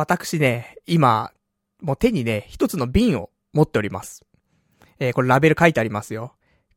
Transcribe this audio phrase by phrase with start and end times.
[0.00, 1.30] 私ね、今、
[1.82, 4.24] もう手にね、一つの瓶を持っております。
[4.98, 6.34] えー、これラベル書いてありますよ。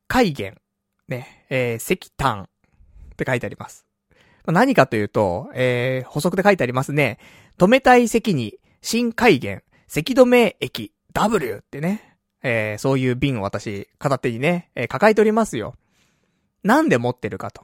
[0.10, 0.60] 海源。
[1.08, 2.50] ね、えー、石炭。
[3.14, 3.86] って書いてあります。
[4.46, 7.18] 何かというと、えー、補足で書いてありますね。
[7.58, 12.18] 止めたい石に、新海源、石止め液、W ってね。
[12.44, 15.76] えー、そういう瓶を私、片手にね、えー、抱えておりますよ。
[16.62, 17.64] なんで持ってるかと。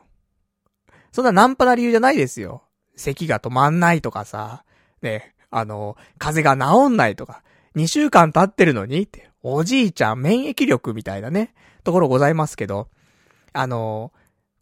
[1.11, 2.63] そんなナンパな理由じゃないですよ。
[2.95, 4.63] 咳が止まんないとかさ、
[5.01, 7.43] ね、あの、風邪が治んないとか、
[7.75, 11.53] 2週間経ってるのにって、おじいちゃん免疫力みたいなね、
[11.83, 12.89] ところございますけど、
[13.53, 14.11] あの、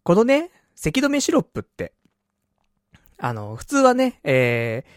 [0.02, 1.92] このね、咳止めシロップって、
[3.18, 4.90] あの、普通はね、えー、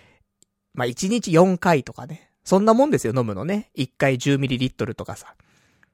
[0.73, 3.71] まあ、1日4回とかね、そんなもんですよ、飲むのね。
[3.75, 5.35] 1回 10ml とかさ。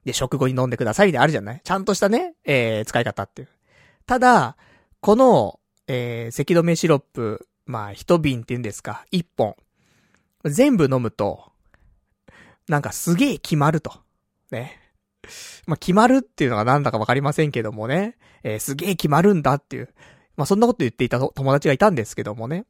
[0.04, 1.60] で、食後に飲んでくださいであるじゃない？
[1.64, 3.48] ちゃんとしたね、えー、使い方っていう。
[4.06, 4.56] ただ、
[5.00, 9.56] この、えー、咳止めシロップ、まあ、一瓶って言うんですか、一本。
[10.44, 11.52] 全部飲むと、
[12.68, 13.92] なんかすげえ決まると。
[14.50, 14.78] ね。
[15.66, 18.16] まあ、決まるっていうのがなんだかわかりませんけどもね。
[18.42, 19.88] えー、すげえ決まるんだっていう。
[20.36, 22.64] まあ、そんなこと言っていた友達がいたんですけどもね。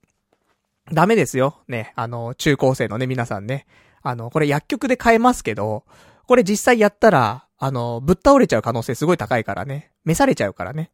[0.92, 1.60] ダメですよ。
[1.68, 1.92] ね。
[1.96, 3.66] あの、中高生のね、皆さんね。
[4.02, 5.84] あの、これ薬局で買えますけど、
[6.26, 9.90] これ実際やったら、あの、ぶっ倒れちゃう可能性すごい高いからね。
[10.04, 10.90] 召されちゃうからね。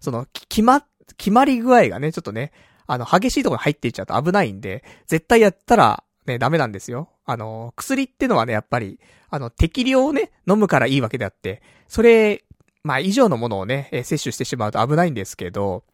[0.00, 0.84] その、決ま、
[1.16, 2.52] 決まり具合がね、ちょっとね、
[2.86, 7.08] あの、激しいところに入っていっちゃうと危ないんで、絶対やったら、ね、ダメなんですよ。
[7.24, 12.44] あの、薬ってのはね、やっぱり、あの、適量をね、飲むからいいわけであって、それ、
[12.82, 15.84] まあ、以上のものをね、え摂取してしまうと危ないんですけど、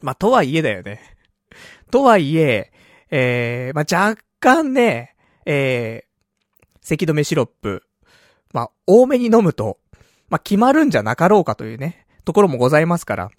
[0.00, 1.00] まあ、とはいえだよね。
[1.90, 2.72] とはいえ、
[3.10, 7.82] えー、まあ、若干ね、えー、咳止めシロップ、
[8.52, 9.78] まあ、多めに飲むと、
[10.28, 13.30] まあ、決まるんじゃなかろうかというね、ところもございますから。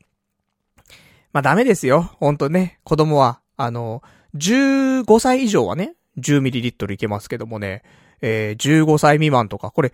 [1.33, 2.01] まあ、ダメですよ。
[2.19, 3.41] ほんとね、子供は。
[3.57, 4.01] あの、
[4.35, 7.83] 15歳以上はね、10ml いけますけどもね、
[8.21, 9.93] えー、15歳未満とか、これ、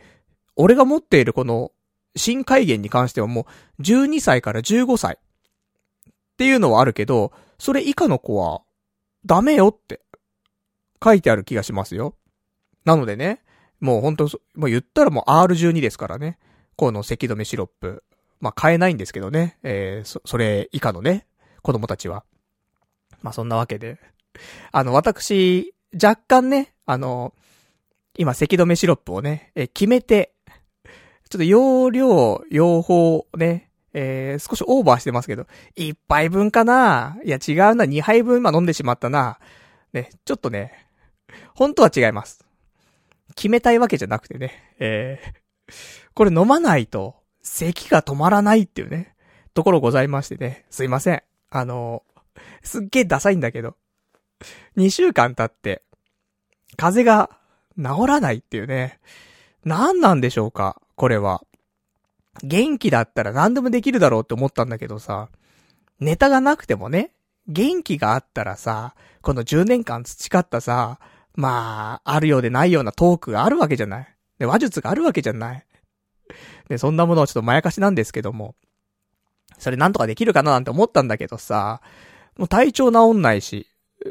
[0.55, 1.71] 俺が持っているこの、
[2.15, 3.45] 新海源に関してはも
[3.79, 5.17] う、12歳から15歳。
[5.17, 8.61] っていうのはあるけど、それ以下の子は、
[9.25, 10.01] ダメよって、
[11.03, 12.15] 書いてある気がしますよ。
[12.83, 13.41] なのでね、
[13.79, 16.37] もうほんと、もう言ったらもう R12 ですからね。
[16.75, 18.03] この咳止めシロップ。
[18.39, 19.57] まあ、買えないんですけどね。
[19.63, 21.25] えー、そ、それ以下のね、
[21.61, 22.23] 子供たちは。
[23.21, 23.99] まあ、そんなわけで。
[24.71, 27.33] あの、私、若干ね、あの、
[28.17, 30.33] 今、咳止めシロップをね、え、決めて、
[31.29, 39.39] ちょっと容量、用法ね、えー、少しオーバーしてますけど、一杯分かないや、違うな、二杯分今飲んでしまったな。
[39.93, 40.87] ね、ちょっとね、
[41.53, 42.45] 本当は違います。
[43.35, 45.73] 決めたいわけじゃなくてね、えー、
[46.13, 49.15] これ飲まないと、咳が止まらないっていうね、
[49.53, 51.23] ところございましてね、すいません。
[51.49, 52.03] あの、
[52.63, 53.77] すっげえダサいんだけど、
[54.77, 55.83] 2週間経って、
[56.77, 57.37] 風邪が
[57.77, 58.99] 治らないっていうね、
[59.63, 61.43] 何なんでしょうか、これは。
[62.43, 65.29] 元気だったら何でもできるだろうって思ったんだけどさ、
[65.99, 67.11] ネタがなくてもね、
[67.47, 70.99] 元気があったらさ、この10年間培ったさ、
[71.35, 74.15] まあ、あるようでないようなトークがあるわけじゃない。
[74.39, 75.65] で、話術があるわけじゃない。
[76.69, 78.55] で、そんなものはちょっとまやかしなんですけども、
[79.57, 81.81] それなんとかできるかななんて思ったんだけどさ、
[82.37, 83.67] もう体調治んないし、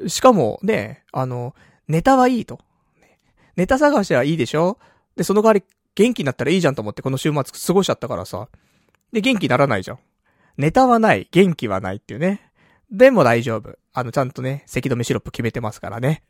[0.07, 1.55] しかもね、あの、
[1.89, 2.59] ネタはいいと。
[3.57, 4.79] ネタ探しはいいでしょ？
[5.17, 5.63] で、その代わり
[5.95, 8.49] 元気になったらいいじゃんと思ってこの週末過ごしちゃったからさ。
[9.13, 9.99] で、元気にならないじゃん。
[10.57, 12.51] ネタはない、元気はないっていうね。
[12.91, 13.77] でも大丈夫。
[13.93, 16.23] あの、ちゃんとね、咳止めシロップ決めてますからね。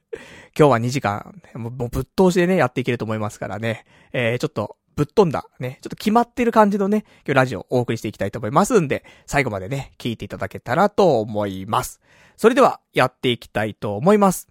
[0.59, 3.84] 今日は2時間、もうぶっ通しでね、やっていけると思いますからね。
[4.12, 12.00] えー、ちょっと、ぶっ飛んだ、ね、ちょっと決まってる感じのね、今日ラジオをお送りしていきたいと思いますんで、最後までね、聞いていただけたらと思います。
[12.37, 14.49] それでは、やっていきたいと思います。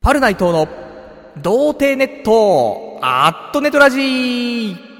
[0.00, 0.68] パルナイトの、
[1.40, 4.91] 童貞ネット、アットネトラジー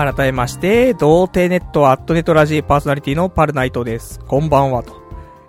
[0.00, 4.18] 改めまして、童貞ネットアットネットラジーパーソナリティのパルナイトです。
[4.20, 4.94] こんばんは、と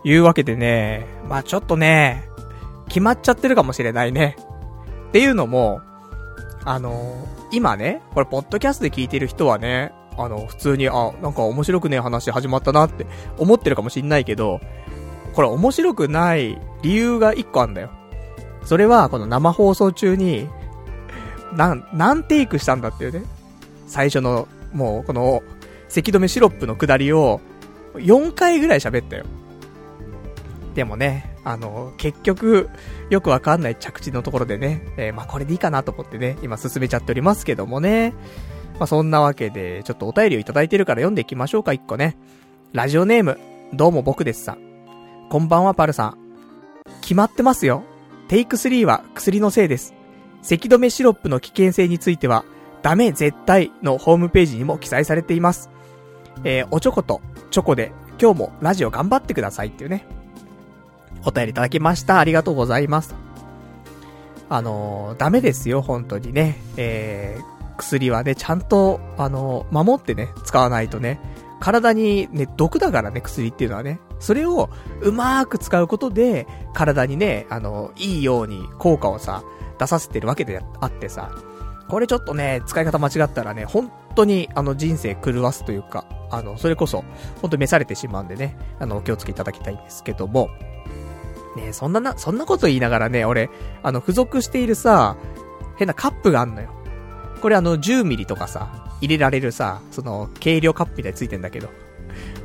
[0.04, 2.28] いうわけでね、まあちょっとね、
[2.90, 4.36] 決まっちゃってるかもしれないね。
[5.08, 5.80] っていうのも、
[6.66, 13.08] あの今ね、これポッドキャストで聞いてる人はね、あの、普通に、あ、なんか面白くねえ話始まったなって
[13.38, 14.60] 思ってるかもしんないけど、
[15.34, 17.90] これ面白くない理由が一個あんだよ。
[18.66, 20.50] それは、この生放送中に、
[21.54, 23.24] なん、何テイクしたんだっていうね。
[23.92, 25.44] 最初のもう、この、
[25.90, 27.42] 咳止めシロップの下りを、
[27.96, 29.26] 4回ぐらい喋ったよ。
[30.74, 32.70] でもね、あの、結局、
[33.10, 38.14] よくわかんない着地のところでね、えー、まあ、これでいいかなと思ってね、今進めちゃっておりますけどもね。
[38.80, 42.18] まあ、そんなわけで、ちょっとお便りをいただいてるから読んでいきましょうか、一個ね。
[42.72, 43.38] ラジオネーム、
[43.74, 44.60] どうも僕ですさん。
[45.30, 46.18] こんばんは、パルさん。
[47.02, 47.84] 決まってますよ。
[48.30, 49.94] テイク3は薬のせいです。
[50.42, 52.46] 咳止めシロップの危険性については、
[52.82, 55.70] ダメ絶対のホームページにも記載されています。
[56.44, 60.06] えー、おちょことチョコで今日もラジオ頑張ってくださいっていうね。
[61.26, 62.20] お便りいただきました。
[62.20, 63.16] ありがとうございます。
[64.50, 66.58] あのー、ダメですよ、本当にね。
[66.78, 71.20] えー、薬はね、ちゃんと、あのー、守ってね、使わないとね、
[71.60, 74.00] 体にね、毒だからね、薬っていうのはね。
[74.20, 74.70] それを、
[75.02, 79.44] うまーく使うことで、体にね、あの、いいように効果をさ、
[79.80, 81.32] 出させてるわけであってさ、
[81.92, 87.04] これちょっとね、使い方間違ったらね、本当に、あの、人生狂わすというか、あの、それこそ、
[87.42, 90.48] 本当に召されてしまうんでね、あの、お気をつけいただきたいんですけども、
[91.58, 93.50] ねそんなな、そんなこと言いながらね、俺、
[93.84, 95.18] あの、付属しているさ、
[95.76, 96.70] 変なカップがあんのよ。
[97.42, 101.68] これあの、10ミリとかさ、入れられるさ、その、軽量カップみたいについてんだけど。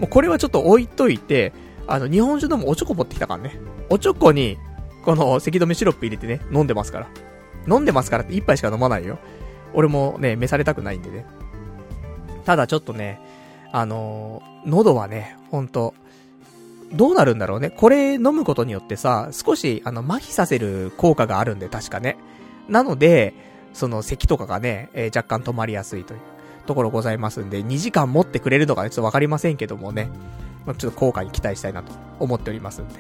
[0.00, 1.52] もうこれはちょっと置いといて、
[1.86, 3.60] あの、日本酒でもおちょこ持ってきたからね。
[3.90, 4.58] おちょこに、
[5.04, 7.06] この、咳止めシロップ入れてね、飲んでますから。
[7.68, 9.18] 飲んでますからって一杯しか飲まないよ。
[9.76, 11.24] 俺もね、召されたくないんでね。
[12.44, 13.20] ただちょっとね、
[13.72, 15.94] あのー、喉はね、ほんと、
[16.92, 17.70] どうなるんだろうね。
[17.70, 22.16] これ飲むことによってさ、少し、あの、麻痺させる効果があるんで、確かね。
[22.68, 23.34] なので、
[23.74, 26.20] その、咳とかがね、えー、若干止まりやすいという
[26.66, 30.08] ところございますんで、2時間持ってくれるのかね、ちょっとわかりませんけどもね。
[30.64, 32.94] まちょっと効果に期待したいなと思っておりますんで。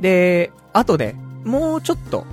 [0.00, 2.24] で、あとね、もうちょっと、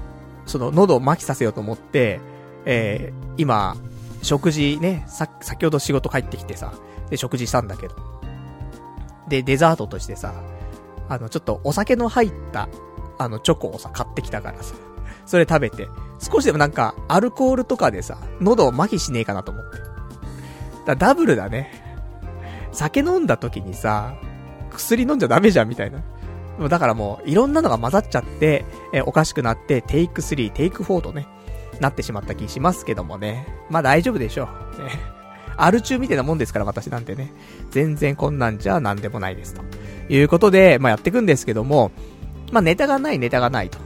[0.46, 2.22] その、喉を麻痺させようと思って、
[2.66, 3.78] えー、今、
[4.22, 6.74] 食事ね、さ、先ほど仕事帰ってきてさ、
[7.10, 7.96] で、食事したんだけど。
[9.30, 10.34] で、デザートとしてさ、
[11.08, 12.68] あの、ちょっとお酒の入った、
[13.18, 14.76] あの、チョコをさ、買ってきたからさ、
[15.26, 15.88] それ食べて、
[16.20, 19.78] 少しでもなんか、アルコールとかでさ、喉を麻痺しねえかなと思って。
[20.86, 21.72] だダブルだね。
[22.74, 24.16] 酒飲んだ時にさ、
[24.70, 26.04] 薬飲んじゃダメじゃんみたいな。
[26.68, 31.26] だからもう、いろんなのが混ざっちゃって、えおかしくなって、テイク3、テイク4とね、
[31.80, 33.48] なってしまった気しますけどもね。
[33.70, 34.84] まあ大丈夫でしょう。
[34.84, 34.90] ね。
[35.58, 37.32] アル中みたいなもんですから、私なんてね。
[37.72, 39.54] 全然こんなんじゃなんでもないです。
[39.54, 39.62] と
[40.10, 41.92] いうことで、まあやっていくんですけども、
[42.52, 43.78] まあネタがないネタがないと。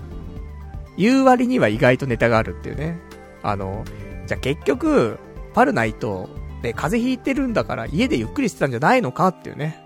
[0.98, 3.00] 言う割には意外とネタがあるっていうね。
[3.42, 3.84] あの、
[4.28, 5.18] じゃあ結局、
[5.54, 6.30] パルナイト、
[6.62, 9.80] ね、風邪ひいてるんだから家でゆっくりしてたんじゃないのかっていうね。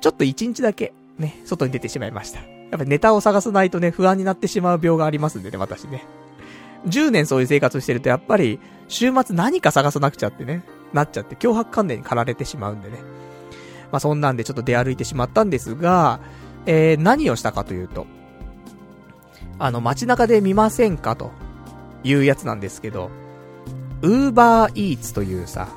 [0.00, 2.40] ちょっと一日だけ、ね、外に出てしまいました。
[2.40, 6.04] やっぱネタを探さないとね、不安になってしまう病がありますんでね、私ね。
[6.86, 12.98] 10年そういう生活してると、やっぱり、週末何か探さなくちゃってね、なっちゃって、脅迫観念に駆られてしまうんでね。
[13.90, 16.20] まあ、そんなんでちょっと出歩いてしまったんですが、
[16.66, 18.06] えー、何をしたかというと、
[19.58, 21.30] あの、街中で見ませんかと
[22.02, 23.10] いうやつなんですけど、
[24.02, 25.68] ウーバーイーツというさ、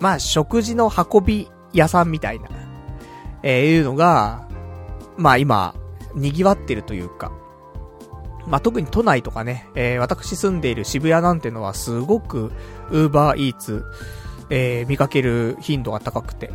[0.00, 2.48] まあ、食事の運び屋さんみたいな、
[3.42, 4.48] えー、いうのが、
[5.16, 5.74] まあ今、
[6.14, 7.32] 賑わってるというか、
[8.48, 12.50] まあ、特に都内とかね、えー、私住んでいる渋谷なんてのはすごく、
[12.90, 13.84] ウーバーイーツ、
[14.50, 16.50] えー、見かける頻度が高くて。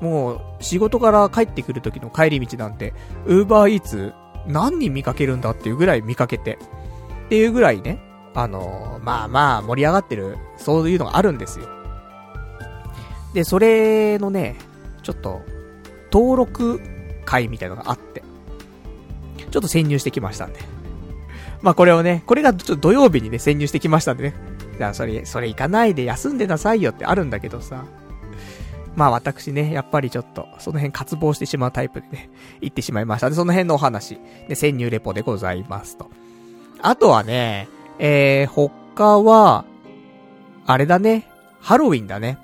[0.00, 2.94] もう、仕事から帰ってくる時の帰り道なんて、
[3.26, 4.12] ウーバーイーツ、
[4.46, 6.58] 何人見かけるんだっていうぐらい見かけて。
[7.26, 8.00] っていうぐらいね、
[8.34, 11.66] あのー、まあまあ盛り上がってる、そういうのがあるんですよ。
[13.34, 14.56] で、それのね、
[15.02, 15.42] ちょっと、
[16.12, 16.80] 登録
[17.24, 18.22] 会みたいなのがあって、
[19.50, 20.60] ちょっと潜入してきましたんで。
[21.62, 24.34] まあこれをね、これがちょっと土曜日にね、潜入してきましたんでね。
[24.78, 27.84] じゃあそれ、それ行かないで休んでなさいよってあるんだけどさ。
[28.94, 33.30] まあ私ね、やっぱりちょっと、その辺渇望してしまうタイプでね、行ってしまいました。
[33.30, 36.10] で、その辺のお話、で、潜入レポでございますと。
[36.82, 37.68] あとはね、
[38.00, 39.64] えー、他は、
[40.66, 41.28] あれだね、
[41.60, 42.38] ハロウィンだね。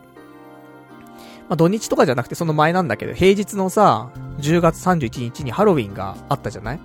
[1.48, 6.80] まあ土日とかじゃなくてその前なんだけど、平日のさ、10月31日にハロウィンがあったじゃない？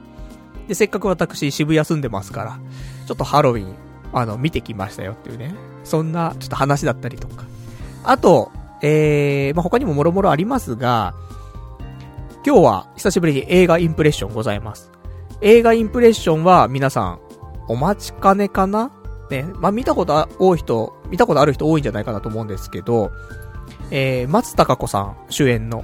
[0.70, 2.60] で、せっかく私渋谷住んでますから、
[3.08, 3.76] ちょっとハロウィン、
[4.14, 5.54] あの、見てきましたよっていうね。
[5.84, 7.44] そんな、ちょっと話だったりとか。
[8.04, 11.14] あと、えー、まあ、他にももろもろありますが、
[12.46, 14.92] 今日は久しぶりに映画インプレッションございます。
[15.42, 17.20] 映画インプレッションは皆さん、
[17.68, 18.92] お待ちかねかな？
[19.30, 23.12] ね、まあ、見たこと多い人、見たことある人多いんじゃないかなと思うんですけど、
[23.92, 25.84] えー、松たか子さん主演の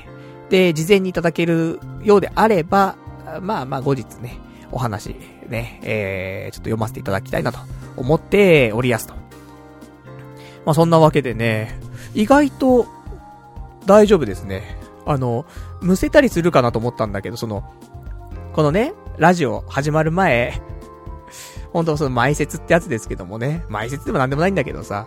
[0.50, 2.96] で、事前にいただけるようであれば、
[3.40, 4.38] まあまあ後日ね、
[4.70, 5.16] お話、
[5.48, 7.60] ね、えー、ちょっと読ませていただきたいなと
[7.96, 9.14] 思っておりやすと。
[10.66, 11.80] まあそんなわけでね、
[12.12, 12.86] 意外と
[13.86, 14.76] 大丈夫ですね。
[15.06, 15.46] あの、
[15.80, 17.64] むせたりするかなと思ったんだけど、その、
[18.52, 20.60] このね、ラジオ始まる前、
[21.72, 25.06] 本当その前説ってやつですけどもね、前説でもなんでもないんだけどさ、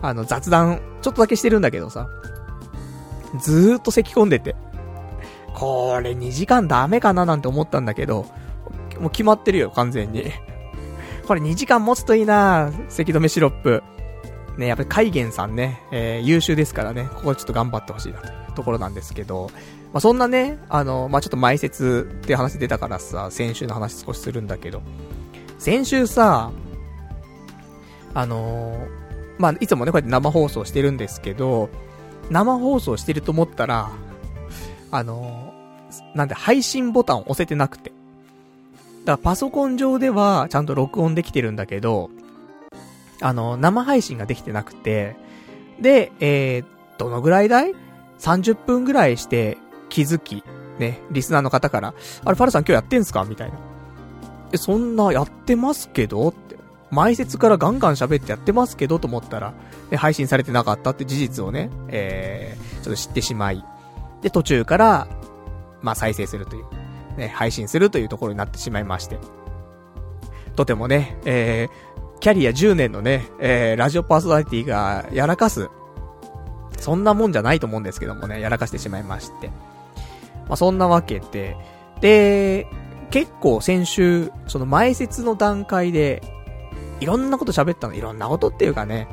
[0.00, 2.08] あの雑談、ちょっとだけしてるんだけどさ、
[3.40, 4.54] ずーっと咳込んでて、
[5.54, 8.26] これ2時間ダメかななんて思ったんだけど、
[9.00, 10.30] もう決まってるよ、完全に。
[11.26, 13.82] これ2時間持つといいな咳止めシロップ。
[14.56, 19.50] ね、やっぱり海源さんね、えー、優秀ですからね、ここちょっと頑張ってほしいなというところなんですけど、
[19.94, 24.82] まあ、そんなね、あの、まあ、ちょっと前説って話出たからさ、先週の話少しするんだけど、
[25.58, 26.50] 先週さ、
[28.12, 28.88] あのー、
[29.38, 31.70] まあ、いつもね、こうやって生放送してるんですけど、
[32.28, 33.92] 生放送してると思ったら、
[34.90, 37.92] あのー、なんで配信ボタンを押せてなくて。
[39.04, 42.10] だからパソコン上ではちゃんと録音できてるんだけど、
[43.20, 45.14] あの、生配信ができてなくて、
[45.80, 46.64] で、えー、
[46.98, 47.74] どのぐらいだい
[48.18, 49.56] ?30 分ぐらいして
[49.94, 50.42] 気づき、
[50.80, 53.24] ね、リスナーの方から、あれ、ファルさん今日やってんすか？
[53.24, 53.58] みたいな。
[54.52, 56.28] え、そんなやってますけど？
[56.28, 56.56] って。
[56.90, 59.54] 前説からガンガン喋ってやってますけどと思ったら、
[59.90, 63.64] ね、配信されてなかったって事実をね、えー、ちょっと知ってしまい。
[64.22, 65.06] で、途中から、
[65.80, 66.64] まあ、再生するという、
[67.16, 69.18] ね、配信するというところになってしまいまして。
[70.56, 75.68] とてもね、えー、キャリア10年のね、えー、ラジオパーソナリティがやらかす、
[76.80, 79.50] そんなもんじゃないと思うんですけどもね、やらかしてしまいまして。
[80.48, 81.56] まあ、そんなわけで、
[82.00, 82.66] で、
[83.10, 86.22] 結構先週、その前説の段階で、
[87.00, 87.94] いろんなこと喋ったの。
[87.94, 89.08] いろんなことっていうかね、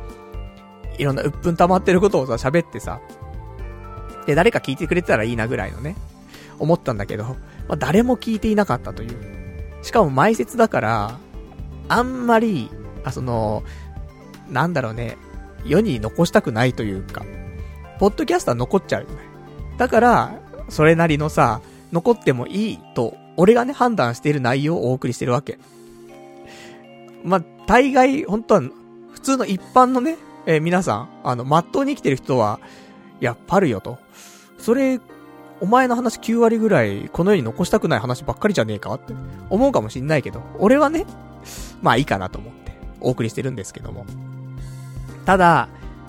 [0.97, 2.99] いろんな鬱憤溜まってることをさ、喋ってさ、
[4.25, 5.95] で、誰か聞いてくれてたらいいなぐらいのね、
[6.59, 7.35] 思ったんだけど、ま
[7.69, 9.83] あ、誰も聞いていなかったという。
[9.83, 11.17] しかも前説だから、
[11.87, 12.69] あんまり
[13.03, 13.63] あ、その、
[14.49, 15.17] なんだろうね、
[15.65, 17.25] 世に残したくないというか、
[17.99, 19.15] ポッドキャストは残っちゃうよね。
[19.77, 20.39] だから、
[20.71, 21.61] それなりのさ、
[21.91, 25.59] 残ってもいいと、俺がね、判断している内容をお送りしてるわけ。
[27.25, 28.61] まあ、大概、本当は、
[29.11, 32.61] 普通の一般のね、えー、皆さん、あの、まっとうに生きてる人は、
[33.19, 33.99] いや、パルよと。
[34.57, 35.01] それ、
[35.59, 39.13] お前の話9割ぐらい、この世に残したくない話ばっかりじゃねえかって
[39.49, 41.05] 思うかもしんないけど、俺はね、
[41.81, 42.53] まあいいかなと思う。
[43.01, 44.05] お送りしてるんですけども。
[45.25, 45.67] ただ、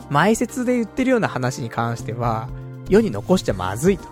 [0.09, 2.49] 前説で言ってるような話に関しては、
[2.89, 4.12] 世に残しちゃまずいと。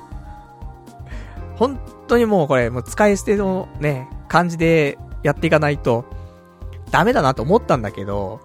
[1.60, 6.06] 本当にもうこれ、もう使い捨てのね、感じでやっていかないと、
[6.90, 8.40] ダメだなと思ったんだけど、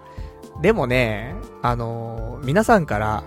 [0.60, 3.24] でもね、あのー、皆さんから、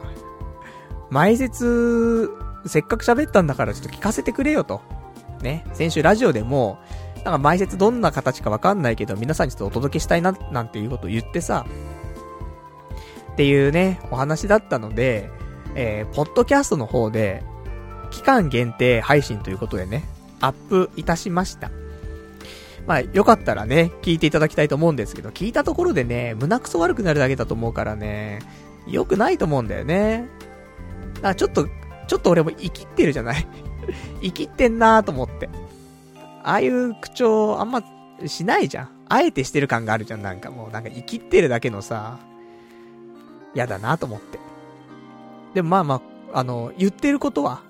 [1.09, 2.29] 前説、
[2.67, 4.81] せっかく喋ったんだからちょっと聞かせてくれよと。
[5.41, 6.77] ね、先週ラジオでも、
[7.25, 11.65] なんか前説どんな形かわかんないけど、皆さんにちょっとお届けしたいな、なんていうことを言ってさ、
[13.31, 15.31] っていうね、お話だったので、
[15.73, 17.43] えー、ポッドキャストの方で、
[18.11, 20.03] 期間限定配信ということでね、
[20.41, 21.69] アップいたしました。
[22.87, 28.39] まあ、よかったらね、聞いていただきたいと思うんですけど、聞いたところでね、胸くそ悪くなるだけだと思うからね、
[28.87, 30.27] 良くないと思うんだよね。
[31.15, 31.67] だからちょっと、
[32.07, 33.47] ちょっと俺も生きってるじゃない？
[34.23, 35.49] 生きってんなーと思って。
[36.43, 37.83] ああいう口調あんま
[38.25, 38.89] しないじゃん。
[39.09, 42.17] あえてしてる感があるじゃん、なんかもう、なんか生きってるだけのさ、
[43.53, 44.39] 嫌だなと思って。
[45.53, 46.01] でもまあま
[46.33, 47.61] あ、あの、言ってることは、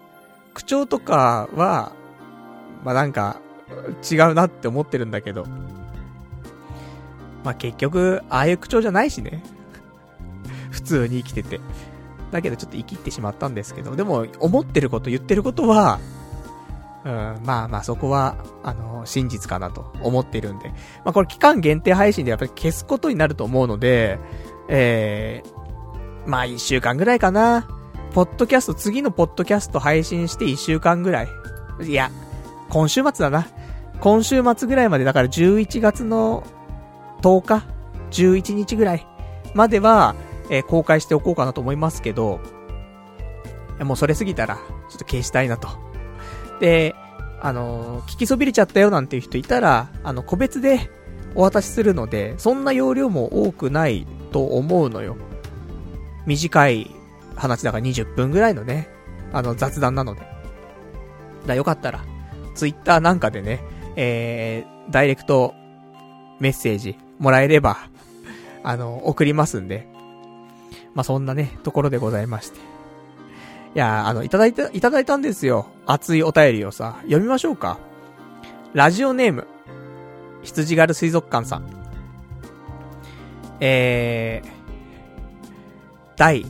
[0.53, 1.93] 口調とかは、
[2.83, 3.41] まあなんか、
[4.09, 5.45] 違うなって思ってるんだけど、
[7.43, 9.43] まあ結局、ああいう口調じゃないしね。
[10.71, 11.59] 普通に生きてて。
[12.31, 15.99] だけどちょっと生きってしまったんですけど、でも、思ってること言ってることは、
[17.05, 20.69] うん、まあまあそこは、あの、真実かなと思ってるんで。
[21.03, 24.19] まあこれ期間限定配信でやっぱり消すことになると思うので、
[24.67, 27.67] えー、まあ一週間ぐらいかな。
[28.13, 31.27] ポッドキャスト、次のポッドキャスト配信して一週間ぐらい。
[31.83, 32.09] いや、
[32.69, 33.47] 今週末だな。
[33.99, 36.43] 今週末ぐらいまで、だから11月の
[37.21, 37.63] 10日
[38.11, 39.05] ?11 日ぐらい
[39.53, 40.15] までは、
[40.49, 42.39] えー、公開しておこうかなと思いますけど、
[43.79, 45.69] もうそれ過ぎたら、ちょっと消したいなと。
[46.59, 46.95] で、
[47.41, 50.89] あのー、聞きそびれちゃったよなんていう人いたら、あの、個別で
[51.35, 55.15] お渡しするので、そんな容量も多くないと思うのよ。
[56.25, 56.98] 短い
[57.39, 58.89] 話だから20分ぐらいのね、
[59.33, 60.21] あの、雑談なので。
[61.47, 62.03] だ、よかったら、
[62.55, 63.63] ツイッターなんかでね、
[63.95, 65.53] えー、ダイレクト
[66.39, 67.77] メッセージもらえれば、
[68.63, 69.87] あの、送りますんで。
[70.93, 72.59] まあ、そんなね、ところでございまして。
[72.59, 72.61] い
[73.75, 75.67] やあの、いただいた、いただいたんですよ。
[75.85, 77.77] 熱いお便りをさ、読みましょうか。
[78.73, 79.47] ラジオネーム、
[80.41, 81.69] 羊狩る水族館さん。
[83.59, 84.49] えー、
[86.17, 86.45] 第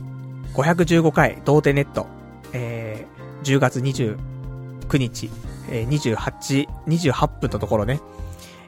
[0.54, 2.06] 515回、童貞ネット、
[2.52, 5.30] えー、10月29日、
[5.70, 8.00] えー、28、28分のところね。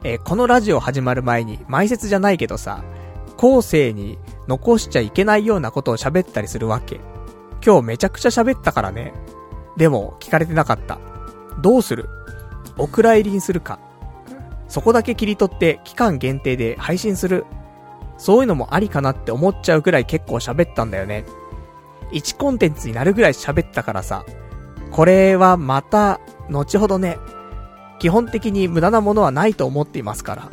[0.03, 2.83] えー、このラジオ始まる前に、前説じゃないけどさ、
[3.37, 6.99] 後世に残しちゃいけないようなことを喋ったりするわけ。
[7.65, 9.13] 今日めちゃくちゃ喋ったからね。
[9.77, 10.99] でも、聞かれてなかった。
[11.61, 12.09] どうする？
[12.77, 13.79] お蔵入りにするか。
[14.67, 17.45] そこだけ切り取って期間限定で配信する。
[18.17, 21.25] そういうのもありかなって思っちゃうぐらい結構喋ったんだよね。
[22.13, 24.25] 1コンテンツになるぐらい喋ったからさ。
[24.91, 27.17] これはまた、後ほどね、
[27.99, 30.51] 基本的に無駄なものはないと思っていますから。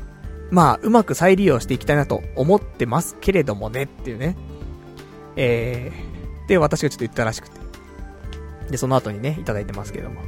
[0.51, 4.37] まあ、うまく再利用していきたいなと思ってますけれどもねっていうね。
[5.37, 7.61] えー、で、私がちょっと言ったらしくて。
[8.71, 10.21] で、その後にね、いただいてますけども。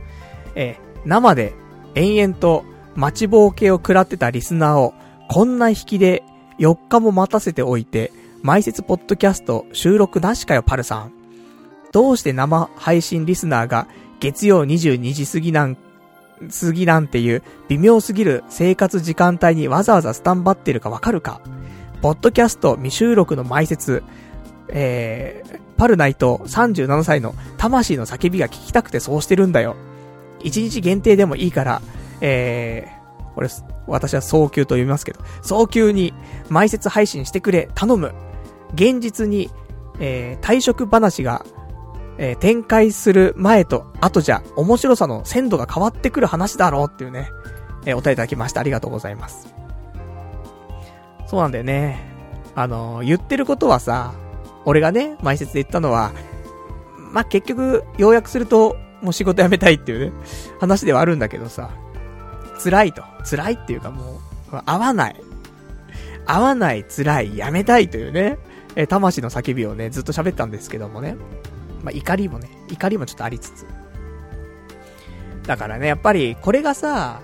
[0.54, 1.54] えー、生で
[1.94, 4.94] 延々と待ちぼうけを食らってたリスナーを、
[5.28, 6.22] こんな引きで
[6.58, 8.12] 4日も待たせておいて、
[8.44, 11.21] 埋設ポッドキャスト収録なしかよ、パルさん。
[11.92, 13.86] どうして生配信リスナーが
[14.18, 15.76] 月曜22時過ぎなん
[16.60, 21.40] 過ぎなんていう微妙すぎる生活時間帯にわざわざスタンバってるかわかるか？
[22.00, 24.02] ポッドキャスト未収録の埋設、
[24.68, 29.76] えー、パルナイト37歳の魂の叫びが聞きたくてそうしてるんだよ。
[30.40, 31.82] 1日限定でもいいから、
[32.20, 33.48] えー、これ、
[33.86, 36.12] 私は早急と読みますけど、早急に
[36.48, 38.12] 埋設配信してくれ、頼む。
[38.74, 39.50] 現実に、
[40.00, 41.44] えー、退職話が
[42.18, 47.30] えー、展開する前と後じゃ、面白さの鮮度が変わってくる話だろうっていうね、
[47.86, 48.60] えー、お便りいただきました。
[48.60, 49.54] ありがとうございます。
[51.26, 51.98] そうなんだよね。
[52.54, 54.12] あのー、言ってることはさ、
[54.64, 56.12] 俺がね、前説で言ったのは、
[57.12, 60.12] まあ、結局、要約すると、もう仕事辞めたいっていうね、
[60.60, 61.70] 話ではあるんだけどさ、
[62.62, 63.02] 辛いと。
[63.28, 64.20] 辛いっていうかも
[64.52, 65.16] う、合わない。
[66.26, 68.38] 合わない、辛い、辞めたいというね、
[68.76, 71.16] え魂の叫びをね、ずっと喋ったんですけどもね。
[71.82, 73.66] まあ、怒りもね、怒りもちょっとありつつ。
[75.46, 77.20] だからね、やっぱり、これがさ、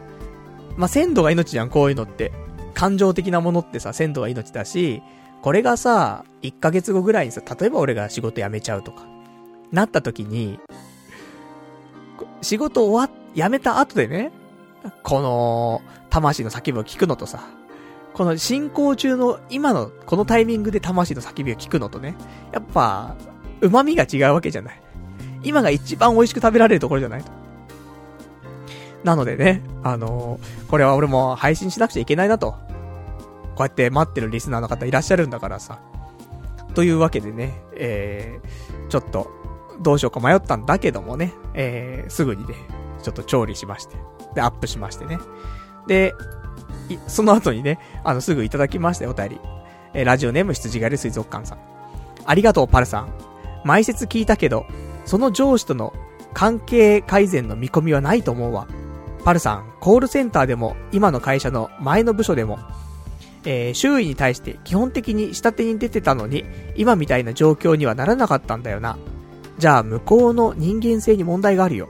[0.77, 2.33] まあ、鮮度が命じゃん、こういうのって。
[2.75, 5.03] 感情的なものってさ、鮮度が命だし、
[5.43, 9.05] これがさ、1ヶ月後ぐらいにさ、例えば俺が仕事辞めちゃうとか、
[9.73, 10.61] なった時に、
[12.41, 14.31] 仕事終わ、辞めた後でね、
[15.03, 17.49] この、魂の叫びを聞くのとさ、
[18.15, 22.17] この進行中の今のこのタイミングで魂の叫びを聞くのとね、
[22.53, 23.17] やっぱ、
[23.61, 24.81] 旨味が違うわけじゃない。
[25.43, 27.31] 今が一番美味しく食べられるところじゃないと。
[29.05, 32.53] なのでね、あのー、これは俺も配信しなくちゃいけないなと。
[33.55, 35.79] こうやって待ってるリスナーの方いらっしゃるんだからさ。
[36.75, 39.31] というわけでね、えー、ちょっと、
[39.81, 42.55] どうしようか迷ったんだけどもね、えー、すぐにね、
[43.03, 43.97] ちょっと調理しまして。
[44.35, 45.19] で、アップしましてね。
[45.87, 46.15] で、
[47.07, 49.41] その後にね、あの、すぐいただきましたよ、お便り。
[49.95, 51.59] えー、ラジオネーム羊狩り水族館さん。
[52.25, 53.09] ありがとう、パルさん。
[53.65, 54.67] 前説聞いたけど、
[55.05, 55.93] その上司との
[56.35, 58.69] 関係改善の見込みはないと思うわ。
[59.25, 62.59] パルさん、コールセンターでも、今の会社の前の部署でも、
[63.45, 66.45] えー、周囲に対して基本的に下手に出てたのに、
[66.77, 68.99] 今みたいな状況にはならなかったんだよな。
[69.59, 71.89] じゃあ、向こうの人間性に問題があるよ。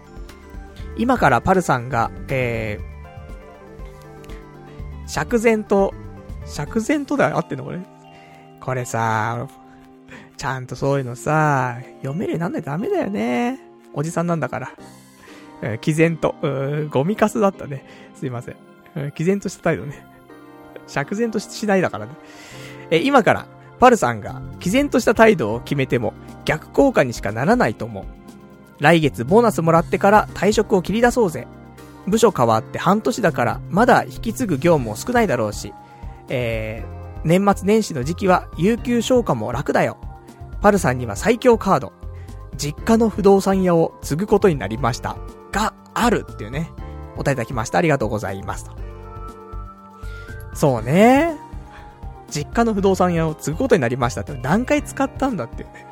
[0.96, 5.92] 今からパルさんが、えー、釈然と、
[6.46, 7.80] 釈然とだよ、合ってんのこれ。
[8.60, 9.46] これさ、
[10.38, 13.60] ちゃんとそういうのさ、読めるなんないとダメだよね。
[13.92, 14.72] おじさんなんだから。
[15.62, 17.84] えー、毅然と、うゴミカスだったね。
[18.14, 18.56] すいません。
[18.94, 20.06] うん、毅然とした態度ね。
[20.86, 22.12] 釈然としないだからね。
[22.90, 23.46] えー、今から、
[23.80, 28.04] パルさんが、毅然とした態度を決めても、逆効果にしかならないと思う。
[28.78, 31.48] 来月ボーナスもらってから退職を切り出そうぜ。
[32.06, 35.74] 部署変わって半年だから、まだ引き継ぐ業務も少ないだろうし、
[36.28, 39.98] えー、年末年始の時期は、有給消化も楽だよ。
[40.60, 41.92] パルさんには最強カード、
[42.56, 45.16] 実家の不動産屋を継ぐことになりました。
[45.52, 46.70] が、あるっていうね、
[47.14, 47.78] お答えいただきました。
[47.78, 48.70] ありがとうございます。
[50.54, 51.36] そうね。
[52.30, 55.86] 実家の不動産屋を継ぐことになりましたって何回使ったんだっていうね。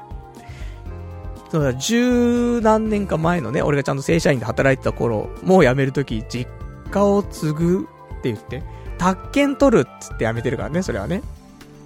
[1.51, 6.51] そうだ、十何年か前のね、俺がちゃんと正社員で働いてた頃、もう辞めるとき、実
[6.91, 7.87] 家を継ぐ
[8.19, 8.65] って言って、
[8.99, 11.23] 宅建取るっつって辞めてるからね、それはね。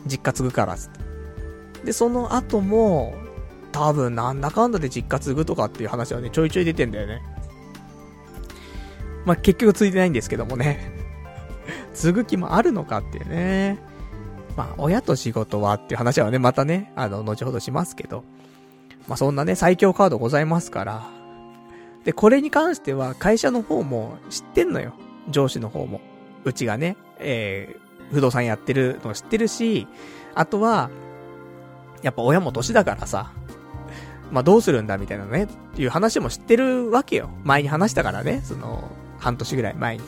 [0.06, 0.99] 実家継ぐからっつって。
[1.84, 3.14] で、その後も、
[3.72, 7.22] 多分なんだかんだで実家継ぐとかっていう話はね、ちょいちょい出てんだよね。
[9.24, 10.92] まあ、結局継いでないんですけどもね。
[11.94, 13.78] 継ぐ気もあるのかっていうね。
[14.56, 18.24] まあ、親と仕事はっていう話はね、またね、あの、後ほどしますけど。
[19.08, 21.02] まあ、そんなね、最強カードございますから。
[22.04, 24.94] で、これに関しては会社の方も知ってんのよ。
[25.28, 26.00] 上司の方も。
[26.44, 29.86] うちがね、えー、不動産やってるの知ってるし、
[30.34, 30.90] あとは、
[32.02, 33.32] やっぱ親も年だからさ、
[34.30, 37.30] まあ、どうするんだみたいなね、っていう話も知ってるわけよ。
[37.44, 40.04] 前に話したからね、その、半年ぐらい前に。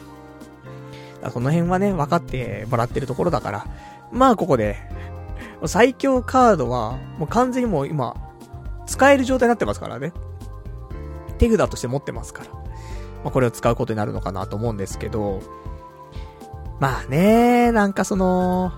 [1.21, 3.67] だその辺はね、分かってもらってるところだから。
[4.13, 4.77] まあ、ここで、
[5.67, 8.15] 最強カードは、もう完全にもう今、
[8.87, 10.13] 使える状態になってますからね。
[11.39, 12.51] 手札として持ってますから。
[13.25, 15.41] まあ、これを使うことになるのかなと思うんですけど、
[16.81, 18.73] まあね、なんかその、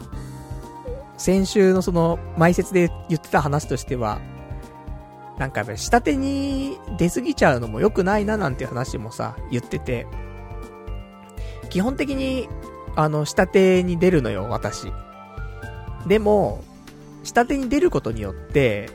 [1.25, 4.21] 先週のその、前説で言ってた話としては、
[5.39, 10.07] なんかやっぱ下手に出過ぎちゃうのも良くないななんて話もさ、言ってて、
[11.71, 12.47] 基本的に、
[12.95, 14.93] あの、下手に出るのよ、私。
[16.07, 16.63] でも、
[17.23, 18.91] 下手に出ることによって、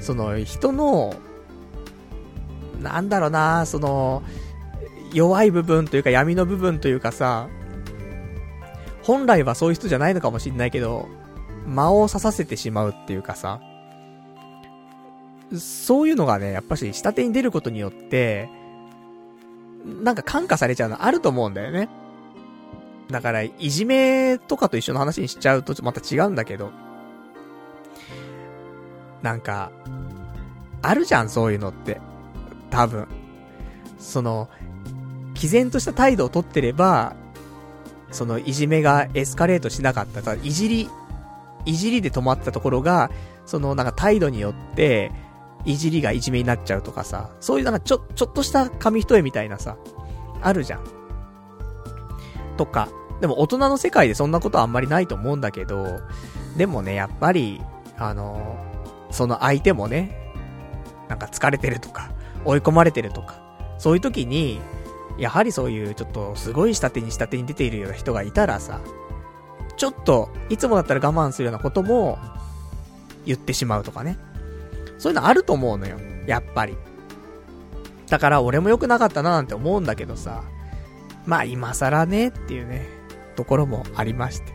[0.00, 1.14] その、人の、
[2.82, 4.22] なんだろうな、その、
[5.14, 7.48] 弱い部分というか闇の部分というかさ、
[9.02, 11.08] 本来はそういう人じゃないのかもしんないけど、
[11.68, 13.60] 間を刺させてしまうっていうかさ、
[15.56, 18.48] そういうのがね、やっぱし下手に出ることによって、
[20.02, 21.88] なんか感化されちゃうのあると思うんだよね。
[23.10, 26.70] だから、いじめとかと一緒の話にしちゃうとまた違うんだけど、
[29.22, 29.70] なんか、
[30.82, 32.00] あるじゃん、そういうのって。
[32.70, 33.08] 多分。
[33.98, 34.48] その、
[35.34, 37.16] 毅然とした態度をとってれば、
[38.10, 40.22] その、いじめがエスカレートしなかった。
[40.22, 40.88] ただいじり、
[41.64, 43.10] いじりで止まったところが、
[43.46, 45.12] その、なんか態度によって、
[45.64, 49.76] いじりがいじめになっちゃうとかさ、そういうなんかちょ、ちょっとした紙一重みたいなさ、
[50.40, 50.80] あるじゃん。
[52.56, 52.88] とか。
[53.20, 56.00] でも大人の世界でそんなことはあんまりないと思うんだけど、
[56.56, 57.60] でもね、やっぱり、
[57.96, 58.56] あの、
[59.10, 60.32] その相手もね、
[61.08, 62.10] なんか疲れてるとか、
[62.44, 63.40] 追い込まれてるとか、
[63.78, 64.60] そういう時に、
[65.18, 68.80] やはりそういうちょっとすごい下手に下手に出ているような人がいたらさ、
[69.78, 72.18] ちょっと、いつもだったら我慢するようなことも、
[73.24, 74.18] 言ってしまうとかね。
[74.98, 75.98] そういうのあると思うのよ。
[76.26, 76.76] やっぱり。
[78.08, 80.42] だから俺も良くなかったななんて思うんだけどさ。
[81.26, 82.88] まあ今更ねっていうね、
[83.36, 84.52] ところもありまして。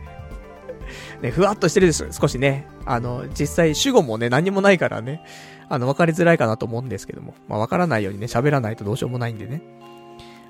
[1.22, 2.06] ね、ふわっとしてるです。
[2.12, 2.66] 少しね。
[2.84, 5.24] あの、実際主語もね、何もないからね。
[5.68, 7.34] あの、分かりづらいかなと思うんですけども。
[7.48, 9.62] まあ分からないようにね、喋らないとどうしようもないんでね。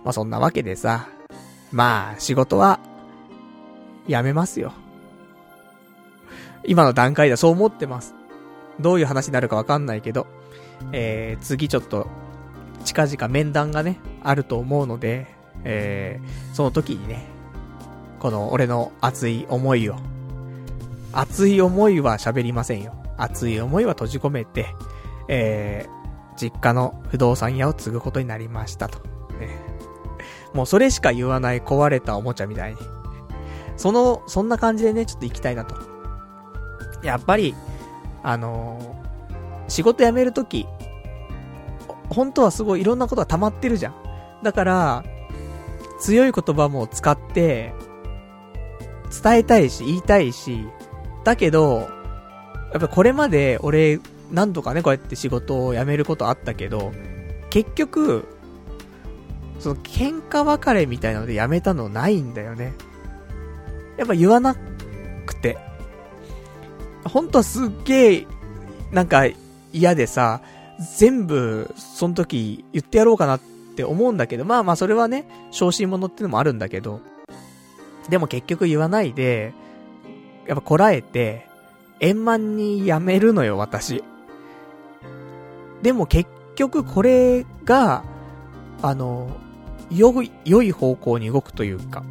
[0.03, 1.09] まあそんなわけでさ。
[1.71, 2.79] まあ、仕事は、
[4.07, 4.73] やめますよ。
[6.67, 8.15] 今の段階ではそう思ってます。
[8.81, 10.27] どういう話になるかわかんないけど、
[10.93, 12.09] えー、次ちょっと、
[12.85, 15.27] 近々面談がね、あると思うので、
[15.65, 17.27] えー、その時にね、
[18.19, 19.97] この俺の熱い思いを、
[21.13, 22.95] 熱い思いは喋りませんよ。
[23.17, 24.67] 熱い思いは閉じ込めて、
[25.29, 28.99] えー、実家の不動産屋を継ぐことになりましたと。
[29.39, 29.57] ね、
[30.53, 32.79] もうそれしか言わない壊れたおもちゃみたいに。
[33.77, 35.75] その、そんな感じでね、ちょっと行きたいなと。
[37.03, 37.55] やっぱり、
[38.23, 40.67] あのー、仕事辞めるとき、
[42.09, 43.95] 本当はすごいいろんなことが溜まってるじゃん。
[44.43, 45.05] だから、
[46.01, 47.73] 強い言葉も使って、
[49.23, 50.67] 伝えたいし、言いたいし、
[51.25, 51.89] だけど、
[52.73, 56.93] やっぱこれまで俺、何度かね、こうやって仕事を辞めることあったけど、
[57.51, 58.27] 結局、
[59.61, 62.75] その喧嘩別れみたいなので辞めたのないんだよね。
[63.97, 64.55] やっぱ言わな
[65.27, 65.59] くて。
[67.05, 68.27] 本当はすっげえ、
[68.93, 69.25] なんか
[69.73, 70.41] 嫌でさ、
[70.97, 73.41] 全部、その時言ってやろうかなっ
[73.77, 77.01] て思うんだけど、まあまあそれはね、昇進者ってのもあるんだけど、
[78.09, 79.53] でも結局言わないで、
[80.47, 81.47] やっぱこらえて、
[82.01, 84.03] 円満にやめるのよ、私。
[85.83, 88.05] でも結局これが、
[88.83, 89.31] あの、
[89.91, 92.03] 良い、良い方向に動くというか、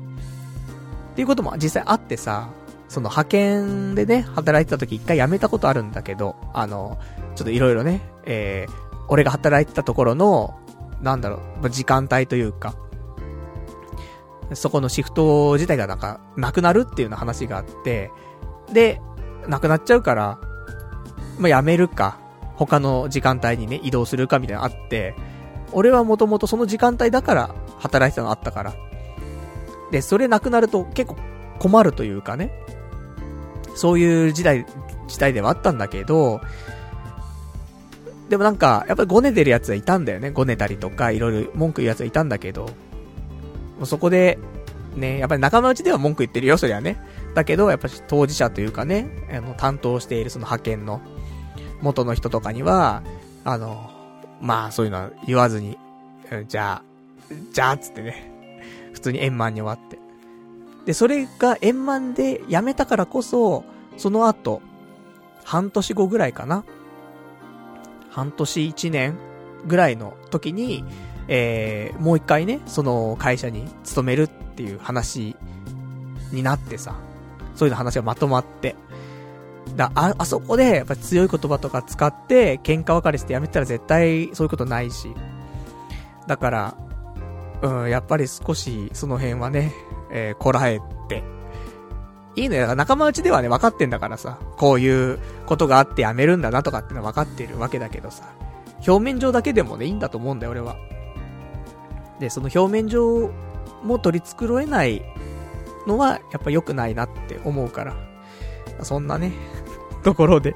[1.13, 2.49] っていうことも実際あってさ、
[2.89, 6.97] その派遣でね、働いてた時一回辞めたことあるんだけど、あの、
[7.36, 8.73] ちょっといろいろね、えー、
[9.10, 10.60] 俺が働いてたところの、
[11.02, 12.73] なんだろう、時間帯というか、
[14.54, 18.12] そこのシフト自体がなんか、なくなるっていうような話があって、
[18.71, 18.99] で、
[19.47, 20.39] なくなっちゃうから、
[21.38, 22.19] まあ、辞めるか、
[22.56, 25.15] 他の時間帯にね、移動するかみたいなのあって、
[25.71, 28.73] 俺はもともとその時間帯だから働いてたのあったから。
[29.94, 31.18] で、それなくなると結構
[31.60, 32.52] 困るというかね。
[33.76, 34.66] そういう時代、
[35.08, 36.42] 時代ではあったんだけど、
[38.28, 40.32] でもなんか、やっぱりごねてる奴はいたんだよね。
[40.32, 42.70] ごねたりとか、いろいろ文句言う奴はいたんだけど、も
[43.84, 44.40] うそこで、
[44.96, 47.00] ね、やっぱり仲間内では文句言ってるよ、そりゃね。
[47.36, 51.02] だけど、やっぱり当事者というかね、あの、担当しているその派遣の
[51.82, 53.04] 元の人とかには、
[53.44, 53.92] あの、
[54.42, 55.78] まあそういうのは言わずに、
[56.48, 56.84] じゃあ、
[57.52, 58.33] じゃあつってね、
[59.04, 60.00] 通に円満に終わって。
[60.86, 63.63] で、それが円満で辞めたからこそ、
[63.98, 64.62] その後、
[65.44, 66.63] 半年後ぐらいかな。
[68.10, 69.18] 半年一年
[69.66, 70.84] ぐらいの時に、
[71.28, 75.36] えー、もう一回ね、その会社に勤めるっていう話
[76.32, 76.96] になってさ、
[77.56, 78.76] そういうの話がまとまって、
[79.76, 85.13] だあ、あそこで、やっぱ強い言葉とか使って、喧嘩別れしてやめたら絶対そういうことないし。
[86.28, 86.78] だから、
[87.63, 89.73] うん、やっぱり少し、その辺はね、
[90.12, 91.23] えー、こらえて。
[92.36, 92.76] いいのよ。
[92.76, 94.38] 仲間内ではね、分かってんだからさ。
[94.58, 98.26] こういうことがあってやめるんだなとかってのは分かってるわけだけどさ。
[98.86, 100.76] 表面上だけでもね、いいんだと思うんだよ、俺は。
[102.19, 103.32] で、その表面上
[103.82, 105.02] も取り繕えない
[105.88, 107.95] のは、やっぱ良くないなって思うから。
[108.82, 109.32] そんなね、
[110.04, 110.54] ところで、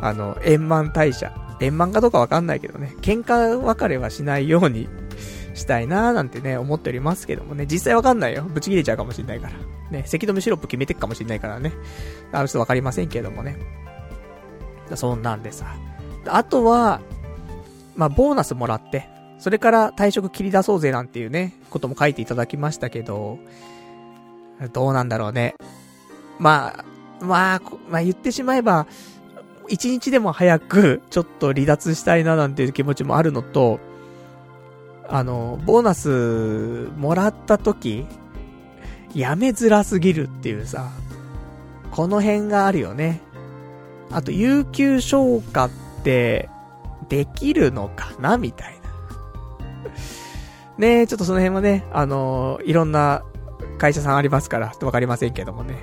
[0.00, 1.34] あの、円満退社。
[1.60, 4.88] 円満かどうかわかんないけどね、喧嘩別れはしないように
[5.58, 8.44] したいなーなんてね、思っておりますけどもね、実際わかんないよ。
[8.44, 9.54] ブチ切れちゃうかもしんないから。
[9.90, 11.72] ね、咳止めシロップ決めてくかもしんないからね。
[12.32, 13.58] ある人わかりませんけどもね。
[14.94, 15.76] そんなんでさ。
[16.26, 17.00] あとは、
[17.96, 23.38] まあ、ボーナスもらって、それから退職切り出そうぜなんていうね、ことも書いていただきましたけど、
[24.72, 25.54] どうなんだろうね。
[26.38, 26.84] まあ、
[27.24, 28.86] まあ、まあ言ってしまえば、
[29.68, 33.80] 一日でも早く、ちょっと離脱したいななんていう気持ちもあるのと、
[35.08, 38.06] あの、ボーナスもらった時、
[39.14, 40.90] やめづらすぎるっていうさ、
[41.90, 43.20] この辺があるよね。
[44.10, 45.70] あと、有給消化っ
[46.04, 46.50] て、
[47.08, 48.36] できるのかな？
[48.36, 48.88] みたいな。
[50.76, 53.22] ねちょっとその辺はね、あのいろんな
[53.78, 55.78] 会社さんありますから、ちょっとわかりませんけどもね。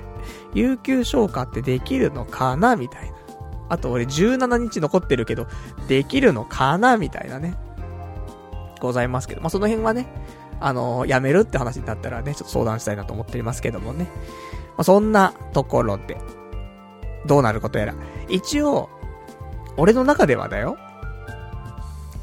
[0.54, 2.76] 有給消化ってできるのかな？
[2.76, 3.16] みたいな。
[3.68, 5.48] あと俺17日残ってるけど、
[5.88, 6.96] できるのかな？
[6.96, 7.56] みたいなね。
[8.80, 10.06] ございますけど、まあ、その辺はね、
[10.60, 14.04] あのー、辞めるって話になったらね、ちょっと相談したいなと思っておりますけどもね。
[14.04, 16.16] まあ、そんなところで、
[17.26, 17.94] どうなることやら。
[18.28, 18.88] 一応、
[19.76, 20.76] 俺の中ではだよ。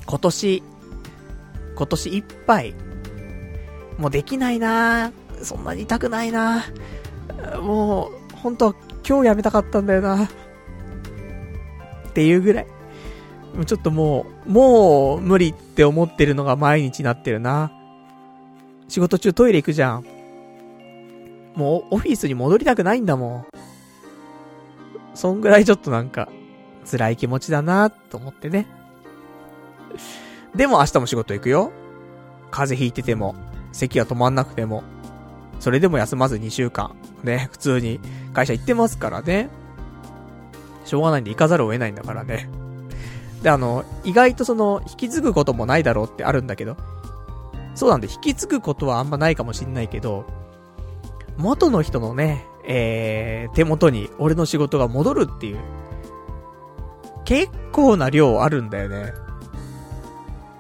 [0.05, 0.63] 今年、
[1.75, 2.75] 今年いっぱい、
[3.97, 5.11] もうできないな
[5.41, 6.65] そんなに痛くないな
[7.61, 8.75] もう、本当は
[9.07, 10.29] 今日辞めたかったんだよなっ
[12.13, 12.67] ていうぐらい。
[13.65, 17.71] ちょっともう、もう無理って思ってるのが毎日なってるな。
[18.87, 20.05] 仕事中トイレ行くじゃん。
[21.55, 23.45] もうオフィスに戻りたくないんだもん。
[25.13, 26.29] そんぐらいちょっとなんか、
[26.89, 28.67] 辛い気持ちだなと思ってね。
[30.55, 31.71] でも明日も仕事行くよ。
[32.49, 33.35] 風邪ひいてても、
[33.71, 34.83] 咳が止まんなくても、
[35.59, 37.99] それでも休まず2週間、ね、普通に
[38.33, 39.49] 会社行ってますからね。
[40.85, 42.49] しょうがないんで行かざるを得ないんだからね。
[43.43, 46.77] で、あの、意外とその、引き継ぐこともないだろうってあるんだけど、
[47.75, 50.25] そうなんで、引き継ぐことはあんまないかもしんないけど、
[51.38, 55.60] 元の人のね、えー、手元に俺の仕事が戻るっていう、
[57.25, 59.13] 結構な量あるんだよね。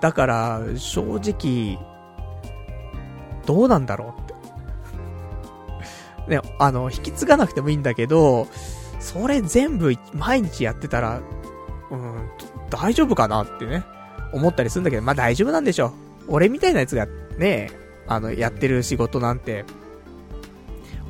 [0.01, 1.79] だから、正直、
[3.45, 4.25] どうなんだろうっ
[6.27, 6.35] て。
[6.35, 8.47] ね、あの、引き継がなくてもいいんだけど、
[8.99, 11.21] それ全部毎日やってたら、
[11.91, 12.29] うん、
[12.73, 13.83] 大丈夫かなってね、
[14.31, 15.91] 思ったりするんだけど、まあ大丈夫なんでしょう。
[16.27, 17.07] 俺みたいなやつが
[17.37, 17.69] ね、
[18.07, 19.65] あの、やってる仕事なんて、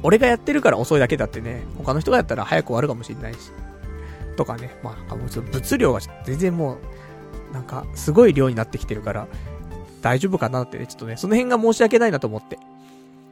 [0.03, 3.51] 俺がやってるから遅いだけだってね、他の人がやったら早く終わるかもしれないし。
[4.35, 6.77] とかね、まあ、もう物量が全然も
[7.51, 9.27] う、なんか、すごい量になってきてるから、
[10.01, 12.57] 大丈夫かなってね、ちょっとね、その辺が申し訳ないなと思って。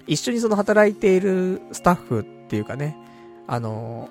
[0.08, 2.96] 一緒にその働いているスタッフっていうかね、
[3.48, 4.10] あの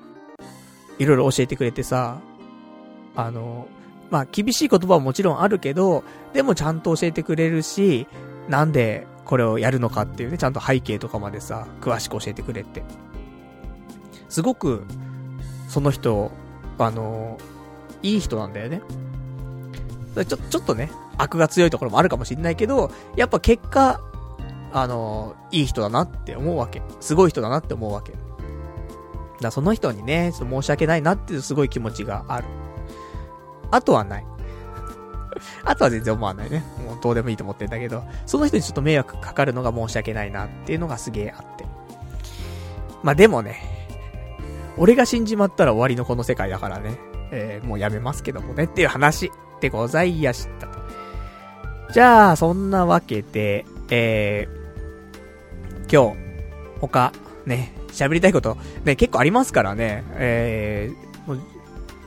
[0.99, 2.21] いろいろ教えてくれてさ、
[3.17, 3.67] あの
[4.11, 8.07] まあ、厳しい言葉はもちろんあるけど、でもちゃんと教えてくれるし、
[8.49, 12.83] なんでこれをやるのかっていうね、ちゃんと背景とかまでさ、詳しく教えてくれって。
[14.29, 14.85] すごく、
[15.69, 16.33] その人、
[16.79, 17.39] あの、
[18.03, 18.83] いい人なんだよね。
[20.17, 24.01] ちょ、ちょっとね、悪が強いところもあるかもしんないけど、やっぱ結果、
[24.73, 26.83] あの、いい人だなって思うわけ。
[27.01, 28.13] すごい人だなって思うわけ。
[29.41, 32.47] だその人にね、ちょっと申し訳ないなっていうすごい気持ちがある。
[33.71, 34.25] あとはない。
[35.65, 36.65] あとは全然思わないね。
[36.85, 41.65] もうどうでもいいと思ってんだけど、その人にちょっと迷惑かかるのが申し訳ないなっていうのがすげえあって。
[43.03, 43.57] まあでもね、
[44.77, 46.99] 俺が死んじまったら終わりのこの世界だからね、
[47.31, 49.31] えー、もうやめますけどもねっていう話
[49.61, 50.69] でございやした。
[51.93, 56.21] じゃあ、そんなわけで、えー、今日、
[56.81, 57.13] 他、
[57.47, 61.10] ね、喋りたいこと、ね、結構ありますからね、えー、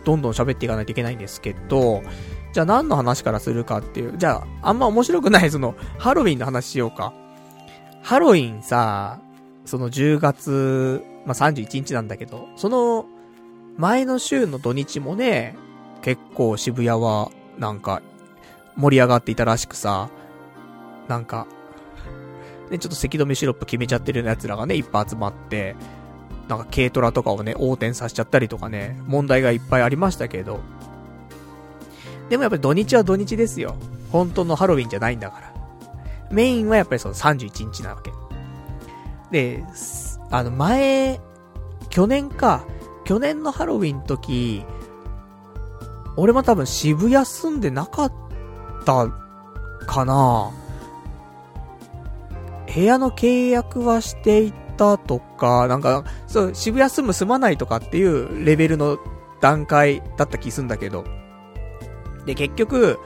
[0.03, 2.03] どんどん喋っていかないといけないんですけど、
[2.53, 4.17] じゃあ何の話からするかっていう。
[4.17, 7.13] じゃあ、あんま面白くないその、ハロウィンの話しようか。
[8.01, 9.19] ハロウィンさ、
[9.65, 13.05] その10月、まあ、31日なんだけど、その、
[13.77, 15.55] 前の週の土日もね、
[16.01, 18.01] 結構渋谷は、なんか、
[18.75, 20.09] 盛り上がっていたらしくさ、
[21.07, 21.47] なんか、
[22.69, 25.75] ね、ちょっと咳止めシロップ決めちゃってるような奴らがね、いっぱい集まって、
[26.47, 30.59] なんか軽トラとかをね、横転させちゃったりとかね、問題がいっぱいありましたけど、
[32.29, 33.75] でもやっぱり土日は土日ですよ。
[34.11, 35.53] 本当のハロウィンじゃないんだから。
[36.31, 38.11] メインはやっぱりその31日なわけ。
[39.31, 39.63] で、
[40.29, 41.19] あの前、
[41.89, 42.65] 去年か、
[43.05, 44.65] 去年のハロウィン時、
[46.15, 48.13] 俺も多分渋谷住んでなかっ
[48.85, 49.07] た
[49.85, 50.51] かな
[52.73, 58.97] 部屋の契約はしていたとか、なんか、そう、渋谷住む住まないとかっていうレベルの
[59.41, 61.05] 段階だった気すんだけど、
[62.25, 62.99] で、結局、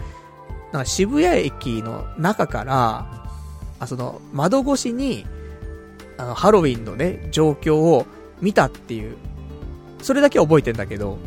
[0.71, 3.27] なんか渋谷駅の中から、
[3.79, 5.25] あ、その、窓越しに、
[6.17, 8.05] あの、ハロウィンのね、状況を
[8.41, 9.17] 見たっていう、
[10.01, 11.17] それだけ覚えてんだけど、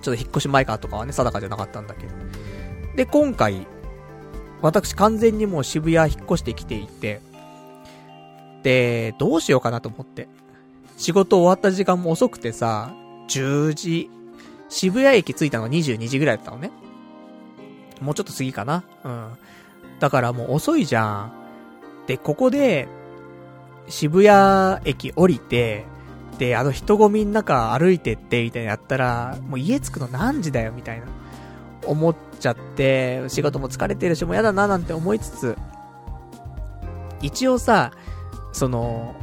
[0.00, 2.12] ちょっと引っ越し前かとかはね、定かじゃなかったんだけど。
[2.96, 3.66] で、今回、
[4.62, 7.20] 私完全にもう渋谷引っ越してきていて、
[8.66, 10.26] で、どうしようかなと思って。
[10.96, 12.92] 仕事終わった時間も遅くてさ、
[13.28, 14.10] 10時
[14.68, 16.72] 渋谷駅着いたのが22時ぐらいだったのね。
[18.00, 18.82] もうちょっと過ぎかな。
[19.04, 19.28] うん。
[20.00, 21.32] だからもう遅いじゃん。
[22.08, 22.88] で、ここで、
[23.86, 25.84] 渋谷駅降りて、
[26.38, 31.06] で、あの人混みの中歩いてって、みたいなやったら、もう家着くの何時だよ、みたいな。
[31.84, 35.56] 思っちゃって、仕事も疲れてるし、もうやだな、なんて思いつつ、
[37.22, 37.92] 一応さ、
[38.56, 39.14] その、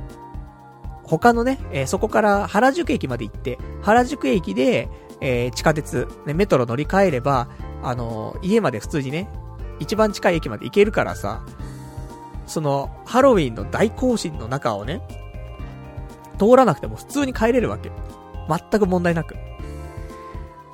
[1.04, 4.90] 他のね、えー、そこから原宿駅まで行って、原宿駅で、
[5.22, 7.48] えー、地下鉄、ね、メトロ乗り換えれば、
[7.82, 9.28] あのー、家まで普通にね、
[9.80, 11.44] 一番近い駅まで行けるからさ、
[12.46, 15.02] その、ハロウィンの大行進の中をね、
[16.38, 17.92] 通らなくても普通に帰れるわけ。
[18.48, 19.36] 全く問題なく。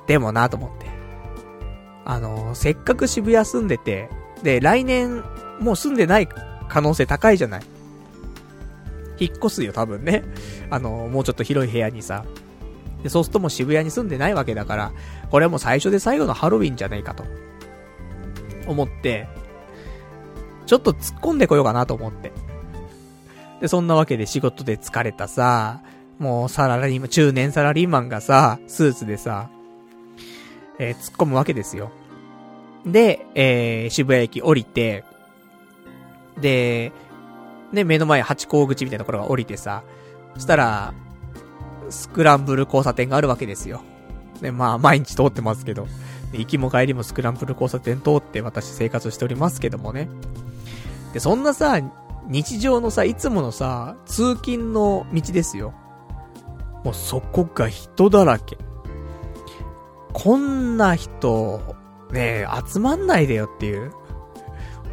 [0.06, 0.86] でもなと思って。
[2.04, 4.10] あのー、せっかく渋谷住んでて、
[4.42, 5.24] で、来年、
[5.60, 6.28] もう住んでない
[6.68, 7.62] 可能性高いじゃない。
[9.20, 10.24] 引っ越すよ、多分ね。
[10.70, 12.24] あの、もうちょっと広い部屋にさ。
[13.02, 14.92] で、そうするともう渋谷に住んでないわけだから、
[15.30, 17.24] これはもう最初で最後のハロウィンじゃないかと。
[18.66, 19.28] 思って、
[20.66, 22.32] ちょっと突っ込んでこようかなと思って。
[23.60, 25.80] で、そんなわけで仕事で疲れたさ、
[26.18, 29.50] もうサラリーマン、中年サラリーマンがさ、スーツでさ、
[30.78, 31.90] えー、突っ込むわけですよ。
[32.86, 35.04] で、えー、渋谷駅降りて、
[36.40, 36.92] で、
[37.72, 39.82] ね、目の前八甲口みたいなところが降りてさ、
[40.34, 40.94] そしたら、
[41.88, 43.82] スクランブル交差点があるわけですよ。
[44.40, 45.86] ね、まあ、毎日通ってますけど。
[46.32, 50.08] 行きも帰りもスクランブル交差点通って私生活しておりますけどもね。
[51.12, 51.80] で、そんなさ、
[52.28, 55.74] 日常のさ、いつものさ、通勤の道ですよ。
[56.84, 58.56] もうそこが人だらけ。
[60.12, 61.60] こんな人、
[62.12, 63.92] ね集まんないでよっていう、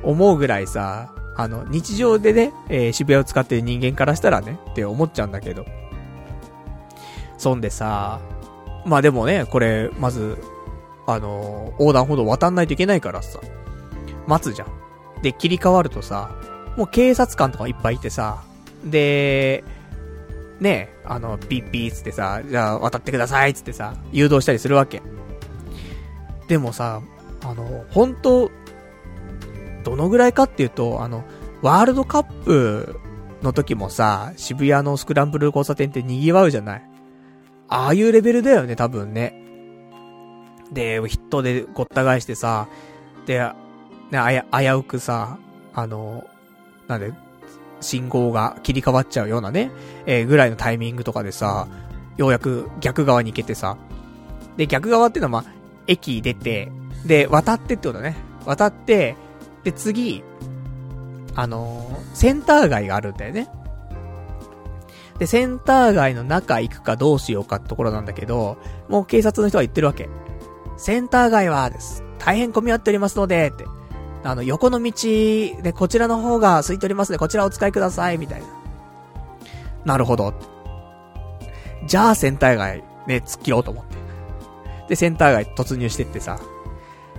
[0.04, 5.66] 思うぐらいさ、あの、日常でね、えー、渋谷を使ってる人間からしたらね、って思っちゃうんだけど。
[7.38, 8.20] そんでさ、
[8.86, 10.38] まあでもね、これ、まず、
[11.06, 13.40] あのー、横断歩道渡んないといけないからさ、
[14.26, 15.22] 待つじゃん。
[15.22, 16.32] で、切り替わるとさ、
[16.76, 18.44] もう警察官とかいっぱいいてさ、
[18.84, 19.64] で、
[20.60, 25.04] ねあの、ピッピーつってさ、じゃあ渡ってくださいつってさ、誘導したりするわけ。
[26.48, 27.02] でもさ、
[27.44, 28.50] あの、本当
[29.88, 31.24] どのぐらいかっていうと、あの、
[31.62, 33.00] ワールドカップ
[33.42, 36.82] の時もさ、渋谷のスクランブル交差点って賑わうじゃない？
[37.70, 39.42] ああいうレベルだよね、多分ね。
[40.74, 42.68] で、ヒットでごった返してさ、
[43.26, 43.40] で、
[44.12, 45.38] ね、あや、危うくさ、
[45.74, 46.26] あの、
[46.88, 47.14] なんで、
[47.80, 49.72] 信号が切り替わっちゃうようなね、
[50.06, 51.68] えー、ぐらいのタイミングとかでさ、
[52.18, 53.78] ようやく逆側に行けてさ、
[54.58, 55.54] で、逆側っていうのはまあ、
[55.88, 56.72] 駅出て、
[57.06, 58.18] で、渡ってってことだね。
[58.46, 59.16] 渡って、
[59.68, 60.24] で、次、
[61.36, 63.50] あのー、センター街があるんだよね。
[65.20, 68.58] で、センター街の中行くかどうしようかってところなんだけど、
[68.88, 70.08] もう警察の人が言ってるわけ。
[70.78, 72.02] センター街は、です。
[72.18, 73.66] 大変混み合っておりますので、って。
[74.24, 74.94] あの、横の道、
[75.62, 78.48] で、こちらの方が空いておりますので、こちらお使いください、みたいな。
[79.84, 80.34] なるほど。
[81.88, 83.98] じゃあ、センター街、ね、突っ切ろうと思って。
[84.88, 86.40] で、センター街突入してってさ。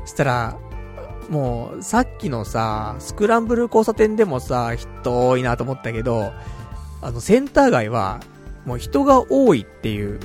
[0.07, 0.57] したら、
[1.29, 6.33] もう、さっきのさ、スクランブル交差点でもさ、人多いなと思ったけど、
[7.03, 8.21] あの、センター街は、
[8.65, 10.21] もう人が多いっていう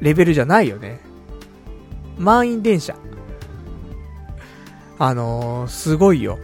[0.00, 1.00] レベルじゃないよね。
[2.18, 2.96] 満員電車。
[4.98, 6.38] あのー、すごいよ。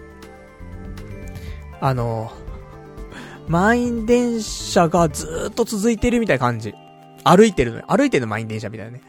[1.81, 6.75] あのー、満員電車がずーっと続いてるみたいな感じ。
[7.25, 7.83] 歩いてるの。
[7.89, 9.03] 歩いてるの満員電車みたいなね。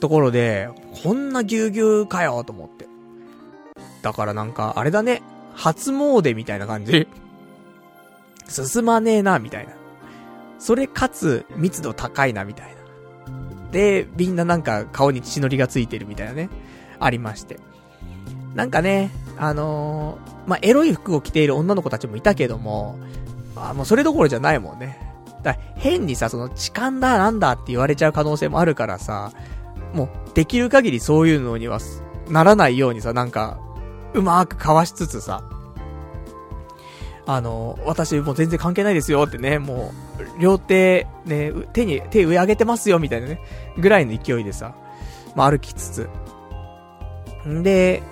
[0.00, 0.68] ところで、
[1.02, 2.86] こんなぎゅうぎゅうかよと思って。
[4.04, 5.22] だからなんか、あれだね。
[5.54, 7.08] 初詣みたいな感じ。
[8.46, 9.72] 進まねえな、みたいな。
[10.58, 13.70] それかつ、密度高いな、みたいな。
[13.72, 16.50] で、みんななんか顔に血のりがついてるみたいなね。
[17.00, 17.58] ありまして。
[18.54, 22.98] なんかね、あのー、まあ、エロい服を着ている女の子たちもいたけども、
[23.56, 25.00] あもうそれどころじゃないもんね。
[25.42, 29.32] だ変にさ、その痴漢だなんだって言われちゃう可能性もあるからさ、
[29.94, 31.80] もうできる限りそういうのには
[32.28, 33.58] ならないようにさ、なんか、
[34.14, 35.44] うまーくかわしつつさ、
[37.26, 39.92] あの、私もう全然関係ないですよってね、も
[40.38, 43.40] う、両手、ね、手に、手上上げてますよみたいなね、
[43.78, 44.74] ぐらいの勢いでさ、
[45.34, 46.08] まあ、歩きつつ。
[47.48, 48.02] んで、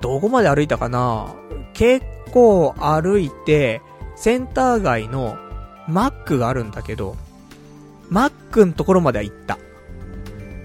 [0.00, 1.34] どこまで歩いたかな
[1.74, 3.82] 結構歩いて、
[4.16, 5.36] センター街の
[5.88, 7.16] マックがあるんだけど、
[8.08, 9.58] マックのところまでは行った。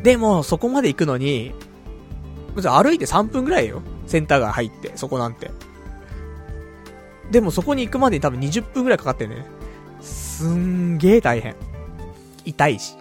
[0.03, 1.53] でも、そこまで行くのに、
[2.55, 3.81] 歩いて3分ぐらいよ。
[4.09, 5.51] センター街入って、そこなんて。
[7.31, 9.45] でもそこに行くまでに多分20分ぐらいかかってんね。
[10.01, 11.55] すんげえ大変。
[12.43, 12.95] 痛いし。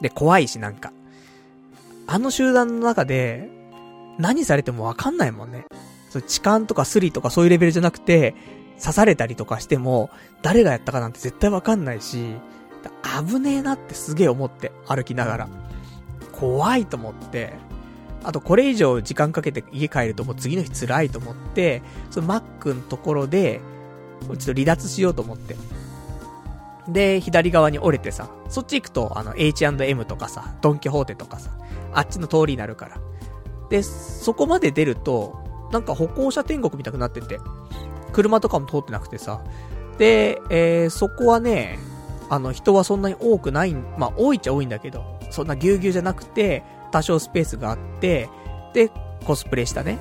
[0.00, 0.92] で、怖いし、なんか。
[2.08, 3.48] あの集団の中で、
[4.18, 5.66] 何されてもわかんないもんね。
[6.10, 8.34] そう痴漢とかスリとかそういうレベルじゃなくて、
[8.80, 10.10] 刺されたりとかしても、
[10.42, 12.34] 誰がやったかなんて絶対わかんないし、
[13.28, 15.48] 危ねえなってすげえ思って、歩きながら。
[16.32, 17.52] 怖いと思って、
[18.22, 23.60] あとこれ以上時間かけて家帰るともう次の日辛いと思って、そのマックのところで、
[24.22, 25.56] ちょっと離脱しようと思って。
[26.88, 31.50] で、左側に折れてさ、そっち行くと、あの、H&M とかさ、ドンキホーテとかさ、
[31.92, 32.98] あっちの通りになるから。
[33.68, 35.38] で、そこまで出ると、
[35.72, 37.38] なんか歩行者天国みたくなってて、
[38.12, 39.42] 車とかも通ってなくてさ、
[39.98, 41.78] で、えー、そこはね、
[42.28, 48.28] あの、人はそんなに多くない、まあ、多いっちゃ多いんだけど、そんなぎゅうぎゅうじゃなくて、多少スペースがあって、
[48.74, 48.90] で、
[49.24, 49.98] コスプレしたね、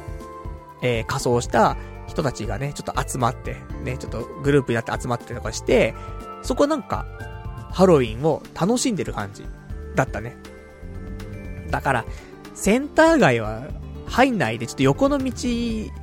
[0.82, 1.78] えー、仮装した
[2.08, 5.94] 人たちがね、ちょっと集まって、ね、ちょっとグループになって集まってとかして、
[6.42, 7.06] そこなんか、
[7.72, 9.46] ハロウィンを楽しんでる感じ
[9.96, 10.38] だったね。
[11.70, 12.06] だから、
[12.56, 13.68] センター街は
[14.08, 15.32] 入んないで、ちょっと横の道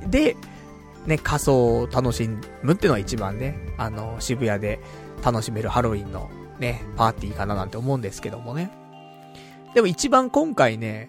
[0.09, 0.37] で、
[1.05, 2.29] ね、仮装を楽し
[2.63, 4.79] むってのが一番ね、あの、渋谷で
[5.23, 6.29] 楽しめるハロウィンの
[6.59, 8.71] ね、パーティーかななんて思うんですけどもね。
[9.77, 11.07] でも一番今回ね、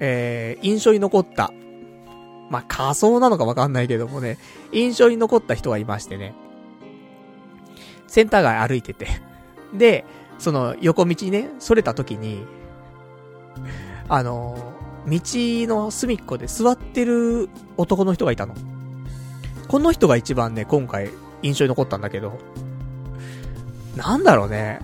[0.00, 1.52] えー、印象に残った、
[2.48, 4.38] まあ、仮装なのかわかんないけどもね、
[4.72, 6.32] 印象に残った人がいましてね、
[8.06, 9.06] センター街歩いてて、
[9.74, 10.06] で、
[10.38, 12.46] その横道にね、それた時に、
[14.08, 14.72] あの
[15.06, 18.54] 道の隅っこで座ってる男の人がいたの。
[19.68, 21.10] この人が一番ね、今回
[21.42, 22.38] 印象に残ったんだけど、
[23.94, 24.80] なんだろうね。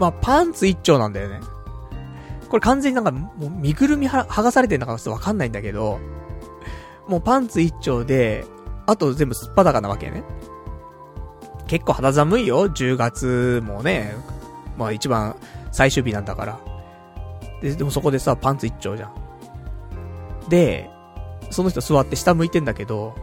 [0.00, 1.38] まあ、パンツ一丁なんだよね。
[2.52, 5.98] これ完全になんか、もう身ぐるみは剥がされてんのかちょっとわかんないんだけど、
[7.08, 8.44] もうパンツ一丁で、
[8.84, 10.22] あと全部すっぱだかなわけね。
[11.66, 14.14] 結構肌寒いよ、10月もね。
[14.76, 15.34] まあ一番
[15.70, 16.60] 最終日なんだから。
[17.62, 19.14] で、でもそこでさ、パンツ一丁じゃん。
[20.50, 20.90] で、
[21.48, 23.14] その人座って下向いてんだけど、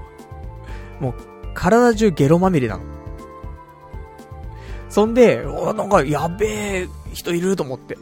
[0.99, 1.13] もう、
[1.53, 2.83] 体中ゲロまみれなの。
[4.89, 7.95] そんで、おなんか、やべえ人いると思って。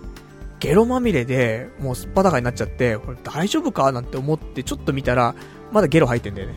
[0.59, 5.35] ゲロまみれで、もうすっぱだかになっちゃって、これ大丈夫かなんて思って、ちょっと見たら、
[5.71, 6.55] まだゲロ入ってんだよね。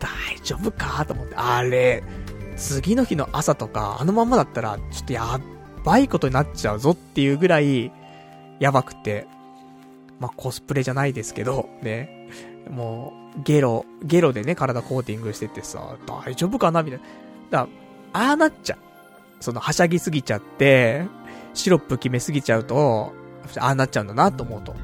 [0.00, 1.34] 大丈夫かと思って。
[1.36, 2.02] あれ、
[2.56, 5.40] 次の日の朝とか、あのままだったら、ちょっとや
[5.84, 7.90] ばいことになっちゃうぞっていうぐらい、
[8.60, 9.26] やばくて、
[10.20, 12.28] まあ、コスプレじゃないですけど、ね。
[12.68, 17.04] もう、ゲロ、ゲロでね、体コーティングしててさ、大丈夫かなみたいな。
[17.50, 17.68] だか
[18.12, 18.78] ら、ああなっちゃう。
[19.40, 21.06] その、はしゃぎすぎちゃって、
[21.58, 23.12] シロップ決めすぎちゃうと、
[23.58, 24.74] ああなっちゃうんだなと思うと。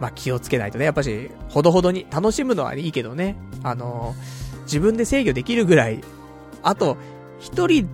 [0.00, 0.84] まあ、気をつけないとね。
[0.84, 3.36] やっぱし、ほどほどに、楽しむのはいいけどね。
[3.62, 6.00] あのー、自分で制御できるぐらい、
[6.62, 6.96] あと、
[7.38, 7.88] 一人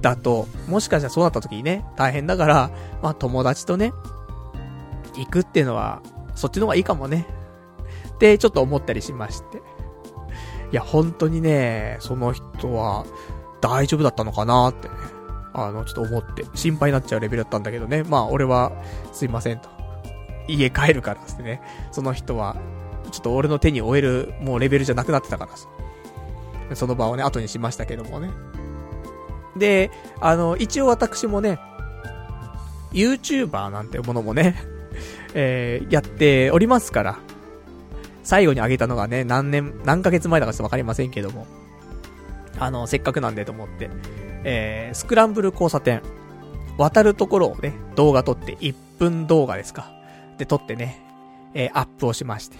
[0.00, 2.70] だと、もしかしたらそうなった時にね、大変だから、
[3.02, 3.92] まあ友達とね、
[5.14, 6.02] 行くっていうのは、
[6.34, 7.26] そっちの方がいいかもね。
[8.14, 9.58] ってちょっと思ったりしまして。
[9.58, 9.60] い
[10.72, 13.04] や、本当にね、その人は
[13.60, 14.94] 大丈夫だったのかなってね。
[15.56, 18.02] あの、ちょっと思って、心配になっちゃうレベルだったんだけどね。
[18.04, 18.72] まあ、俺は、
[19.12, 19.68] すいませんと。
[20.48, 21.60] 家帰るからですね。
[21.92, 22.56] その人は、
[23.10, 25.66] ちょっと俺の手に負える、もうレベルじゃなくなってたからさ。
[26.74, 28.30] その場をね、後にしましたけどもね。
[29.56, 29.90] で、
[30.20, 31.58] あの、一応私もね、
[32.92, 34.56] YouTuber なんてものもね、
[35.34, 37.18] えー、やっておりますから、
[38.22, 41.46] 最後にあげたのがね、何年、何ヶ月前だかちょっとわかりませんけども、
[42.58, 43.90] あの、せっかくなんでと思って、
[44.44, 46.02] えー、スクランブル交差点、
[46.78, 49.90] 渡るところをね、動画撮って、1分動画ですか。
[50.38, 51.02] で、撮ってね、
[51.54, 52.56] えー、アップをしまして。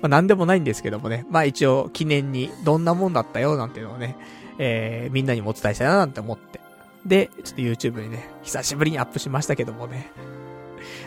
[0.00, 4.16] まあ、なんでもないんですけどもね、まあ一応記念にどんなもんだったよなんていうのをね、
[4.58, 6.60] えー、みんなにもお伝えしたいななんて思って。
[7.04, 10.10] で、ちょっと YouTube にね、久しぶりにアップしましたけどもね。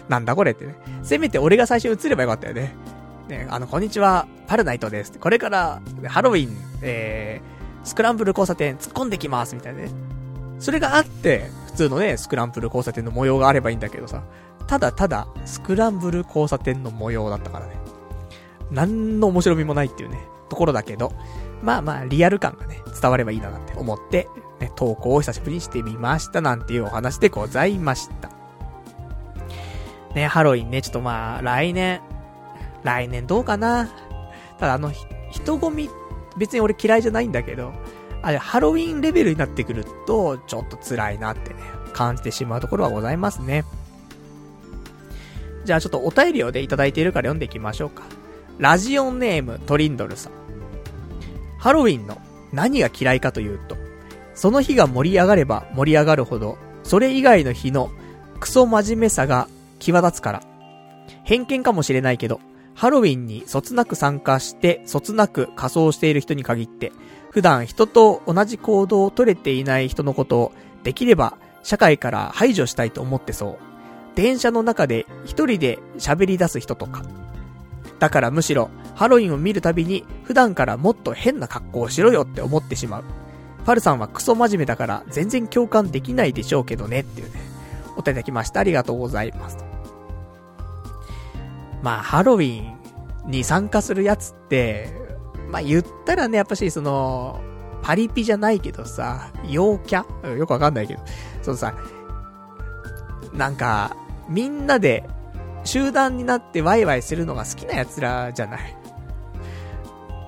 [0.08, 0.76] なんだこれってね。
[1.04, 2.76] せめて俺が最初映ればよかったよね。
[3.28, 5.20] ね、あの、こんにちは、パルナイトです。
[5.20, 7.59] これから、ハロウィン、えー、
[7.90, 9.90] スクランブル交差点突っ込んできます、みたいなね。
[10.60, 14.22] それがあって、普通のね、スクランブル交差点の模様があればいいんだけどさ、
[14.68, 17.74] ただただ、スクランブル交差点の模様だったからね。
[18.70, 20.20] 何の面白みもないっていうね、
[20.50, 21.12] ところだけど、
[21.64, 24.28] まあまあ、リアル感がね、伝わればいいななんて思って、
[24.60, 28.30] ね、投稿を久しぶりにしてみましたなんていうお話でございました。
[30.14, 32.02] ね、ハロウィンね、ちょっとまあ、来年、
[32.84, 33.90] 来年どうかな。
[34.60, 34.92] ただあの、
[35.32, 35.90] 人混み、
[36.40, 37.74] 別に俺嫌いじゃないんだけど、
[38.22, 41.60] あれ、ハロウィンレベルになってくると、ちょっと辛いなってね、
[41.94, 43.64] 感じてしまうところはございますね。
[45.66, 48.04] じゃあちょっとお便りをね、いただいているから読んでいきましょうか。
[48.58, 50.34] ラジオネームトリンドルさん。
[51.60, 52.18] ハロウィンの
[52.52, 53.78] 何が嫌いかというと、
[54.34, 57.92] その日が盛り上がれば盛り上がるほど、それ以外の日の
[58.40, 59.48] クソ真面目さが
[59.80, 60.44] 際立つから。
[61.24, 62.40] 偏見かもしれないけど、
[62.80, 66.94] ハロウィンにそつなく参加して、そつなく仮装している人に限って、
[67.30, 70.52] 普段人と同じ行動を取れていない人のことを、
[70.84, 73.58] できれば社会から排除したいと思ってそう。
[74.16, 77.04] 電車の中で一人で喋り出す人とか。
[78.00, 83.04] だからむしろ、ハロウィンを見るたびに、普段からもっと変な格好をしろよって思ってしまう。
[83.66, 87.42] ファルさんはクソ真面目だから全然共感できないでしょうけどねっていうね。
[87.98, 88.62] お手いただきました。
[88.62, 89.69] ありがとうございます。
[91.82, 92.78] まあ、ハロウィン
[93.32, 94.90] に参加するやつって、
[95.50, 97.42] まあ言ったらね、やっぱしその、
[97.82, 100.36] パリピじゃないけどさ、陽キャ？
[100.36, 101.02] よくわかんないけど、
[101.42, 101.74] そのさ、
[103.34, 103.96] なんか、
[104.28, 105.10] みんなで、
[105.64, 108.78] 集団になってワイワイするのが好きな奴らじゃない？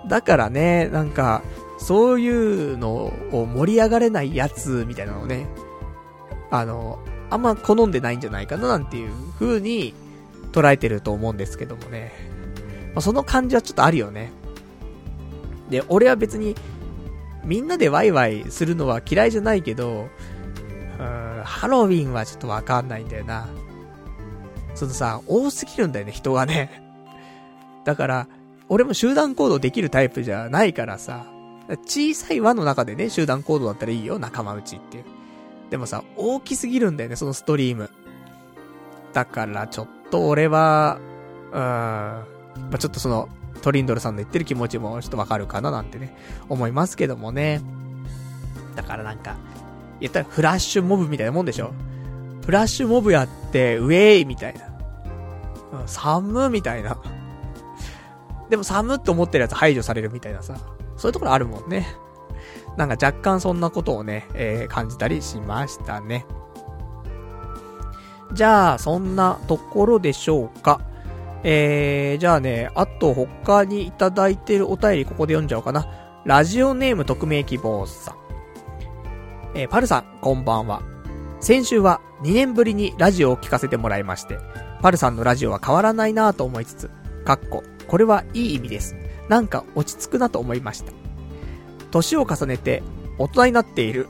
[0.08, 1.42] だからね、なんか、
[1.78, 5.48] そういうのを盛り上がれないやつみたいなのをね、
[6.52, 7.00] あの、
[7.30, 9.94] あんま好んでないんじゃないかななんていう風に
[10.52, 12.12] 捉えてると思うんですけどもね。
[12.94, 14.32] まあ、その感じはちょっとあるよね。
[15.70, 16.56] で、俺は別に、
[17.44, 20.10] みんなでワイワイするのは嫌いじゃないけど、
[21.00, 23.48] うん、ハロウィンはちょっとわかんないんだよな。
[24.76, 26.84] そのさ、多すぎるんだよね、人がね。
[27.86, 28.28] だから、
[28.70, 31.26] 俺も集団行動できるタイプじゃないからさ、
[31.86, 35.04] 小さい輪の中でね、集団行動だったらいいよ、仲間内っていう。
[35.70, 37.90] でもさ、大きすぎるんだよね、そのストリーム。
[39.14, 41.00] だからちょっと俺は、
[41.52, 42.26] うん、ま
[42.74, 43.28] あ、ちょっとその、
[43.64, 46.16] トリンドルさんの言ってる気持ちもちょっとわかるかななんてね、
[46.50, 47.62] 思いますけどもね。
[48.76, 49.36] だからなんか、
[50.00, 51.72] 言ったらフラッシュモブみたいなもんでしょ？
[52.44, 55.80] フラッシュモブやって、ウェイみたいな。
[55.82, 56.98] うん、寒みたいな。
[58.50, 60.56] でも寒って思ってるやつ排除されるみたいなさ。
[60.98, 61.88] そういうところあるもんね。
[62.78, 66.26] なんか若干そんなことをね、えー、感じたりしましたね。
[68.34, 70.82] じゃあ、そんなところでしょうか。
[71.44, 75.88] えー、じゃあね、あと他にいただいてるお便りここで読んじゃおうかな。
[76.24, 78.16] ラジオネーム匿名希望さん。
[79.56, 80.82] えー、パルさん、こんばんは。
[81.40, 84.38] 先週は2年ぶりにラジオを聞かせてもらいまして、
[84.82, 86.92] パルさんのラジオは変わらないなぁと思いつつ、
[87.26, 88.96] かっこ、これはいい意味です。
[89.28, 90.94] なんか落ち着くなと思いました。
[91.90, 92.84] 年を重ねて
[93.18, 94.08] 大人になっている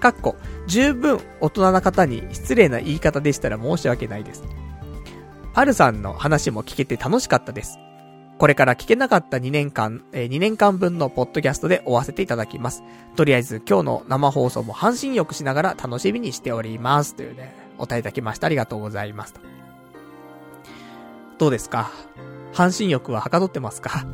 [0.00, 0.34] かっこ、
[0.70, 4.44] 十分大人な方に失礼な言い方でしたら申し訳ないです。
[5.52, 7.80] パルさんの話も聞けて楽しかったです。
[8.38, 12.84] これから聞けなかった2年間、え、2年間分のポッドキャストで追わせていただきます。
[13.16, 17.16] とりあえず今日の生放送も半身浴しながら楽しみにしております。
[17.16, 18.46] というね、お答えいただきました。
[18.46, 19.34] ありがとうございます。
[21.38, 21.90] どうですか？
[22.52, 24.06] 半身浴ははかどってますか？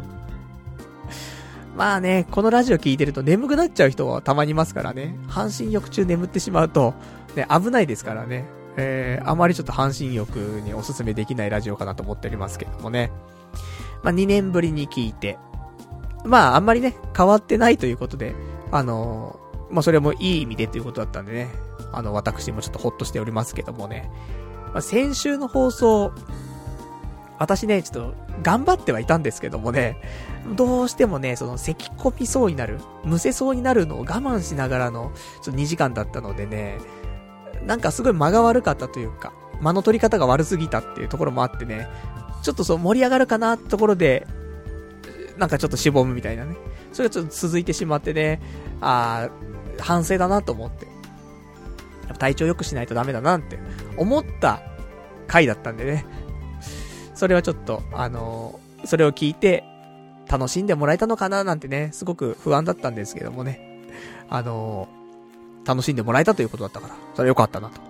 [1.77, 5.19] まあね、このラジオ聞いてると眠くなっちゃう人はたまにいますからね。
[5.29, 6.95] 半身浴中眠ってしまうと、
[7.35, 8.47] ね、危ないですからね。
[8.79, 13.13] えー、あまりちょっと半身浴におすすめできないラジオかなと思っておりますけどもね。
[14.03, 15.39] まあ2年ぶりに聞いて、
[16.25, 18.35] まああんまりね、変わってないということで、
[18.73, 21.49] あのー、まあそれもいい意味でということだったんでね、
[21.93, 24.11] あの、私もちょっとほっとしておりますけどもね。
[24.73, 26.13] まあ、先週の放送、
[27.39, 29.97] 私ね、ちょっと、頑張ってはいたんですけどもね、
[30.55, 36.79] どうしてもね、その、咳込みそうになる、むせそうになるのを我慢しながらの、ちょっと2時間だったのでね、
[37.65, 41.89] なんかすごい間が悪かったというか、間の取り方が悪すぎたっていうところもあってね、
[42.43, 44.27] ちょっとそう盛り上がるかなってところで、
[45.37, 46.57] なんかちょっとしぼむみたいなね。
[46.93, 48.41] それがちょっと続いてしまってね、
[48.81, 50.87] あー、反省だなと思って。
[52.19, 53.59] 体調良くしないとダメだなって
[53.97, 54.63] 思った
[55.27, 56.07] 回だったんでね。
[57.15, 59.65] それはちょっと、あのー、それを聞いて、
[60.29, 63.83] 楽しんでもらえたのかななんてね、すごく不安だったんですけどもね。
[64.29, 67.81] あのー、楽しんでもらえたということだったから、それは良かったなと。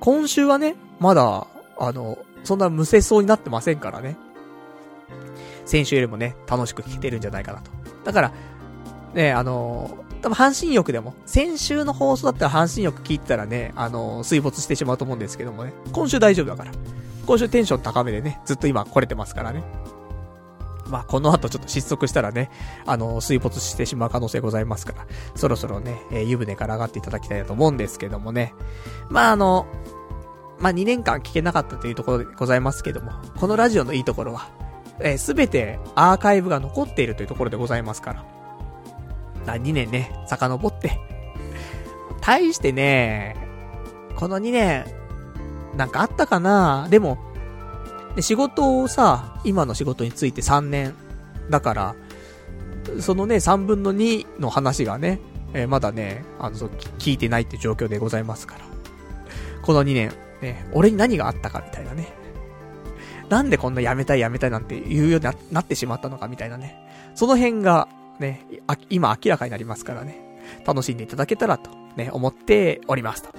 [0.00, 1.46] 今週はね、まだ、
[1.78, 4.16] あの、そんな無せそうになってませんからね。
[5.66, 7.70] 先週よりもね、楽しく聞けてるんじゃないかなと。
[8.04, 8.32] だから、
[9.14, 16.72] ね、あの多分半身浴でも、先週の放送だったら半身浴聞いたらね、あのー、水没してしまうと思うんですけどもね、今週大丈夫だから。
[17.26, 19.62] 今週テンション高めでね、ずっと今来れてますからね。
[20.94, 22.52] まあ、この後ちょっと失速したらね、
[22.86, 28.54] あの、水没してしまう可能性ございますから、そろそろね、えー、湯船から上がっていただきたいなと思うんですけどもね。
[29.08, 29.66] まあ、あの、
[30.60, 34.48] まあ、2年間聞けなかったというところでございますけども、このラジオのいいところは、
[35.00, 38.12] えす、べてアーカイブが残っているというところでございますか
[39.46, 39.56] ら。
[39.56, 41.00] 2年ね、遡って。
[42.20, 43.34] 大してね、
[44.14, 44.86] この2年、
[45.76, 46.86] なんかあったかな？
[46.88, 47.18] でも、
[48.16, 50.94] で仕事をさ、今の仕事について3年。
[51.50, 51.94] だから、
[53.00, 55.20] そのね、3分の2の話がね、
[55.52, 58.60] えー、まだね、あの、聞いてないって状況でございますから。
[59.62, 60.12] この2年、
[60.42, 62.12] ね、俺に何があったかみたいなね。
[63.28, 66.76] なんでこんな辞めたい辞めたいなんて言うようになってしまったのかみたいなね。
[67.14, 67.88] その辺が、
[68.20, 68.46] ね、
[68.90, 73.30] 今明らかになりますからね、楽しんでいただけたらと、ね、思っておりますと。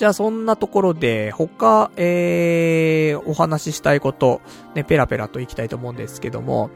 [0.00, 4.40] じゃあそんなところで、他、えー、お話ししたいこと、
[4.74, 6.70] ね、ペラペラといきたいと思うんですけども、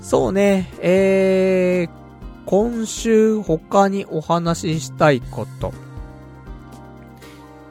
[0.00, 1.90] そうね、えー、
[2.44, 5.72] 今週他にお話ししたいこと。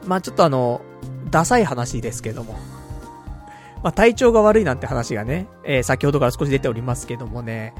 [0.06, 0.80] まあちょっとあの、
[1.30, 2.54] ダサい話ですけども。
[3.82, 7.74] まあ、体調が悪いなんて話がね、えー、先ほどから少し出ておりますけどもね、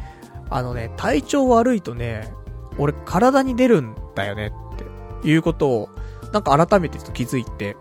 [0.50, 2.30] あのね、体調悪いとね、
[2.76, 5.88] 俺体に出るんだよねっていうことを、
[6.33, 7.76] なんか改めてちょっと気づいて、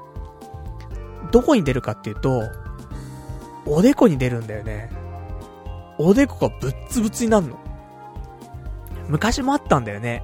[1.32, 2.43] どこに出るかっていうと、
[3.66, 4.89] おでこに出るんだよね。
[5.97, 7.60] おでこがぶっつぶつになるの。
[9.08, 10.24] 昔もあったんだよね。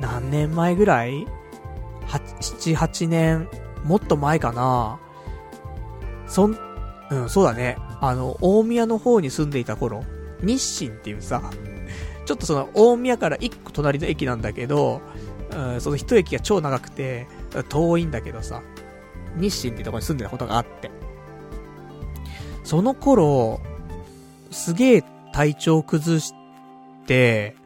[0.00, 1.26] 何年前ぐらい
[2.08, 3.48] ?7、8年、
[3.84, 4.98] もっと前かな。
[6.26, 6.56] そん
[7.10, 7.76] うん、そうだね。
[8.00, 10.02] あの、大宮の方に住んでいた頃、
[10.42, 11.42] 日清っていうさ、
[12.24, 15.02] ちょっとその、大宮から一個隣の駅なんだけど、
[15.50, 17.28] うん、その一駅が超長くて、
[17.68, 18.62] 遠いんだけどさ、
[19.36, 20.90] 日清ってとこに住んでたことがあって。
[22.64, 23.60] その頃、
[24.50, 26.32] すげえ体調崩し
[27.06, 27.56] て、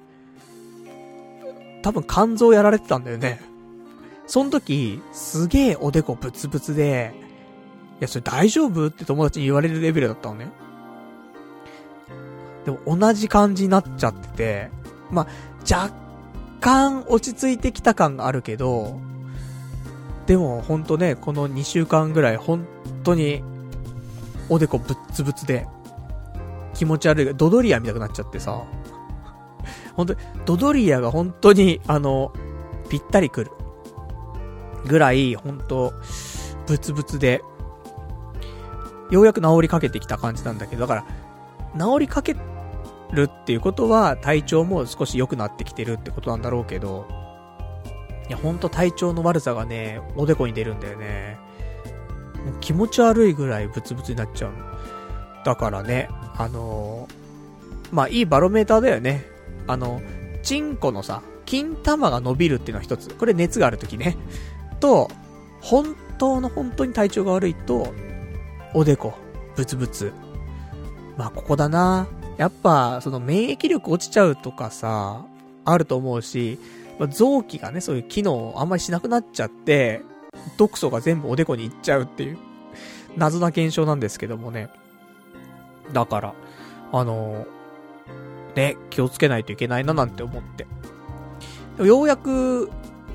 [1.82, 3.40] 多分肝臓やられてたんだよね。
[4.26, 7.14] その時、すげえおでこブツブツで、
[8.00, 8.88] いや、それ大丈夫？
[8.88, 10.50] って友達に言われるレベルだったのね。
[12.64, 14.70] でも同じ感じになっちゃってて、
[15.10, 15.26] まあ、
[15.62, 15.94] 若
[16.60, 18.98] 干落ち着いてきた感があるけど、
[20.26, 22.66] でもほんとね、この2週間ぐらい本
[23.04, 23.42] 当に
[24.48, 25.66] おでこぶっつぶつで
[26.74, 28.64] 気持ち悪い、ドドリア見たくなっちゃってさ、
[29.94, 32.32] 本当に、ドドリアが本当にあの、
[32.88, 33.50] ぴったりくる。
[34.86, 35.92] ぐらい、本当
[36.66, 37.42] ブツブツで、
[39.10, 41.06] ようやく治りかけてきた感じなんだけど、だか
[41.74, 42.36] ら、治りかけ
[43.12, 47.06] るっていうことは、体調も少し良くなってきてるってことなんだろうけど、
[48.28, 51.38] いや、ほんと体調の悪さがね、おでこに出るんだよね。
[52.60, 54.52] 気持ち悪いぐらいブツブツになっちゃう
[55.44, 59.24] だからね、あのー、まあ、いいバロメーターだよね。
[59.66, 60.00] あの、
[60.42, 63.14] チンコのさ、金玉が伸びるっていうのは一つ。
[63.14, 64.16] これ熱があるときね。
[64.80, 65.08] と、
[65.60, 67.92] 本当の本当に体調が悪いと、
[68.74, 69.14] おでこ、
[69.54, 70.12] ブツブツ。
[71.16, 72.08] まあ、ここだな。
[72.36, 75.24] やっぱ、その免疫力落ちちゃうとかさ、
[75.64, 76.58] あると思うし、
[76.98, 80.02] まあ、臓器がね、そういう機能をあんまりしなくなっちゃって、
[80.56, 82.38] 毒素が全部おでこに行っちゃうっていう、
[83.16, 84.68] 謎な現象なんですけどもね。
[85.92, 86.34] だから、
[86.92, 87.46] あの
[88.54, 90.66] ね、気をつけないといけないななんて思って。
[91.84, 92.70] ようやく、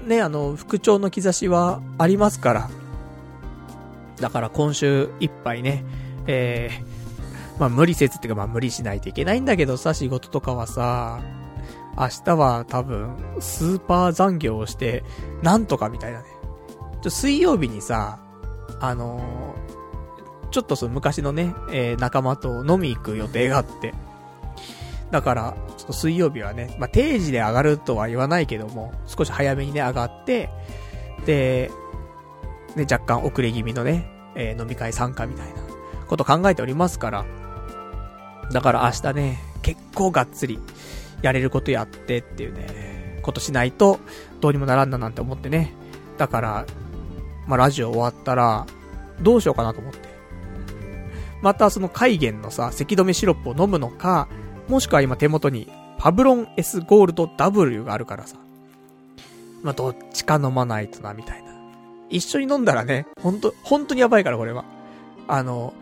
[0.05, 2.69] ね、あの、復調の兆しはありますから。
[4.19, 5.83] だから今週いっぱいね、
[6.27, 11.19] えー、まあ無理せずっていうかまあ無理しないといけないんだけどさ、仕事とかはさ、
[11.97, 15.03] 明日は多分、スーパー残業をして、
[15.41, 16.25] なんとかみたいなね。
[17.01, 18.19] ちょ、水曜日にさ、
[18.79, 23.93] あのー、ちょっとその昔のね、えー、仲間と飲み行く予定があって。
[25.11, 30.49] だから、ちょっと水曜日はね、まあ、定時で上がるとは言わないけども、少し早めにね、上がって、
[31.25, 31.71] で、
[32.75, 35.61] ね、若干遅れ気味のね、えー、飲み会参加みたいな
[36.07, 37.25] こと考えておりますから、
[38.51, 40.59] だから明日ね、結構がっつり、
[41.21, 43.99] やれることやってっていうね、ことしないと、
[44.39, 45.73] どうにもならんななんて思ってね。
[46.17, 46.65] だから、
[47.47, 48.65] まあ、ラジオ終わったら、
[49.21, 50.09] どうしようかなと思って。
[51.41, 54.27] またその海源のさ、咳止めシロップを飲むのか、
[54.67, 55.67] もしくは今手元に、
[55.97, 58.37] パブロン S ゴールド W があるからさ。
[59.63, 61.51] まあ、どっちか飲まないとな、みたいな。
[62.09, 64.65] 一緒に飲んだらね、ほんと、本当にやばいから、これは。
[65.27, 65.73] あの、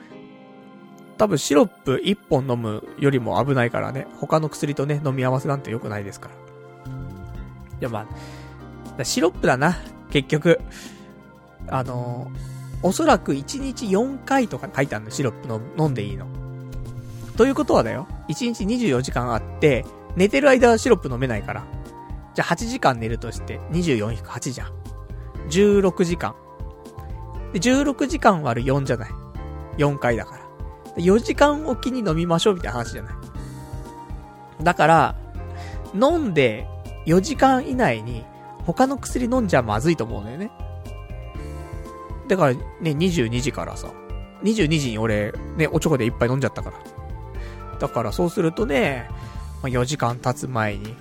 [1.20, 6.34] 多分シロップ1本飲むよりも危ないからね、他の薬とね、飲み合わせなんて良くないですから。
[6.34, 6.38] い
[7.82, 8.08] やま
[8.98, 9.78] あ、シロップだな、
[10.12, 10.62] 結局。
[11.68, 12.32] あの
[12.82, 16.26] おそらく1日4回とか書いてあるの、シロップの飲んでいいの。
[17.36, 21.66] ということはだよ、1日24時間あって、寝てる間はシロップ飲めないから。
[22.34, 24.72] じゃあ8時間寝るとして、24-8じゃん。
[25.50, 26.34] 16時間。
[27.52, 29.10] で、16時間割る4じゃない。
[29.78, 30.39] 4回だから。
[30.98, 33.14] 4時間おきに飲みましょうみたいな話じゃない。
[34.64, 35.16] だから、
[35.94, 36.68] 飲んで
[37.06, 38.26] 4時間以内に
[38.66, 40.52] 他の薬飲んじゃまずいと思うんだよね。
[42.28, 42.62] だからね、
[42.92, 43.90] 22時からさ、
[44.44, 46.78] 22時に俺、ね、おちょこで一杯飲んじゃったから。
[47.80, 49.08] だからそうするとね、
[49.62, 50.96] まあ、4時間経つ前に、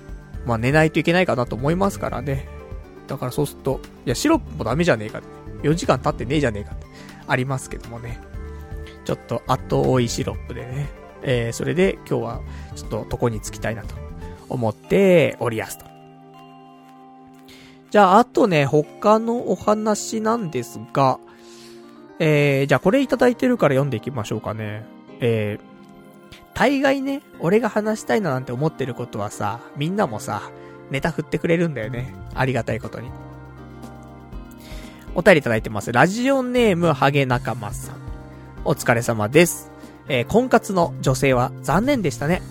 [0.46, 2.48] まあ寝ないといけないかなと思いますからね。
[3.06, 5.28] だからそうすると、いや、シロップもダメじゃねえかって。
[5.68, 6.86] 4時間経ってねえじゃねえかって。
[7.26, 8.20] ありますけどもね。
[9.08, 10.90] ちょっと後追いシロップでね、
[11.22, 12.40] えー、それで今日は
[12.76, 13.94] ちょっと床につきたいなと
[14.50, 15.86] 思っておりやすと。
[17.90, 21.18] じゃあ、あとね、他のお話なんですが、
[22.18, 24.84] えー、じゃあこれいただいてるから読んでいきましょうかね。
[25.20, 30.42] えー、大概ね、俺が話したいななんて思ってることはさ、みんなもさ、
[30.90, 32.14] ネタ振ってくれるんだよね。
[32.34, 33.10] ありがたいことに。
[35.14, 35.92] お便りいただいてます。
[35.92, 38.07] ラジオネーム、ハゲ仲間さん。
[38.68, 39.70] お疲れ様です。
[40.08, 42.42] えー、婚活の女性は残念でしたね。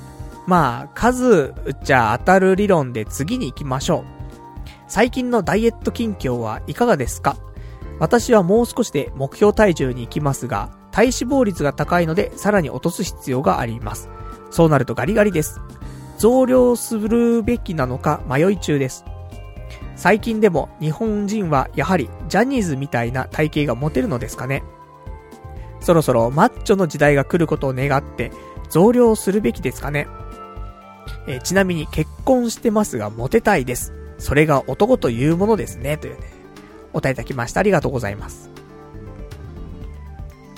[0.48, 4.04] まあ、数打っちゃ当たる理論で次に行きましょう。
[4.88, 7.38] 最近のダイエット近況はいかがですか？
[8.00, 14.10] 私はもう少しで目標体重に行きますが、体脂肪率が高いのでさらに落とす必要があります。
[14.50, 15.62] そうなるとガリガリです。
[16.18, 19.06] 増量するべきなのか迷い中です。
[19.96, 24.64] 最近でも日本人はやはりジャニーズみたいな体型が持てるのですかね？
[25.88, 28.30] そろそろマッチョの時代が来ることを願って、
[28.70, 30.06] 増量するべきですかね。
[31.28, 33.94] えー、ちなみに結婚してますがモテたいです。
[34.18, 35.96] それが男というものですね。
[35.96, 36.28] というね、
[36.92, 37.62] お答えいただきました。
[37.62, 38.50] ありがとうございます。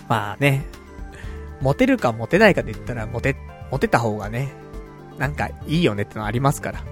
[0.07, 0.65] まあね、
[1.61, 3.35] モテるかモテないかで言ったら、モテ、
[3.69, 4.51] モテた方がね、
[5.19, 6.83] なんかいいよねってのありますから。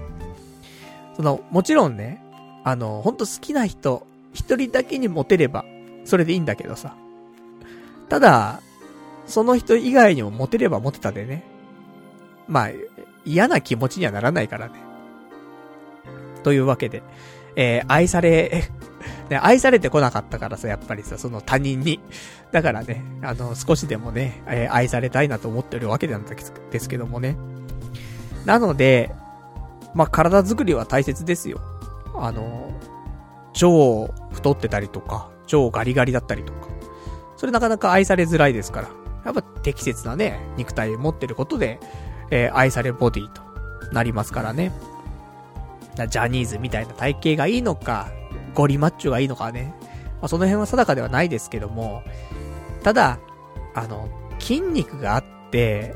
[1.16, 2.22] その、もちろんね、
[2.62, 5.64] あの、ほんと好きな人、一人だけにモテれば、
[6.04, 6.94] それでいいんだけどさ。
[8.08, 8.60] ただ、
[9.26, 11.44] その人以外にもモテればモテたでね。
[12.46, 12.70] まあ、
[13.24, 14.74] 嫌な気持ちにはならないからね。
[16.42, 17.02] というわけで、
[17.56, 18.64] えー、愛され、
[19.28, 22.00] ね、愛されてこなかったからさ、やっぱりさ、その他人に。
[22.52, 27.36] だからね、あの、少しでもね、えー、愛されたいなと思ってるわけなんですけどもね。
[28.46, 29.14] なので、
[29.94, 31.60] まあ、体作りは大切ですよ。
[32.14, 32.72] あの、
[33.52, 36.77] 超太ってたりとか、超ガリガリだったりとか。
[37.38, 38.88] それなかなか愛されづらいですから。
[39.24, 41.80] やっぱ適切なね、肉体を持ってることで、
[42.30, 43.42] えー、愛されボディと
[43.92, 44.72] なりますからね。
[45.96, 48.08] ジャニーズみたいな体型がいいのか、
[48.54, 49.74] ゴリマッチョがいいのかね。
[50.20, 52.02] まあ、その辺は定かではないですけども、
[52.82, 53.18] ただ、
[53.74, 54.08] あの、
[54.40, 55.94] 筋肉があって、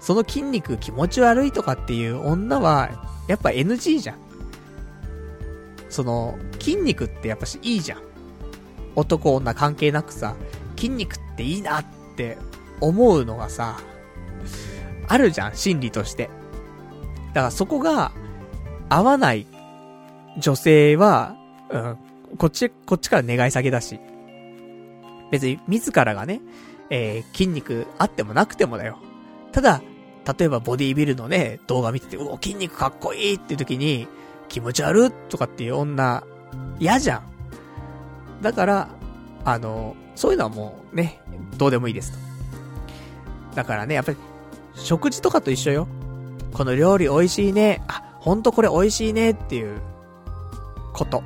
[0.00, 2.90] その筋肉気持ち悪いとかっていう女は、
[3.28, 4.16] やっぱ NG じゃん。
[5.88, 8.09] その、筋肉ってやっぱしいいじゃん。
[8.96, 10.34] 男女関係なくさ、
[10.76, 11.84] 筋肉っていいなっ
[12.16, 12.38] て
[12.80, 13.78] 思うのがさ、
[15.08, 16.30] あるじゃん、心理として。
[17.28, 18.12] だからそこが
[18.88, 19.46] 合わない
[20.38, 21.36] 女性は、
[21.70, 21.98] うん、
[22.38, 24.00] こっち、こっちから願い下げだし。
[25.30, 26.40] 別に自らがね、
[26.90, 28.98] えー、筋肉あってもなくてもだよ。
[29.52, 29.80] ただ、
[30.38, 34.06] 例えばボディービルのね、動画見てて、うお、筋肉かっこいいっていう時に、
[34.48, 36.24] 気持ち悪とかっていう女、
[36.78, 37.29] 嫌じゃん。
[38.42, 38.88] だから、
[39.44, 41.20] あの、そういうのはもうね、
[41.56, 42.18] どうでもいいですと。
[43.54, 44.18] だからね、やっぱり、
[44.74, 45.88] 食事とかと一緒よ。
[46.52, 47.82] この料理美味しいね。
[47.88, 49.80] あ、ほんとこれ美味しいねっていう、
[50.92, 51.22] こと。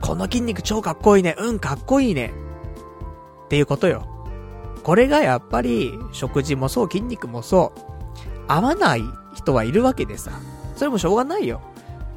[0.00, 1.34] この筋肉超かっこいいね。
[1.38, 2.32] うん、かっこいいね。
[3.46, 4.06] っていうことよ。
[4.82, 7.80] これがやっぱり、食事もそう、筋肉もそう、
[8.48, 9.02] 合わない
[9.34, 10.32] 人はいるわけでさ。
[10.76, 11.60] それもしょうがないよ。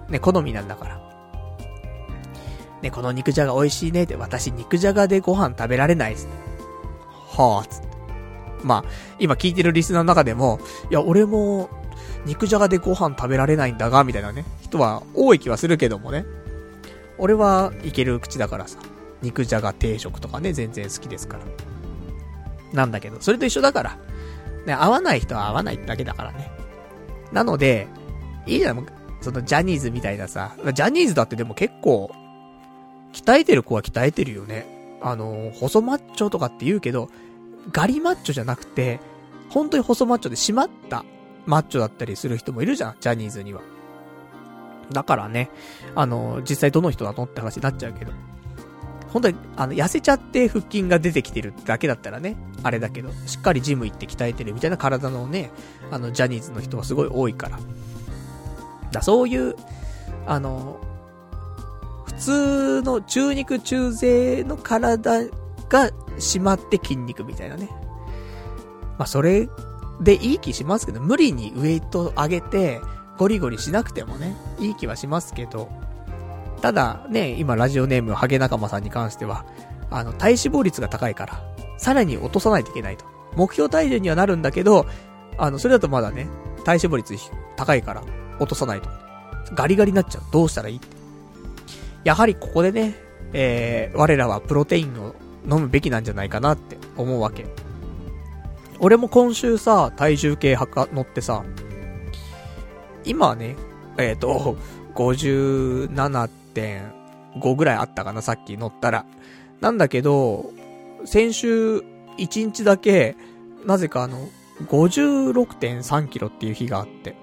[0.09, 1.06] ね、好みなんだから。
[2.87, 6.27] ね、この肉じゃが美味しいねって、私肉じゃがでご飯食べられないっす。
[7.29, 7.87] はぁ、つって。
[8.63, 8.83] まあ、
[9.19, 10.59] 今聞いてるリスナーの中でも、
[10.89, 11.69] いや、俺も、
[12.25, 16.25] 肉じゃがでご飯食べられないんだが、みたいなね、人は多い気はするけどもね。
[17.17, 18.79] 俺はいける口だからさ、
[19.21, 21.43] 肉じゃが定食とかね、全然好きですから。
[22.73, 23.97] なんだけど、それと一緒だから。
[24.65, 26.51] ね、合わない人は合わないだけだからね。
[27.31, 27.87] なので、
[28.45, 28.85] いいじゃん、
[29.21, 32.11] そのジャニーズみたいなさ、ジャニーズだってでも結構、
[33.17, 34.67] 鍛えてる子は鍛えてるよね。
[35.01, 37.09] あの、細マッチョとかって言うけど、
[37.71, 38.99] ガリマッチョじゃなくて、
[39.49, 41.03] 本当に細マッチョで締まった
[41.47, 43.61] マッチョだったりする人もいるじゃん、ジャニーズには。
[44.91, 45.49] だからね、
[45.95, 48.11] あの、実際どの人だのって話になっちゃうけど。
[49.07, 55.51] 本当に、あの、痩せちゃって腹筋が出てきてるだけだったらね、あれだけど、しっかりジム行って鍛えてるみたいな体のね、
[55.91, 57.57] あの、ジャニーズの人はすごい多いから。
[58.91, 59.55] だ、そういう、
[60.25, 60.79] あの、
[62.17, 65.25] 通の中肉中背の体
[65.69, 67.69] が締まって筋肉みたいなね。
[68.97, 69.47] まあ、それ
[70.01, 72.81] でいい気しますけど、無理にウェイト上げて、
[73.17, 75.69] ゴリゴリしなくてもね、いい気はしますけど、
[76.61, 79.45] ただね、今ラジオネームハゲ仲間さんに関しては、
[79.89, 81.41] あの、体脂肪率が高いから、
[81.77, 83.05] さらに落とさないといけないと。
[83.35, 84.85] 目標体重にはなるんだけど、
[85.37, 86.27] あの、それだとまだね、
[86.63, 87.15] 体脂肪率
[87.55, 88.03] 高いから、
[88.39, 88.89] 落とさないと。
[89.53, 90.23] ガリガリになっちゃう。
[90.31, 90.96] どうしたらいいって。
[92.07, 92.95] やはりここでね、
[93.33, 97.45] えー、我らはプロテインを飲むべきなんじゃないかなって思うわけ。
[98.79, 101.43] 俺も今週さ、体重計測ってさ、
[103.03, 103.57] 今はね、
[103.97, 104.55] えっ、ー、と、
[104.95, 109.05] 57.5ぐらいあったかな、さっき乗ったら。
[109.59, 110.53] なんだけど、
[111.03, 111.79] 先週
[112.17, 113.17] 1日だけ、
[113.65, 114.29] なぜかあの、
[114.65, 117.17] 56.3キロっていう日があって。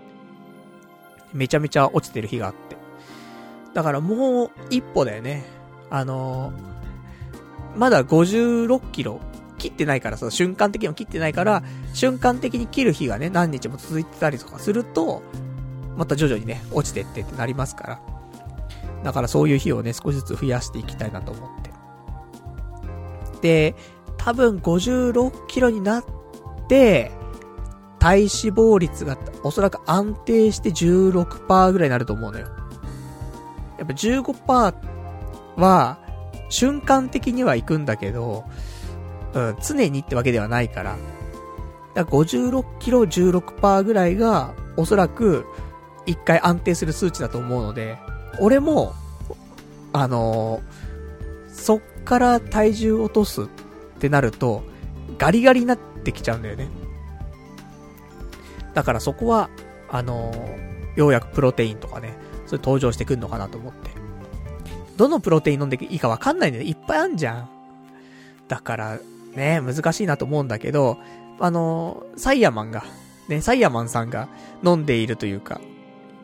[1.32, 2.83] めちゃめちゃ落ちてる日があって。
[3.74, 5.44] だからもう一歩だよね。
[5.90, 9.20] あのー、まだ56キロ
[9.58, 11.62] 切ってないからさ、瞬間的にも切ってないから、
[11.92, 15.22] 瞬間的に切る日がね、何日も続いてたりとかすると、
[15.96, 18.00] また徐々にね、落ちてってってなりますから。
[19.02, 21.70] だからそういう日をね、少しずつ増やしていきたいなと思って。
[23.42, 23.74] で、
[24.16, 26.04] 多分56キロになっ
[26.68, 27.10] て、
[27.98, 32.48] 体脂肪率がおそらく安定して16%ぐらいになると思うのよ。
[33.78, 34.74] やっぱ15%
[35.56, 35.98] は、
[36.48, 38.44] 瞬間的には行くんだけど、
[39.32, 40.96] うん、常にってわけではないから。
[41.94, 45.46] だから56キロ16%ぐらいが、おそらく、
[46.06, 47.98] 一回安定する数値だと思うので、
[48.40, 48.92] 俺も、
[49.92, 53.46] あのー、そっから体重落とすっ
[53.98, 54.64] てなると、
[55.18, 56.68] ガリガリになってきちゃうんだよね。
[58.74, 59.48] だからそこは、
[59.88, 62.16] あのー、ようやくプロテインとかね、
[62.46, 63.90] それ登場してくんのかなと思って。
[64.96, 66.64] どのプロテイン飲んでいいかわかんないんだよ。
[66.64, 67.48] いっぱいあんじゃん。
[68.48, 68.98] だから、
[69.34, 70.98] ね、難しいなと思うんだけど、
[71.40, 72.84] あの、サイヤマンが、
[73.28, 74.28] ね、サイヤマンさんが
[74.64, 75.60] 飲んでいるというか、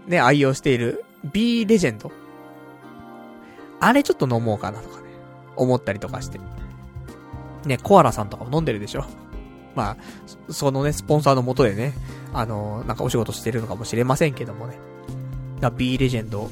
[0.06, 2.12] ね、愛用している B レジェンド。
[3.80, 5.08] あれちょっと飲もうかなとかね、
[5.56, 6.38] 思ったりとかして。
[7.66, 9.04] ね、コアラさんとかも飲んでるでしょ。
[9.74, 9.96] まあ、
[10.52, 11.94] そのね、スポンサーのもとでね、
[12.32, 14.78] あの、なんかお仕事してるのかもしれませんけどもね。
[15.60, 16.50] だ B レジェンド、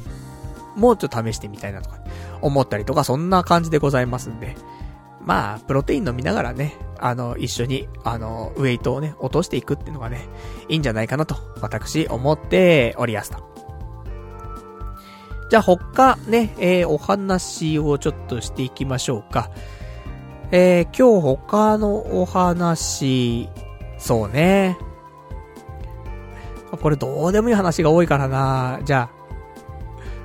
[0.76, 1.98] もうちょっと試してみたいなとか、
[2.40, 4.56] 思ったりとか、そんな感じでございますんで。
[5.20, 10.26] まあ、プロテイン飲みながらね、あの、一緒に、あの、ウェイトをね、落としていくっていうのがね、
[10.68, 13.48] いいんじゃないかなと、私、思っておりやすと。
[15.50, 19.50] じゃあ他ね、えー、お話をちょっとしていきましょうか。
[20.50, 23.48] えー、今日他のお話、
[23.98, 24.78] そうね。
[26.76, 29.18] これどうでもいい話が多いからなじゃあ、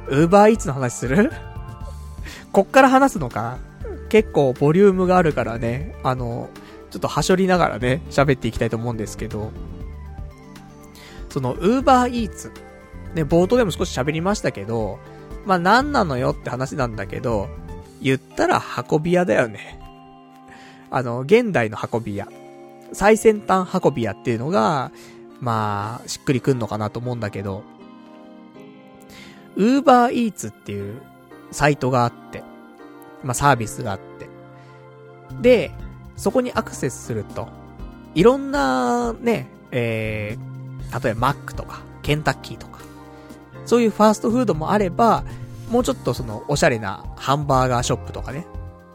[0.10, 1.32] ウーバーイーツの話する？
[2.52, 3.58] こっから話すのか？
[4.10, 6.50] 結構ボリュームがあるからね、あの、
[6.91, 9.52] ちょっとはしょりながらね、喋っていきたいと思うんですけど、
[11.30, 12.52] その、ウーバーイーツ。
[13.16, 15.00] ね、冒頭でも少し喋りましたけど、
[15.46, 17.50] まあ、何なのよって話なんだけど、
[18.02, 19.80] 言ったら運び屋だよね。
[20.91, 22.28] あの、現代の運び屋。
[22.91, 24.91] 最先端運び屋っていうのが、
[25.44, 27.64] まあ、しっくりくんのかなと思うんだけど、
[29.58, 31.02] ウーバーイーツっていう
[31.52, 32.44] サイトがあって、
[33.24, 34.30] まあサービスがあって。
[35.41, 35.72] で、
[36.16, 37.50] そこにアクセスすると、
[38.16, 42.80] いろんなね、えー、例えばマックとか、ケンタッキーとか、
[43.66, 45.26] そういうファーストフードもあれば、
[45.70, 48.48] もうちょっとその、おしゃれなハンバーガーショップとかね、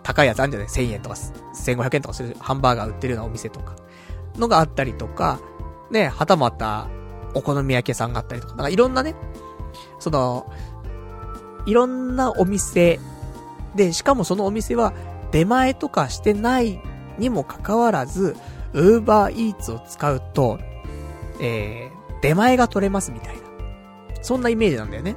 [0.02, 3.76] 高いやつあるんじゃない ?1000 円とか、1500円とかするハンバーガー売ってるようなお店とか、
[4.38, 5.40] のがあったりとか、
[5.90, 6.88] ね、はたまた、
[7.34, 9.14] お好み焼き屋さんがあったりとか、なんかいろんなね、
[9.98, 10.50] その、
[11.66, 12.98] いろんなお店
[13.74, 14.92] で、しかもそのお店は
[15.30, 16.80] 出前とかしてない
[17.18, 18.36] にもかかわらず、
[18.72, 20.58] ウーバーイーツを使うと、
[21.40, 23.42] えー、出前が取れますみたいな。
[24.22, 25.16] そんなイメージなんだよね。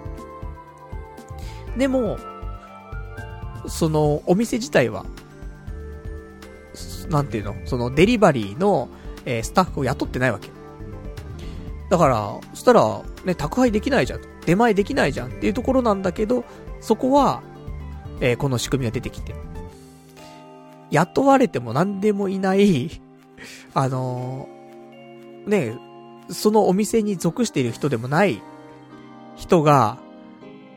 [1.77, 2.17] でも、
[3.67, 5.05] その、お店自体は、
[7.09, 7.55] なんていうの？
[7.65, 8.89] そのデリバリーの、
[9.25, 10.49] えー、スタッフを雇ってないわけ。
[11.91, 14.21] だから、そしたら、ね、宅配できないじゃん。
[14.45, 16.45] 出前できないじゃんっていうところなんだけど、
[16.79, 17.43] そこは、
[18.21, 19.35] えー、この仕組みが出てきて。
[20.89, 23.01] 雇われても何でもいない
[23.73, 25.77] あのー、ね、
[26.29, 28.41] そのお店に属している人でもない
[29.35, 29.97] 人が、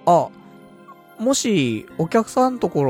[0.06, 0.28] あ、
[1.20, 2.82] もし、お客さんのとこ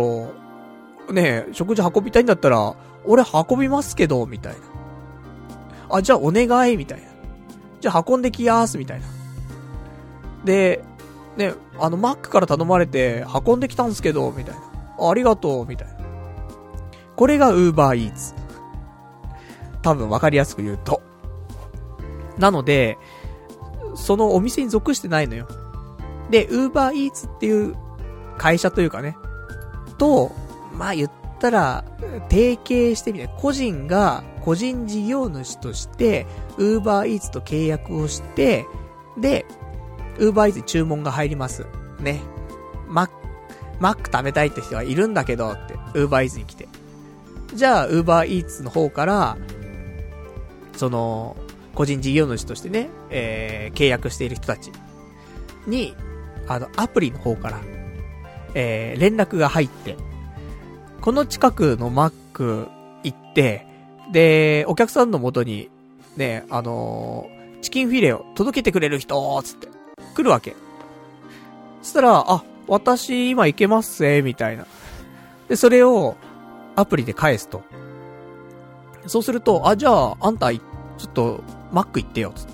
[1.08, 5.98] ろ、ね、食事運びたいんだったら、俺運びますけど、みたいな。
[5.98, 7.13] あ、じゃあお願い、みたいな。
[7.84, 9.06] じゃあ運んできやーす、みたいな。
[10.42, 10.82] で、
[11.36, 14.60] ね、あの、マックから頼まれて、運んできたんすけど、みたいな。
[14.98, 15.94] あありがとう、みたいな。
[17.14, 18.34] これが Uber Eats。
[19.82, 21.02] 多分わかりやすく言うと。
[22.38, 22.96] なので、
[23.94, 25.46] そのお店に属してないのよ。
[26.30, 27.76] で、Uber Eats っていう
[28.38, 29.14] 会社というかね、
[29.98, 30.32] と、
[30.72, 31.84] まあ言ったら、
[32.30, 36.26] 提携してみて、個人が個人事業主として、
[36.58, 38.66] Uber Eats と契約をして、
[39.16, 39.46] で、
[40.18, 41.64] Uber Eats に注文が入ります。
[41.98, 42.20] ね。
[42.86, 43.12] マック、
[43.80, 46.68] マック食べたいって人がいるんだけど、って、Uber Eats に来て。
[47.54, 49.38] じゃあ、Uber Eats の方から、
[50.76, 51.36] その、
[51.74, 54.70] 個人事業主としてね、えー、契約している人たち
[55.66, 55.96] に、
[56.48, 57.60] あの、アプリの方から、
[58.54, 59.96] えー、連絡が入って、
[61.00, 62.68] この近くのマック
[63.02, 63.73] 行って、
[64.12, 65.70] で、お客さんの元に、
[66.16, 69.68] ね、あのー、チキンフィレを届けてくれる人、つって、
[70.14, 70.54] 来るわけ。
[71.82, 74.66] そしたら、あ、私今行けますぜ、みたいな。
[75.48, 76.16] で、それを、
[76.76, 77.62] アプリで返すと。
[79.06, 80.60] そうすると、あ、じゃあ、あんた、ちょ
[81.06, 81.40] っと、
[81.72, 82.52] マック行ってよ、つって。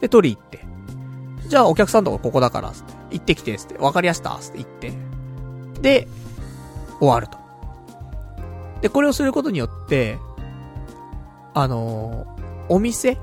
[0.00, 0.64] で、取り行って。
[1.48, 2.92] じゃあ、お客さんとこここだから、つって。
[3.10, 3.78] 行ってきて、つって。
[3.78, 4.92] わかりやした、つって言って。
[5.80, 6.08] で、
[6.98, 7.38] 終わると。
[8.80, 10.18] で、これをすることによって、
[11.54, 13.18] あのー、お店？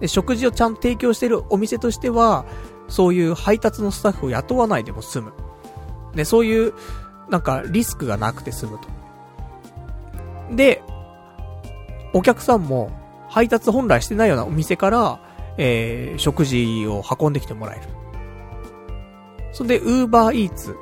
[0.00, 2.44] で、食事をちゃんと提供してるお店としては、
[2.88, 5.32] そういう配達のスタッフを雇わないでも済む。
[6.14, 6.74] で、そういう、
[7.28, 10.56] なんか、リスクがなくて済むと。
[10.56, 10.82] で、
[12.12, 12.90] お客さんも、
[13.28, 15.20] 配達本来してないようなお店から、
[15.56, 17.82] えー、食事を運んできてもらえる。
[19.52, 20.74] そんで、ウーバーイーツ。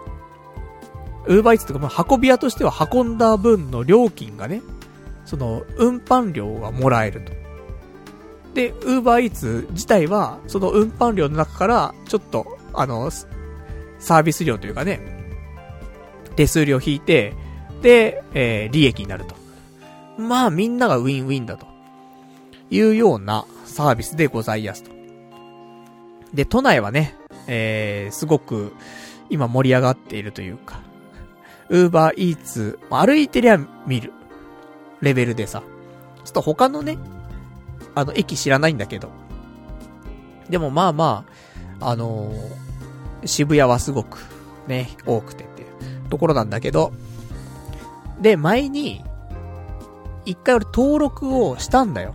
[1.26, 4.62] ウーバーイーツとか、ま、運び屋としては運んだ分の料金がね、
[5.28, 7.32] その、運搬料がもらえると。
[8.54, 15.00] で、ウーバーイーツ自体は、その運搬料の中から、ちょっと、あの、サービス料というかね、
[16.34, 17.34] 手数料引いて、
[17.82, 19.34] で、えー、利益になると。
[20.16, 21.66] まあ、みんながウィンウィンだと。
[22.70, 24.90] いうようなサービスでございやすと。
[26.32, 27.14] で、都内はね、
[27.46, 28.72] えー、すごく、
[29.28, 30.80] 今盛り上がっているというか、
[31.68, 34.12] ウーバーイーツ、歩いてりゃ見る、
[35.00, 35.62] レベルでさ、
[36.24, 36.98] ちょっと他のね、
[37.94, 39.10] あの、駅知らないんだけど。
[40.48, 41.24] でもまあま
[41.80, 44.18] あ、あのー、渋谷はすごく、
[44.66, 46.92] ね、多くてっていうところなんだけど、
[48.20, 49.04] で、前に、
[50.24, 52.14] 一回俺登録をしたんだよ。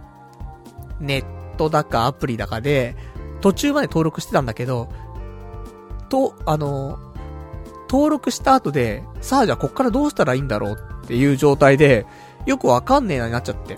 [1.00, 2.96] ネットだかアプリだかで、
[3.42, 4.90] 途中まで登録してたんだけど、
[6.10, 7.00] と、あの、
[7.90, 12.06] 登録した後で、さあじゃあこっからどうしたらいいんだろうっていう状態で、
[12.46, 13.78] よくわかんねえなになっちゃって。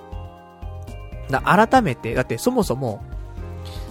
[1.29, 3.03] だ改めて、だってそもそも、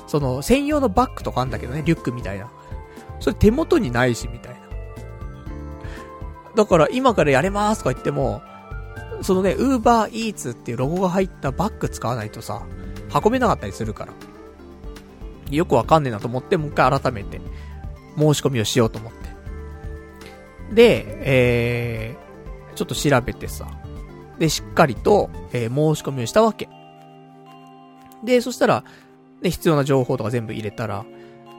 [0.06, 2.50] その、専用のバッグとかあんだけどね、リュックみたいな。
[3.20, 4.60] それ手元にないし、みたいな。
[6.54, 8.42] だから今からやれますとか言っても、
[9.22, 12.62] そのね、ウーバーイーツっていうロゴが入ったバッグ使わないとさ、
[13.24, 14.12] 運べなかったりするから。
[15.50, 17.40] よくわかんねえなと思って、もう一回改めて、
[18.16, 20.74] 申し込みをしようと思って。
[20.74, 23.66] で、えー、ちょっと調べてさ、
[24.38, 26.68] で、しっかりと、えー、申し込みをしたわけ。
[28.24, 28.84] で、そしたら、
[29.42, 31.04] ね、必要な情報とか全部入れたら、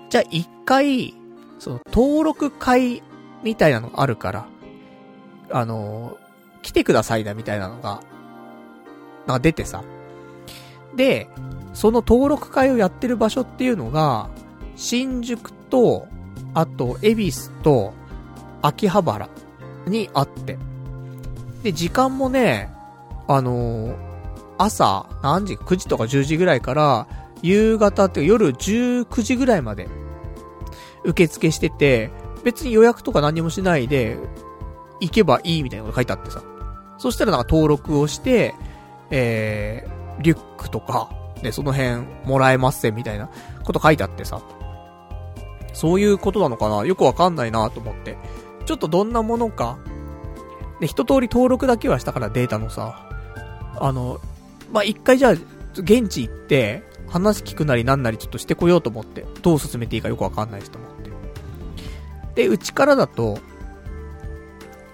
[0.09, 1.13] じゃあ一回、
[1.59, 3.03] その、登録会
[3.43, 4.47] みたいなのがあるから、
[5.51, 8.01] あのー、来てくださいなみたいなのが、
[9.27, 9.83] なんか出てさ。
[10.95, 11.29] で、
[11.73, 14.29] その登録会をやってる場所っていうのが、
[14.75, 16.07] 新宿と、
[16.53, 17.93] あと、恵比寿と、
[18.61, 19.29] 秋葉原
[19.85, 20.57] にあって。
[21.65, 22.71] で、時間もね、
[23.27, 23.95] あのー、
[24.59, 27.07] 朝、何時 ?9 時とか10時ぐらいから、
[27.41, 29.89] 夕方って夜19時ぐらいまで、
[31.05, 32.11] 受付してて、
[32.43, 34.19] 別に予約とか何もしないで、
[34.99, 36.43] 行けばいいみたいなこと書いてあってさ。
[36.99, 38.53] そしたらなんか登録をして、
[39.09, 41.09] えー、リュックとか、
[41.41, 43.31] ね、その辺もらえますせみたいな
[43.63, 44.39] こと書いてあってさ。
[45.73, 46.85] そういうことなのかな？
[46.85, 48.17] よくわかんないなと思って。
[48.65, 49.79] ちょっとどんなものか、
[50.79, 53.09] で、一通り登録だけはしたからデータのさ、
[53.79, 54.19] あの、
[54.71, 55.31] まあ、一回じゃあ、
[55.77, 61.11] 現地行って、話聞くなりなんなりちょっとしてこようと思って、どう進めていいかよくわかんないですと思って。
[62.35, 63.37] で、うちからだと、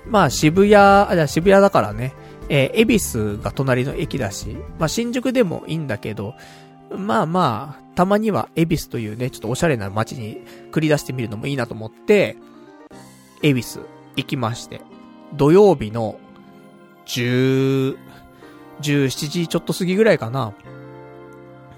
[0.05, 2.13] まあ渋谷、あ、じゃ渋谷だからね、
[2.49, 6.35] えー、恵比寿が隣の駅だし、まあ新宿でもいいんだけど、
[6.95, 12.37] まあまあ、たまには恵比寿というね、ちょっとおしゃれな街に繰り出してみるのもいいなと思って、
[13.41, 13.79] 恵比寿
[14.17, 14.81] 行きまして、
[15.33, 16.19] 土曜日の
[17.05, 17.97] 10、
[18.81, 20.53] 17時ちょっと過ぎぐらいかな。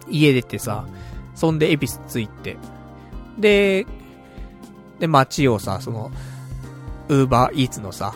[0.09, 0.85] 家出てさ、
[1.35, 2.57] そんで恵比寿着いて、
[3.37, 3.85] で、
[4.99, 6.11] で、街をさ、その、
[7.09, 8.13] ウーバーイーツのさ、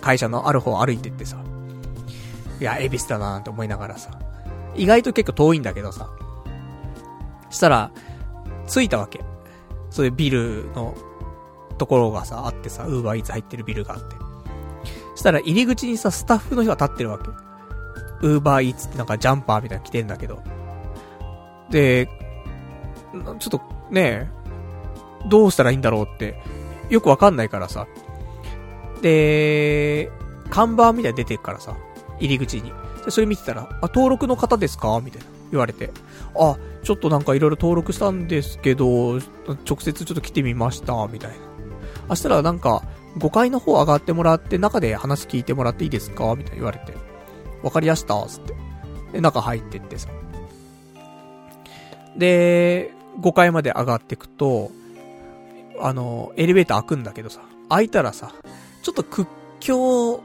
[0.00, 1.38] 会社のある方歩いてってさ、
[2.60, 4.10] いや、恵比寿だなーって思いながらさ、
[4.74, 6.10] 意外と結構遠いんだけどさ、
[7.50, 7.90] したら、
[8.66, 9.24] 着いたわけ。
[9.90, 10.94] そういうビルの
[11.78, 14.25] ところがさ、あってさ、ウーバーイーツ入ってるビルがあって。
[15.16, 17.24] したら入り口にさ、スタッフの人が立ってるわけ。
[18.20, 20.42] ウーバーイーツってなんかジャンパーみたいなの着てんだけど。
[21.70, 23.60] で、ちょっと
[23.90, 24.30] ね、
[25.28, 26.40] どうしたらいいんだろうって、
[26.88, 27.86] よくわかんないからさ。
[29.02, 30.10] で、
[30.50, 31.76] 看板みたいに出てるからさ、
[32.20, 32.72] 入り口に。
[33.08, 35.00] それ見てたら、あ、登録の方ですか？
[35.02, 35.26] みたいな。
[35.50, 35.90] 言われて。
[36.34, 39.18] あ、ちょっとなんかいろいろ登録したんですけど、
[39.68, 41.36] 直接ちょっと来てみました、みたいな。
[42.08, 42.82] 明日らなんか、
[43.16, 46.34] 5階の方上がってもらって、中で話聞いてもらっていいですか？
[46.36, 46.94] みたいな言われて。
[47.62, 48.54] わかりやしたつって。
[49.12, 50.08] で、中入ってってさ。
[52.16, 54.70] で、5階まで上がってくと、
[55.80, 58.32] あの、エレベーター開くんだけどさ、開いたらさ、
[58.82, 59.28] ちょっと屈
[59.60, 60.20] 強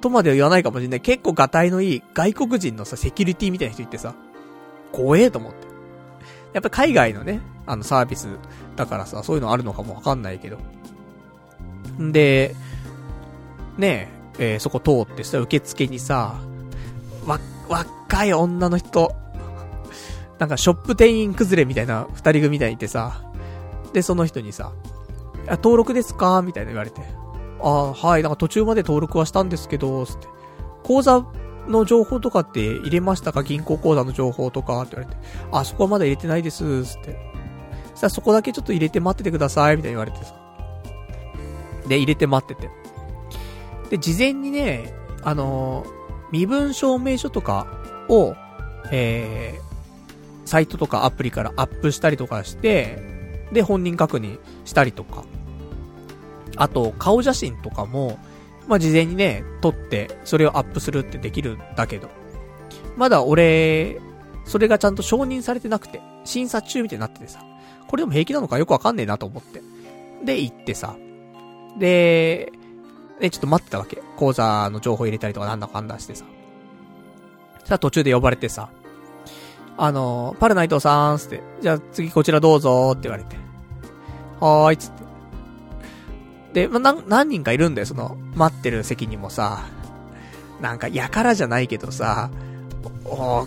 [0.00, 1.00] とまでは言わないかもしれない。
[1.00, 4.14] 結構ガタイのいい外国人のさ、セキュリティみたいな人いてさ、
[4.92, 5.66] 怖えと思って。
[6.52, 8.28] やっぱ海外のね、あのサービス
[8.76, 10.58] だからさ、そういうのあるのかもわかんないけど。
[12.00, 12.54] んで、
[13.78, 16.36] ねえ、えー、そこ通ってさ、受付にさ、
[17.26, 19.14] わ、若い女の人、
[20.38, 23.22] なんかショップ店員崩れみたいな二人組みたいにいてさ、
[23.92, 24.72] で、その人にさ、
[25.48, 26.42] あ、登録ですか？
[26.42, 27.00] みたいな言われて。
[27.60, 30.28] あはい、なんか途中まで登録はしたんですけど、つって。
[30.82, 31.24] 口座
[31.68, 35.20] の情報とかって入れましたか銀行口座の情報とかって言われて。
[35.50, 37.18] あ、そこはまだ入れてないです、つって。
[37.94, 40.34] さあそこだけちょっと入れて待っててください、みたいに言われてさ。
[41.88, 42.70] で、入れて待ってて。
[43.90, 44.92] で、事前にね、
[45.22, 45.88] あのー、
[46.32, 47.66] 身分証明書とか
[48.08, 48.34] を、
[48.90, 52.98] えー、サイトとかアプリからアップしたりとかして、
[53.52, 55.24] で、本人確認したりとか。
[56.56, 58.18] あと、顔写真とかも、
[58.66, 62.08] まあ、事前にね、撮って、それをアップするってできるんだけど、
[62.96, 64.00] まだ俺、
[64.44, 67.40] それがちゃんと承認されてなくて、審査中みたいになっててさ、
[67.86, 69.62] これでも平気なのかよくわかんねえなと思って。
[70.24, 70.96] で、行ってさ、
[71.78, 72.52] で、
[73.20, 74.02] ね、ちょっと待ってたわけ。
[74.16, 76.24] 講座の情報入れたりとかなんだかんだしてさ。
[77.64, 78.68] さあ途中で呼ばれてさ、
[79.76, 83.36] あの、パルナイトさん、つって、じゃあ次こちらどうぞって言われて。
[84.40, 84.92] はーい、つっ
[86.52, 86.66] て。
[86.66, 89.64] で、まあ、何人かいるんだよ、その、待ってる席にもさ。
[90.60, 92.30] なんか、やからじゃないけどさ、
[93.04, 93.46] お、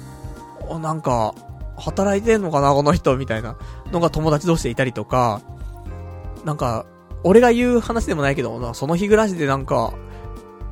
[0.67, 1.33] お、なんか、
[1.77, 3.55] 働いてんのかな、この人、みたいな
[3.91, 5.41] のが友達同士でいたりとか、
[6.45, 6.85] なんか、
[7.23, 9.93] 俺が言う話でもないけど、その日暮らしでなんか、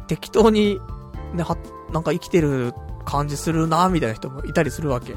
[0.07, 0.80] 適当に、
[1.34, 1.57] ね、は、
[1.91, 2.74] なんか生きてる
[3.06, 5.15] 感じするな、みたいな人もいたりするわけ。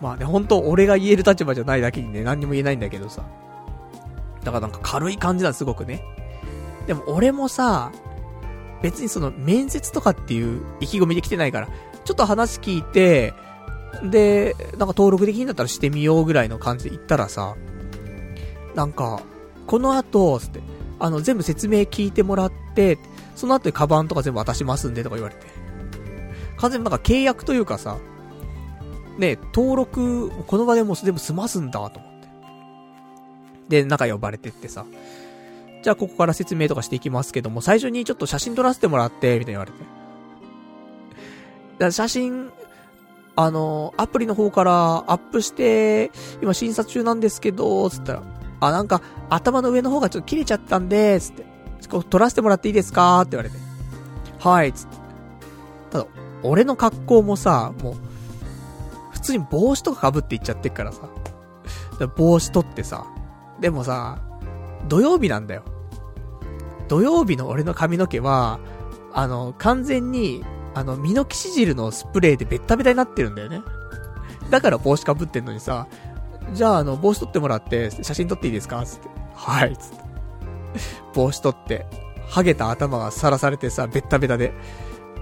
[0.00, 3.22] まあね、本当俺が言える立場じゃないだけにね、何にも言えないんだけどさ。
[4.44, 6.02] だからなんか軽い感じだ、すごくね。
[6.86, 7.92] でも俺もさ、
[8.82, 11.68] 別にその面接とかっていう意気込みで来てないから、
[12.04, 13.34] ちょっと話聞いて、
[14.02, 17.56] で、なんか登録できんだったらしてみようぐらいの感じで言ったらさ、
[18.74, 19.20] なんか、
[19.66, 20.60] この後、つって、
[20.98, 22.98] あの、全部説明聞いてもらって、
[23.34, 25.46] その後にカバンとか全部渡しますんでとか言われて。
[26.56, 27.98] 完全になんか契約というかさ、
[29.18, 32.28] ね、登録、この場でもう全部済ますんだと思って。
[33.82, 34.86] で、中呼ばれてってさ、
[35.82, 39.78] じゃあここから説明とかしていきますけども、最初にちょっと写真撮らせてもらって、みたいに言われて。
[41.78, 42.50] だ写真、
[43.36, 46.10] あの、アプリの方からアップして、
[46.42, 48.22] 今審査中なんですけど、つったら、
[48.60, 51.44] あ、なんか、頭の上の方がちょっと切れちゃったんで、つって、
[52.08, 53.20] 撮らせてもらっていいですか？
[53.20, 53.56] って言われて。
[54.38, 54.96] はい、つって。
[55.90, 56.06] ただ、
[56.42, 57.94] 俺の格好もさ、もう、
[59.12, 61.02] 普通に帽子とか被っていっちゃってっからさ。
[61.98, 63.06] ら帽子取ってさ。
[63.60, 64.18] でもさ、
[64.88, 65.62] 土曜日なんだよ。
[66.88, 68.60] 土曜日の俺の髪の毛は、
[69.12, 73.62] あの、完全に、あの、ミノキシジルのスプレーでベッタベタになってるんだよね。
[74.50, 75.88] だから帽子かぶってんのにさ、
[76.52, 78.82] じゃああの、帽子取ってもらって、写真撮っていいですか？
[78.84, 79.08] つって。
[79.34, 79.96] はい、つって。
[81.14, 81.86] 帽子取って、
[82.28, 84.52] ハゲた頭がさらされてさ、ベッタベタで。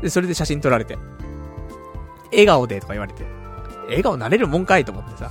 [0.03, 0.99] で、それで写真撮られて。
[2.31, 3.25] 笑顔でとか言われて。
[3.87, 5.31] 笑顔なれるもんかいと思ってさ。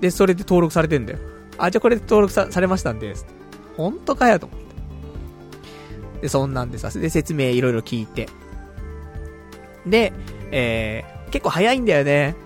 [0.00, 1.18] で、それで登録されてんだよ。
[1.58, 3.14] あ、じゃあこれで登録さ、されましたんで、
[3.76, 4.62] ほんとかよと思って。
[6.22, 8.28] で、そんなんでさ、で、説明いろいろ聞いて。
[9.86, 10.12] で、
[10.50, 12.36] えー、結構早いんだよね。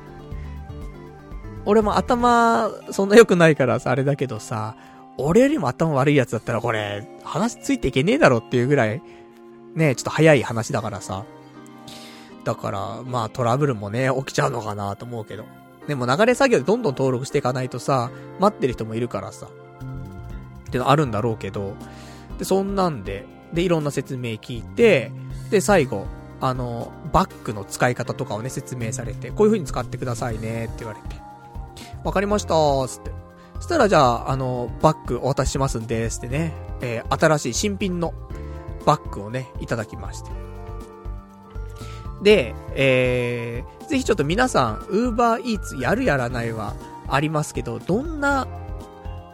[1.67, 4.77] 俺も頭、そんな良くないからさ、あれだけどさ、
[5.19, 9.03] 俺よりも頭悪いやつだったらこれ、話ついていけねえだろっていうぐらい、
[9.75, 11.25] ね、ちょっと早い話だからさ。
[12.45, 15.45] だから、まあトラブルもね、起きちゃうのかなと思うけど。
[15.89, 19.49] でも流れ作業でどんどん登録していかないとさ、待ってる人もいるからさ。
[20.69, 21.75] ってのあるんだろうけど。
[22.39, 25.11] で、そんなんで、で、いろんな説明聞いて、
[25.51, 26.07] で、最後、
[26.41, 31.26] あの、バックの使い方とかをね、説明されて、こういう風に使ってくださいね、って言われて。
[32.07, 33.11] わかりましたー、つって。
[33.57, 38.15] そしたらじゃあ、あの、バックお渡ししますんで、つってね、えー、新しい新品の
[38.85, 40.31] バッグをね、いただきまして。
[42.23, 46.75] で、えー、ぜひちょっと皆さん、ウーバーイーツやるやらないは
[47.09, 48.47] ありますけど、どんな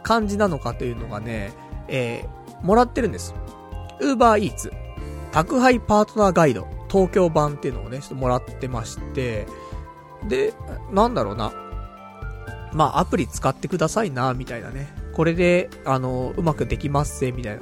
[0.01, 1.53] 感じなのかというのがね、
[1.87, 3.35] えー、もらってるんです。
[4.01, 4.73] ウーバーイーツ、
[5.31, 9.45] 宅配パートナーガイド、東京版っていうのをね、ちょっともらってまして、
[10.27, 10.55] で、
[10.91, 11.53] なんだろうな。
[12.73, 14.87] まあ、アプリ使ってくださいな、みたいなね。
[15.13, 17.61] これで、あの、うまくできますせ、みたいな。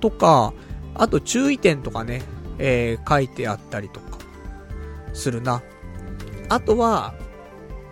[0.00, 0.52] とか、
[0.94, 2.22] あと注意点とかね、
[2.58, 4.18] えー、書いてあったりとか、
[5.12, 5.62] するな。
[6.48, 7.14] あとは、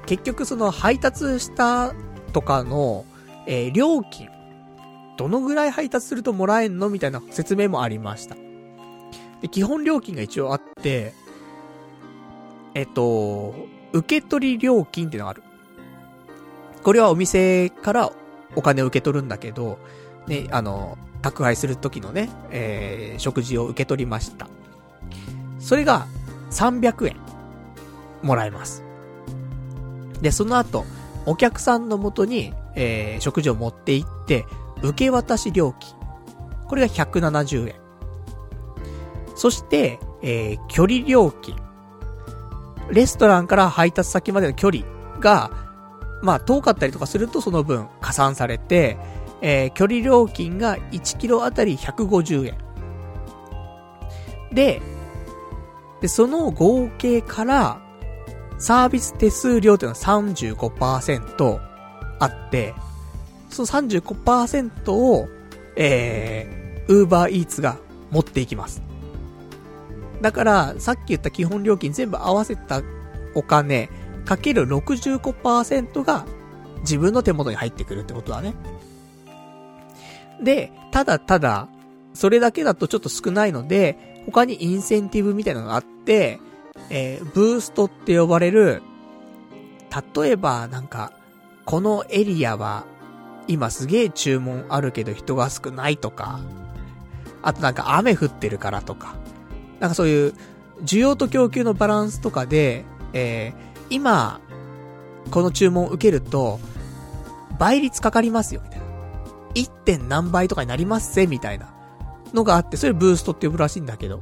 [0.06, 1.94] 結局その配達した
[2.32, 3.04] とかの、
[3.46, 4.28] えー、料金。
[5.16, 6.90] どのぐらい配達するともらえんの？
[6.90, 8.36] みたいな説明もありました。
[9.40, 11.14] で、基本料金が一応あって、
[12.74, 13.54] えっと、
[13.92, 15.42] 受け取り料金ってのがある。
[16.84, 18.12] これはお店から
[18.54, 19.78] お金を受け取るんだけど、
[20.26, 24.46] ね、あの、宅配する時のね、えー、食事を受け取りました。
[25.58, 26.06] それが
[26.50, 27.16] 300円
[28.22, 28.84] もらえます。
[30.20, 30.84] で、その後、
[31.26, 34.44] お客さんのもとに、えー、食事を持って行って、
[34.82, 35.94] 受け渡し料金。
[36.68, 37.74] これが170円。
[39.34, 41.56] そして、えー、距離料金。
[42.90, 44.84] レストランから配達先までの距離
[45.20, 45.63] が、
[46.22, 48.96] まあ、遠かったりとかするとその分加算されて、
[49.42, 52.58] えー、距離料金が1キロあたり150円。
[54.52, 54.80] で、
[56.00, 57.80] で、その合計から、
[58.58, 61.60] サービス手数料っていうのは35%
[62.20, 62.74] あって、
[63.50, 65.28] その35%を、
[65.76, 67.78] えー、ウーバーイーツが
[68.10, 68.82] 持っていきます。
[70.20, 72.82] だから、さっき言った基本料金全部合わせた
[73.34, 73.90] お金、
[74.24, 76.24] かける65%が
[76.80, 78.54] 自分の手元に入ってくるってことだね。
[80.42, 81.68] で、ただただ、
[82.12, 86.40] それだけだとちょっと少ないので、他にインセンティブみたいなのがあって、
[86.90, 88.82] えー、ブーストって呼ばれる、
[90.16, 91.12] 例えばなんか、
[91.64, 92.84] このエリアは、
[93.46, 96.40] 今すげえ注文あるけど人が少ないとか、
[97.42, 99.16] あとなんか雨降ってるからとか、
[99.80, 100.34] なんかそういう、
[100.82, 104.40] 需要と供給のバランスとかで、えー、今、
[105.30, 106.60] この注文を受けると、
[107.58, 108.84] 倍率かかりますよ、みたいな。
[109.54, 109.70] 1.
[109.84, 111.72] 点何倍とかになりますぜ、みたいな。
[112.32, 114.20] のがあって、それブーストって呼ぶらしいんだけど。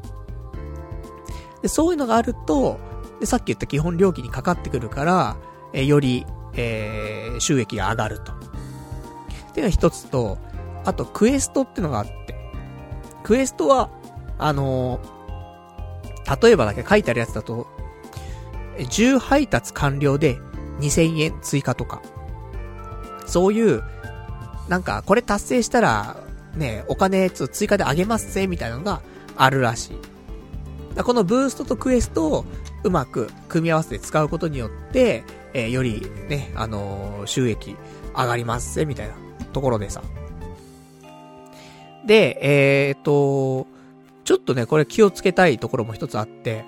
[1.62, 2.78] で、そういうのがあると、
[3.20, 5.36] で、さっき言った基本料金にかかってくるから、
[5.72, 8.32] えより、えー、収益が上がると。
[8.32, 8.34] っ
[9.55, 10.39] ていうのが一つと、
[10.84, 12.34] あと、クエストってのがあって。
[13.22, 13.90] クエストは、
[14.39, 17.66] あのー、例えばだけ書いてあるやつだと、
[18.78, 20.39] 10配達完了で
[20.81, 22.03] 2000円追加とか。
[23.27, 23.82] そういう、
[24.69, 26.16] なんか、これ達成したら、
[26.55, 29.01] ね、お金、追加であげますぜ、みたいなのが
[29.36, 29.93] あるらし
[30.97, 31.03] い。
[31.03, 32.44] このブーストとクエストを
[32.85, 35.24] うまく組み合わせて使うことによって、
[35.55, 37.77] えー、よりね、あのー、収益
[38.15, 39.15] 上がりますぜ、みたいな
[39.53, 40.03] ところでさ。
[42.07, 43.66] で、えー、っと、
[44.24, 46.65] ちょっとね、これ気をつけたいところも一つあって、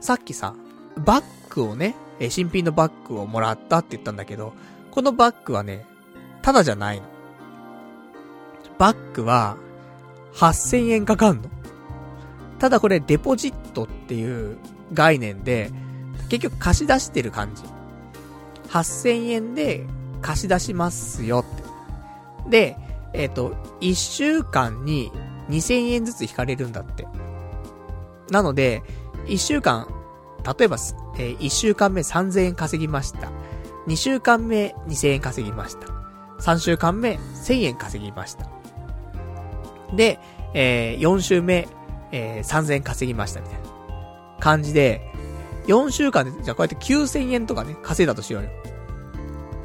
[0.00, 0.54] さっきさ、
[0.98, 1.94] バッグをね、
[2.28, 4.52] 新品のバッグをもらったって言ったんだけど、
[4.90, 5.86] このバッグはね、
[6.42, 7.06] ただじゃないの。
[8.78, 9.56] バッグは、
[10.34, 11.48] 8000円かかんの。
[12.58, 14.56] ただこれデポジットっていう
[14.92, 15.70] 概念で、
[16.28, 17.62] 結局貸し出してる感じ。
[18.68, 19.86] 8000円で
[20.20, 21.44] 貸し出しますよ
[22.44, 22.50] って。
[22.50, 22.76] で、
[23.12, 25.12] えっ、ー、と、1週間に
[25.48, 27.06] 2000円ずつ引かれるんだって。
[28.30, 28.82] なので、
[29.26, 29.86] 1週間、
[30.44, 30.76] 例えば、
[31.18, 33.30] えー、1週間目3000円稼ぎました。
[33.86, 35.88] 2週間目2000円稼ぎました。
[36.40, 38.48] 3週間目1000円稼ぎました。
[39.94, 40.18] で、
[40.54, 41.68] えー、4週目、
[42.12, 43.68] えー、3000円稼ぎましたみたいな
[44.40, 45.00] 感じで、
[45.66, 48.50] 4週間で、じゃあこうやって9000円とかね、稼いだとしようよ。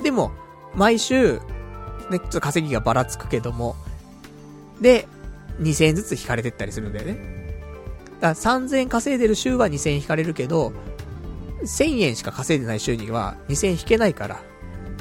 [0.02, 0.32] でも、
[0.76, 1.40] 毎週、
[2.10, 3.76] ね、ちょっと稼ぎがばらつくけども、
[4.80, 5.08] で、
[5.60, 7.39] 2000円ずつ引かれてったりするんだよね。
[8.20, 10.74] だ3000円稼いでる週は2000円引かれるけど、
[11.64, 14.42] 1000円しか稼いでない週には2000円引けないから、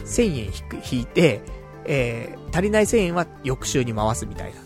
[0.05, 0.53] 1000円
[0.91, 1.43] 引いて、
[1.85, 4.61] えー、足りない1000円は翌週に回すみたいな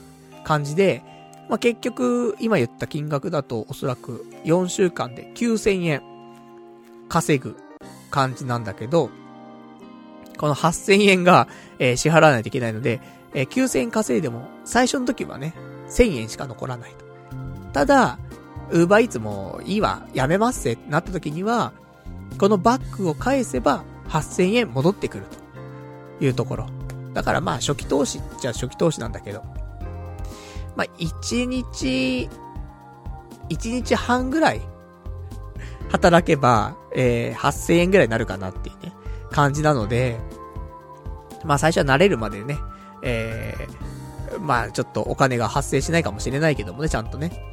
[0.45, 1.03] 感じで、
[1.49, 6.03] まあ、結局、今言った金額だとおそらく4週間で9000円
[7.09, 7.57] 稼ぐ
[8.11, 9.11] 感じなんだけど、
[10.39, 11.49] この8000円が、
[11.79, 13.01] えー、支払わないといけないので、
[13.35, 15.55] えー、9000円稼いでも、最初の時はね、
[15.89, 17.05] 1000円しか残らないと。
[17.73, 18.19] ただ、
[18.73, 21.73] ウーバーイーツもいいわ、やめますってなった時には、
[22.39, 25.25] このバッグを返せば8000円戻ってくる
[26.19, 26.67] というところ。
[27.13, 29.43] だからまあ初期投資っちゃ初期投資なんだけど、
[30.75, 32.31] まあ1日、
[33.51, 34.63] 1日半ぐらい
[35.91, 38.95] 働けば、えー、8000円ぐらいになるかなっていうね、
[39.31, 40.19] 感じなので、
[41.45, 42.59] まあ最初は慣れるまでね、
[43.03, 47.52] えー、まあちょっとお金が発生しないかもしれないけどもね、ちゃんとね。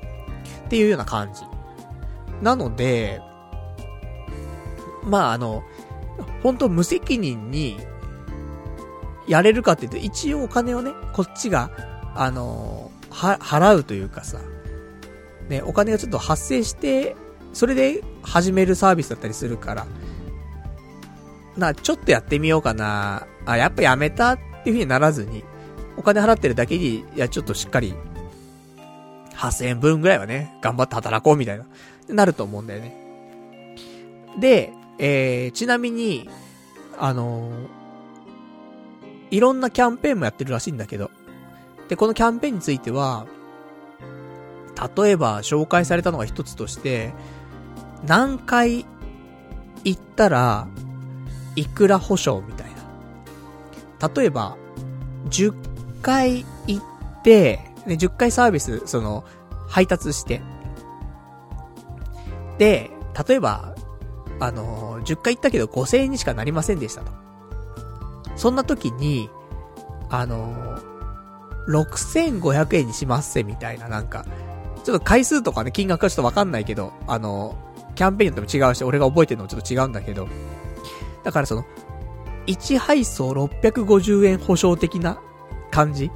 [0.70, 1.42] っていうような感じ。
[2.44, 3.22] なので、
[5.04, 5.64] まああの、
[6.44, 7.80] 本当無責任に、
[9.28, 11.72] やれるかって言うと、一応お金をね、こっちが、
[12.16, 14.40] あのは、払うというかさ、
[15.50, 17.16] ね、お金がちょっと発生して、
[17.52, 19.88] それで始めるサービスだったりするから、
[21.58, 25.44] な、ちょっとやってみようかな、あ、やっぱやめたっていう風にならずに、
[25.98, 27.96] お金払ってるだけに、いや、ちょっとしっかり、
[29.40, 31.66] 8000円分ぐらいはね、頑張って働こうみたいな、
[32.10, 33.86] なると思うんだよね。
[34.38, 36.30] で、えー、ちなみに、
[36.98, 37.68] あのー、
[39.32, 41.10] いろんなキャンペーンもやってるらしいんだけど、
[41.88, 43.28] で、このキャンペーンについては、
[44.98, 47.14] 例えば紹介されたのが一つとして、
[48.06, 48.86] 何回
[49.86, 50.68] 行ったら、
[51.56, 52.68] いくら保証みたい
[54.02, 54.10] な。
[54.14, 54.58] 例えば、
[55.30, 55.54] 10
[56.02, 59.26] 回行って、ね、10回サービス、その、
[59.68, 60.42] 配達して、
[62.58, 62.92] で、
[63.28, 63.76] 例えば、
[64.40, 67.12] あのー、10回行ったけど5000円にしかなりませんでしたと。
[68.36, 69.30] そんな時に、
[70.10, 74.26] あのー、6500円にしますせ、みたいな、なんか、
[74.84, 80.28] ちょっと回数とかね、金額はちょっとわかんないけど、あのー、キャンペーンによっても違うし、俺が覚えてるのもちょっと違うんだけど、
[81.24, 81.66] だからその、
[82.48, 85.22] 1配送650円保証的な
[85.70, 86.10] 感じ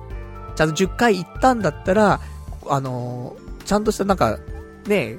[0.55, 2.19] ちゃんと10回行ったんだったら、
[2.67, 4.39] あのー、ちゃんとしたなんか、
[4.87, 5.17] ね、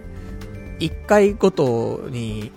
[0.80, 2.52] 1回ごとに、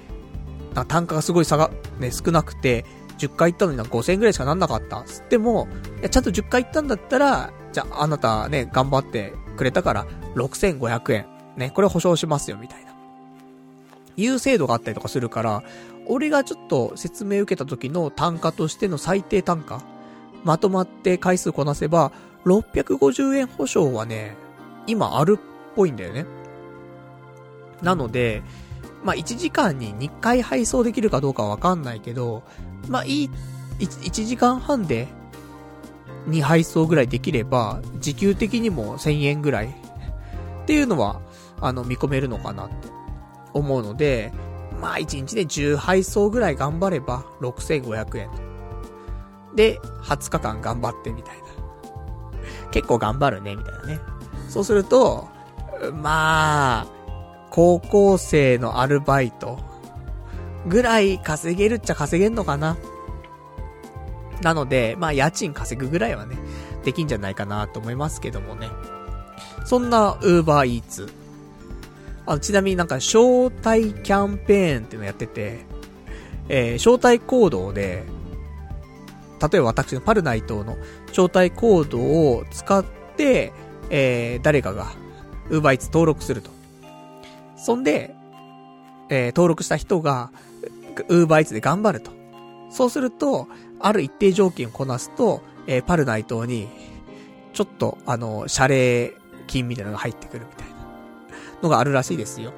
[0.87, 2.85] 単価がすごい差がね、少なくて、
[3.17, 5.03] 10回行ったのになんか5000円くらいしかなんなかった。
[5.03, 5.67] つっても、
[5.99, 10.05] いや、ちゃんと10回行ったんだったら、じゃあ、あなたね、頑張ってくれたから、
[10.35, 11.25] 6500円。
[11.57, 12.91] ね、これ保証しますよ、みたいな。
[14.17, 15.63] いう制度があったりとかするから、
[16.07, 19.81] 俺がちょっと説明受けた時の単価としての最低単価、
[20.43, 22.11] まとまって回数こなせば、
[22.47, 24.35] 650円保証はね、
[24.87, 26.25] 今あるっぽいんだよね。
[27.81, 28.41] なので、
[29.03, 32.43] まあ、1時間に2回配送できるかどうかわかんないけど、
[32.87, 33.29] まあ、いい、
[33.79, 35.07] 1時間半で
[36.27, 41.21] 2配送ぐらいできれば、時給的にも1000円ぐらいっていうのは、
[41.61, 42.87] あの、見込めるのかなって
[43.53, 44.31] 思うので、
[44.81, 48.29] まあ、1日で10配送ぐらい頑張れば、6500円。
[49.55, 51.46] で、20日間頑張ってみたいな。
[52.71, 53.99] 結構頑張るね、みたいなね。
[54.49, 55.27] そうすると、
[55.93, 56.87] まあ、
[57.49, 59.59] 高校生のアルバイト
[60.67, 62.77] ぐらい稼げるっちゃ稼げんのかな。
[64.41, 66.37] なので、まあ家賃稼ぐぐらいはね、
[66.83, 68.69] できんじゃないかなと思いますけどもね。
[69.65, 71.09] そんな Uber Eats。
[72.25, 75.65] あ、ちなみになんか招待キャンペーンっていうのやってて、
[76.49, 78.03] えー、招待コードで、
[79.51, 80.77] 例えば私のパルナイトの
[81.07, 82.85] 招待コードを使っ
[83.15, 83.53] て、
[83.89, 84.87] えー、誰かが
[85.49, 86.51] Uber Eats 登録すると。
[87.55, 88.15] そんで、
[89.09, 90.31] えー、登録した人が
[91.09, 92.11] Uber Eats で頑張ると。
[92.69, 93.47] そうすると、
[93.79, 96.67] ある一定条件をこなすと、えー、パルナイトに、
[97.53, 99.13] ちょっと、あの、謝礼
[99.47, 100.75] 金みたいなのが入ってくるみたいな
[101.63, 102.53] のがあるらしいですよ。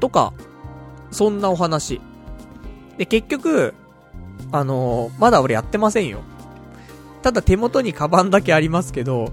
[0.00, 0.32] とか、
[1.10, 2.00] そんなお話。
[2.96, 3.74] で、結局、
[4.52, 6.20] あのまだ俺やってませんよ。
[7.24, 9.32] ただ手元にカバンだけありますけど、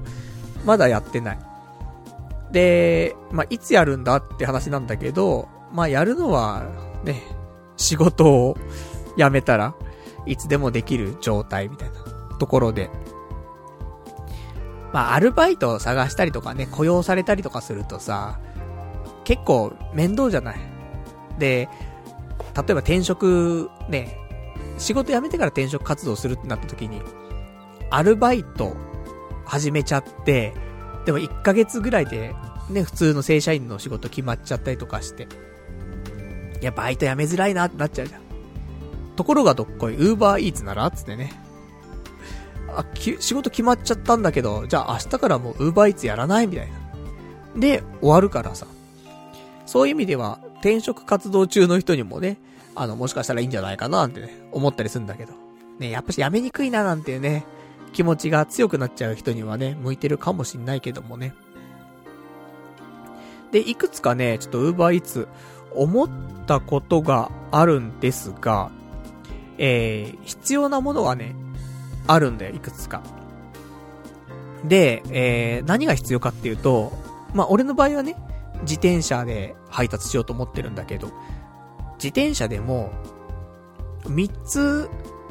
[0.65, 1.39] まだやってない。
[2.53, 6.63] で、まあ、いつやるんだって話なんだけど、まあ、やるのは、
[7.03, 7.21] ね、
[7.75, 8.55] 仕事を
[9.17, 9.75] 辞めたら、
[10.25, 12.89] いつでもできる状態みたいなところで。
[14.93, 18.39] まあ、アルバイトを探したりとかね、雇用されたりとかするとさ、
[19.25, 20.59] 結構面倒じゃない。
[21.39, 21.67] で、
[22.55, 24.17] 例えば転職、ね、
[24.77, 27.01] 仕事辞めてから転職活動するってなった時に、
[27.91, 28.75] アルバイト
[29.45, 30.53] 始めちゃって、
[31.05, 32.33] でも1ヶ月ぐらいで、
[32.69, 35.27] ね、普通の正社員の仕事決まっちゃったりとかして。
[36.61, 38.21] いや、バイト辞めづらいなってなっちゃうじゃん。
[39.15, 41.33] ところがどっこい、ウーバーイーツならつってね。
[42.75, 47.59] あ、き、仕事決まっちゃったんだけど、じゃあ明日からもうウーバーイーツやらないみたいな。
[47.59, 48.67] で、終わるからさ。
[49.65, 52.37] そういう意味では、転職活動中の人にもね、
[52.75, 55.33] あの、もしかしたらいいんじゃないかなってね、思ったりするんだけど。
[55.79, 57.45] ね、やっぱしやめにくいななんていうね、
[57.93, 61.33] 気持ちが強くなっちゃう人にはね、向いてるかもしんないけどもね。
[63.51, 65.27] で、いくつかね、ちょっと Uber Eats
[65.73, 66.09] 思っ
[66.47, 68.71] たことがあるんですが、
[69.57, 71.35] えー、必要なものがね、
[72.07, 73.01] あるんだよ、いくつか。
[74.63, 76.93] で、えー、何が必要かっていうと、
[77.33, 78.15] まあ、俺の場合はね、
[78.61, 81.07] 自転車で配達しようと思ってるんだけど、
[81.95, 82.91] 自転車でも、
[84.05, 84.89] 3つ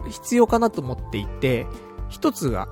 [0.09, 1.67] 必要かなと思っていて、
[2.11, 2.69] 一つが、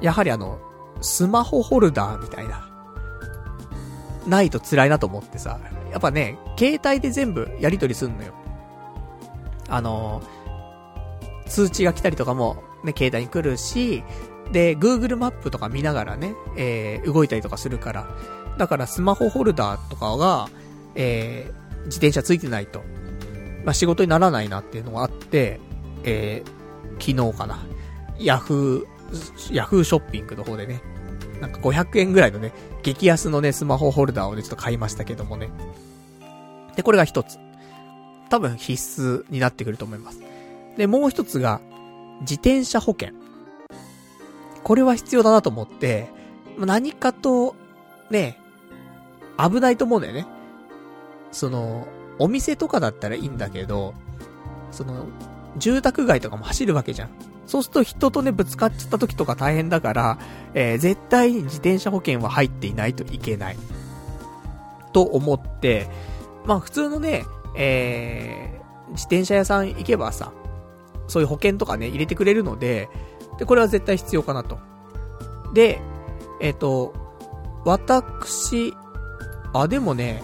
[0.00, 0.58] やはりあの、
[1.00, 2.68] スマホホルダーみたいな。
[4.26, 5.58] ないと辛いなと思ってさ。
[5.90, 8.34] やっぱね、携帯で全部やり取りすんのよ。
[9.68, 10.22] あの、
[11.46, 14.02] 通知が来たりとかもね、携帯に来るし、
[14.52, 18.08] で、Google マップとか見ながらね、えー、動いたりとかするから。
[18.58, 20.48] だからスマホホルダーとかが、
[20.94, 22.82] えー、自転車ついてないと、
[23.64, 25.60] まあ、仕事にならないなっていうのがあって、
[26.04, 27.64] えー、昨日かな。
[28.18, 30.80] ヤフー、ヤフーショッピングの方でね、
[31.40, 35.50] なんか500円ぐらいのね、激安のね、スマホホルダーをね、ちょっと買いましたけどもね。
[36.76, 37.38] で、これが一つ。
[38.28, 40.20] 多分必須になってくると思います。
[40.76, 41.60] で、もう一つが、
[42.20, 43.10] 自転車保険。
[44.64, 46.08] これは必要だなと思って、
[46.58, 47.54] 何かと、
[48.10, 48.38] ね、
[49.38, 50.26] 危ないと思うんだよね。
[51.30, 51.86] その、
[52.18, 53.94] お店とかだったらいいんだけど、
[54.72, 55.06] その、
[55.56, 57.10] 住宅街とかも走るわけじゃん。
[57.48, 60.18] そうすると人とね、ぶつかっちゃった時とか大変だから、
[60.52, 63.56] えー、絶対に自転車保険は入っていないといけない。
[64.92, 65.88] と思って、
[66.44, 67.24] まあ普通のね、
[67.56, 70.30] えー、自転車屋さん行けばさ、
[71.06, 72.90] そういう保険とかね、入れてくれるので、
[73.38, 74.58] で、これは絶対必要かなと。
[75.54, 75.80] で、
[76.42, 76.92] えっ、ー、と、
[77.64, 78.74] 私、
[79.54, 80.22] あ、でもね、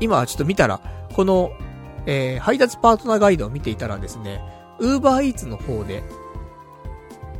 [0.00, 0.80] 今ちょっと見たら、
[1.14, 1.52] この、
[2.06, 6.02] えー、配達パートナーガイドを見ていたらですね、ウーバーイーツの方で、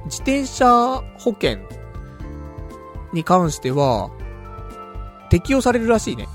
[0.05, 0.69] 自転車
[1.19, 1.59] 保険
[3.13, 4.11] に関しては、
[5.31, 6.27] 適用されるらしいね。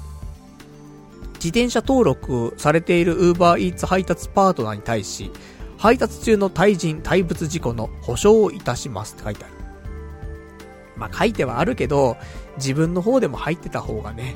[1.35, 5.31] 自転車登録されているウーバーイーツ配達パートナーに対し、
[5.77, 9.53] 配達中の対人、対物事故の保証をいたしますって書いてある。
[10.95, 12.15] まあ、書いてはあるけど、
[12.57, 14.35] 自分の方でも入ってた方がね、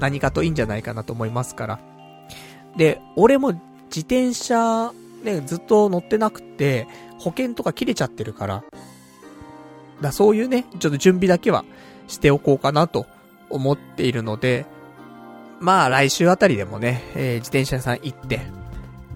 [0.00, 1.80] 何かといいんじゃないかなと思いますから。
[2.76, 3.52] で、俺も
[3.94, 4.92] 自転車
[5.22, 6.86] ね、ずっと乗ってなくて、
[7.18, 8.64] 保険とか切れちゃってるから、
[10.00, 11.64] だそういうね、ちょっと準備だけは
[12.08, 13.06] しておこうかなと
[13.50, 14.66] 思っているので、
[15.60, 18.40] まあ来週あたりでもね、えー、自転車屋さん行って、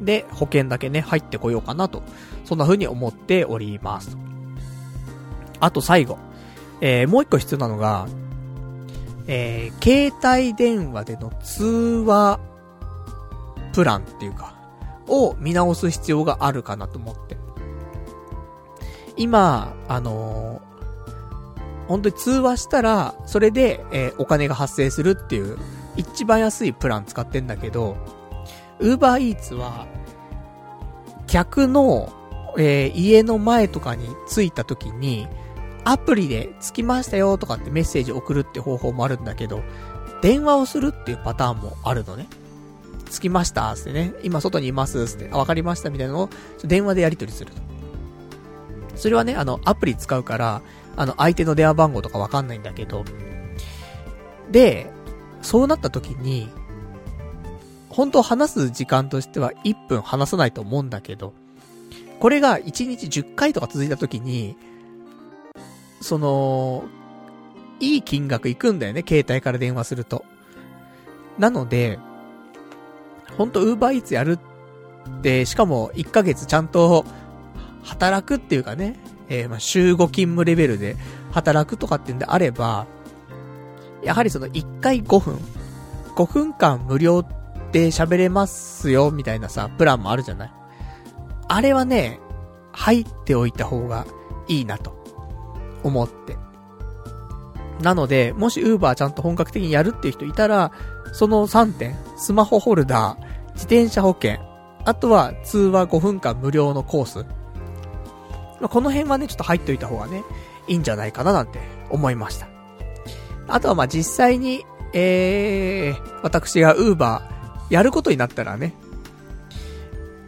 [0.00, 2.02] で、保険だけね、入ってこようかなと、
[2.44, 4.16] そんな風に思っております。
[5.58, 6.18] あと最後、
[6.80, 8.06] えー、もう一個必要なのが、
[9.26, 12.38] えー、携帯電話での通話
[13.72, 14.55] プランっていうか、
[15.08, 17.36] を見直す必要があるかなと思って。
[19.16, 25.58] 今、あのー、本当に通話したら、それで、えー、お金が発生するっていう、
[25.96, 27.96] 一番安いプラン使ってんだけど、
[28.80, 29.86] ウーバーイーツは、
[31.26, 32.12] 客の、
[32.58, 35.26] えー、家の前とかに着いた時に、
[35.84, 39.62] アプリで着きましたよとかってメッセージ送るって方法もあるんだけど、
[40.20, 42.26] 電話をするっていうパターンもあるのね。
[43.10, 44.12] 着きましたつってね。
[44.22, 45.28] 今外にいますつって。
[45.32, 46.30] あ、わかりましたみたいなのを
[46.64, 47.58] 電話でやり取りすると。
[48.96, 50.62] それはね、あの、アプリ使うから、
[50.96, 53.04] あの、相手の電話番号とかわかんないんだけど、
[54.50, 54.90] で、
[55.42, 56.48] そうなった時に、
[57.88, 61.32] 本当話す時間としては1分話さないと思うんだけど、
[62.20, 64.56] これが1日10回とか続いた時に、
[66.00, 66.84] その、
[67.80, 70.24] いい金額いくんだよね、携帯から電話すると。
[71.38, 71.98] なので、
[73.36, 77.04] ほんと、ウーバーイーツやるって、しかも1ヶ月ちゃんと
[77.82, 78.96] 働くっていうかね、
[79.28, 80.96] えー、まあ、週5勤務レベルで
[81.32, 82.86] 働くとかっていうんであれば、
[84.02, 85.38] やはりその1回5分、
[86.14, 87.22] 5分間無料
[87.72, 90.52] で喋れますよ、みたいなさ、プランもあるじゃない
[91.48, 92.20] あれはね、
[92.72, 94.06] 入っておいた方が
[94.48, 94.96] いいなと。
[95.86, 96.36] 思って。
[97.80, 100.72] なので、もし Uber ちゃんと本格的にやるっていう人いたら、
[101.12, 104.38] その3点、スマホホルダー、自転車保険、
[104.84, 107.18] あとは通話5分間無料のコース。
[108.60, 110.22] まあこの辺はね、ちょっと入っておいた方がね、
[110.68, 112.48] いいんじゃないかななんて思いました。
[113.48, 117.20] あとはまあ実際に、えー、私が Uber
[117.68, 118.74] やることになったらね、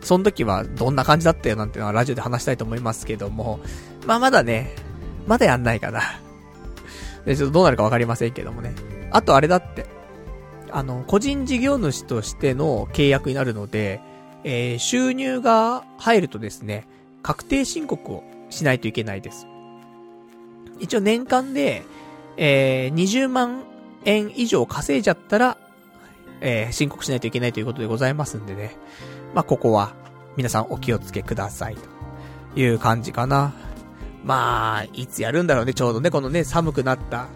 [0.03, 3.61] その時はどんな感じだったよなんてのはラジオで話したいと思いますけども、
[4.07, 4.75] まあまだね、
[5.27, 6.03] まだやんないかな。
[7.25, 8.75] で、ちょっとどうなるかわかりませんけどもね。
[9.11, 9.87] あとあれだって。
[10.71, 14.01] あの、個人事業主としての契約になるので、
[14.45, 16.87] えー、収入が入るとですね、
[17.23, 19.47] 確定申告をしないといけないです。
[20.79, 21.85] 一応年間で、
[22.37, 23.65] えー、20万
[24.05, 25.59] 円以上稼いじゃったら、
[26.41, 28.77] えー、申告しないといけないということでございますんでね。
[29.35, 29.95] まあ、ここは、
[30.37, 31.77] 皆さんお気をつけください。
[32.55, 33.53] という感じかな。
[34.29, 37.29] まあ、いつやるんだろうね、ちょうどね、このね、寒くなった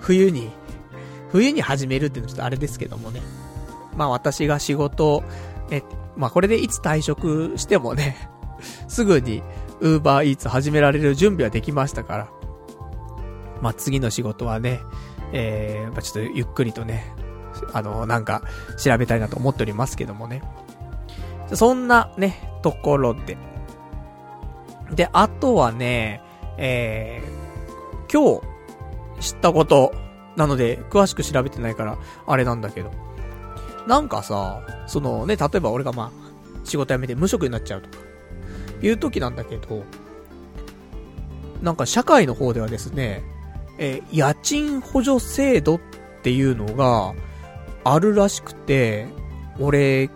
[0.00, 0.50] 冬に、
[1.30, 3.22] 冬に始めるっていうのはちょっとあれですけどもね。
[3.96, 5.24] まあ私が仕事、
[5.70, 5.82] え、
[6.18, 8.28] まあこれでいつ退職してもね、
[8.86, 9.42] すぐに
[9.80, 12.28] Uber Eats 始められる準備はできましたから。
[13.62, 14.82] まあ次の仕事はね、
[15.32, 17.14] えー、まあちょっとゆっくりとね、
[17.72, 18.42] あの、なんか
[18.76, 20.42] 調べたいなと思っておりますけどもね。
[21.54, 23.38] そんなね、ところで、
[24.94, 26.22] で、あとはね、
[26.58, 28.40] えー、今
[29.18, 29.94] 日知ったこと
[30.36, 32.90] なので、詳しく調べてないから、あれなんだけど。
[33.86, 36.30] なんかさ、そのね、例えば俺がまあ、
[36.64, 38.04] 仕事辞めて無職になっちゃうとか、
[38.82, 39.84] いう時なんだけど、
[41.62, 43.22] なんか社会の方ではですね、
[43.78, 45.80] えー、家賃補助制度っ
[46.22, 47.14] ていうのが
[47.84, 49.06] あるらしくて、
[49.58, 50.10] 俺、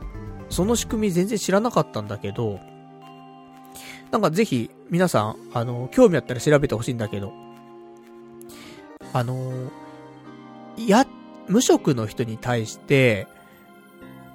[0.50, 2.60] その仕組み全然知らなかったんだけど、
[4.14, 7.32] なんかぜひ、皆さん、あの、興味あったら調べてほしいんだけど、
[9.12, 9.52] あの、
[10.78, 11.04] や、
[11.48, 13.26] 無職の人に対して、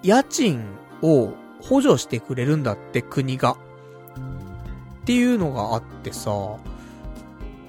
[0.04, 0.66] 家賃
[1.02, 1.32] を
[1.62, 3.54] 補助してくれるんだって国が。
[3.54, 3.56] っ
[5.06, 6.58] ていうのがあってさ、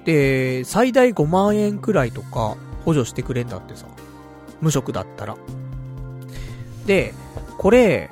[0.03, 3.85] で、最大5万円くらいとか補助してくれんだってさ。
[4.59, 5.37] 無職だったら。
[6.85, 7.13] で、
[7.57, 8.11] これ、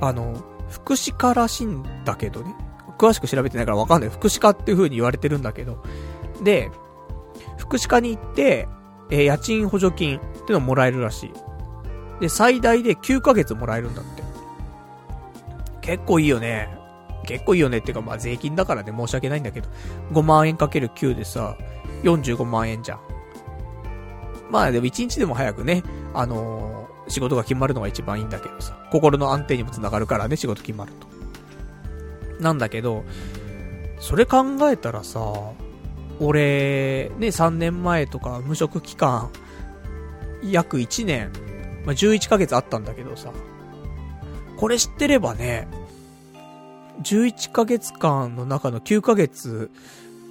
[0.00, 2.56] あの、福祉課らしいんだけどね。
[2.98, 4.10] 詳しく調べてないからわかんない。
[4.10, 5.82] 福祉課っていう風に言われてるんだけど。
[6.42, 6.70] で、
[7.56, 8.68] 福祉課に行って、
[9.10, 11.32] えー、家賃補助金ってのもらえるらしい。
[12.20, 14.22] で、最大で9ヶ月もらえるんだって。
[15.80, 16.68] 結構いいよね。
[17.26, 19.68] 結構いいよねっていうか、まあ税金だからね、申し訳ないんだけど。
[20.12, 21.56] 5万円かける9でさ、
[22.02, 23.00] 45万円じゃん。
[24.50, 25.82] まあでも1日でも早くね、
[26.14, 28.76] あのー、仕事が決まるのが一番いいんだけどさ。
[28.90, 31.17] 心の安定にもつながるからね、仕事決まると。
[32.40, 33.04] なんだけど、
[34.00, 35.20] それ考えたらさ、
[36.20, 39.30] 俺、ね、3年前とか無職期間、
[40.42, 41.32] 約1年、
[41.84, 43.32] まあ、11ヶ月あったんだけどさ、
[44.56, 45.68] これ知ってればね、
[47.02, 49.70] 11ヶ月間の中の9ヶ月、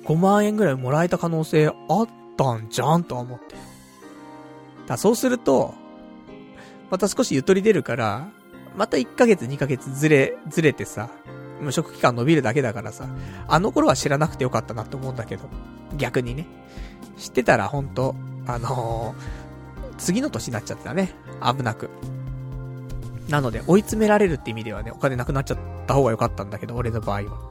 [0.05, 1.71] 5万円ぐらいもらえた可能性あ
[2.03, 2.07] っ
[2.37, 3.55] たんじゃんとは思って。
[4.87, 5.73] だそうすると、
[6.89, 8.29] また少しゆとり出るから、
[8.75, 11.09] また1ヶ月2ヶ月ずれ、ずれてさ、
[11.61, 13.07] 無職期間伸びるだけだからさ、
[13.47, 15.43] あの頃は知らなくてよかったなって思うんだけど、
[15.97, 16.45] 逆にね。
[17.17, 18.15] 知ってたらほんと、
[18.45, 21.13] あのー、次の年になっちゃったね。
[21.41, 21.89] 危なく。
[23.29, 27.49] なので、追い詰められるって意味ではね、お金なくなっちゃった方が良かったんだけど、俺の場合は。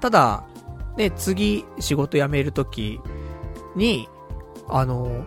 [0.00, 0.44] ただ、
[0.96, 3.00] ね、次、仕事辞めるとき
[3.76, 4.08] に、
[4.68, 5.24] あの、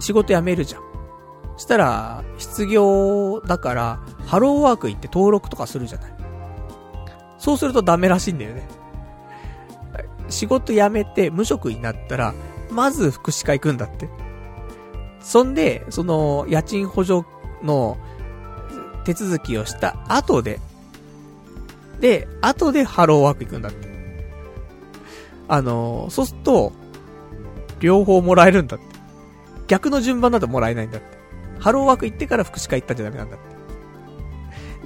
[0.00, 0.82] 仕事辞めるじゃん。
[1.56, 6.13] したら、失業だから、ハローワーク行って登録とかするじゃない。
[7.44, 8.66] そうするとダメらしいんだよね。
[10.30, 12.32] 仕事辞めて無職になったら、
[12.70, 14.08] まず福祉課行くんだって。
[15.20, 17.26] そんで、その、家賃補助
[17.62, 17.98] の
[19.04, 20.58] 手続きをした後で、
[22.00, 23.88] で、後でハローワーク行くんだって。
[25.46, 26.72] あの、そうすると、
[27.78, 28.86] 両方もらえるんだって。
[29.66, 31.06] 逆の順番だともらえないんだって。
[31.60, 33.44] ハローワーク行ってから福祉課行ったんじゃダメなんだって。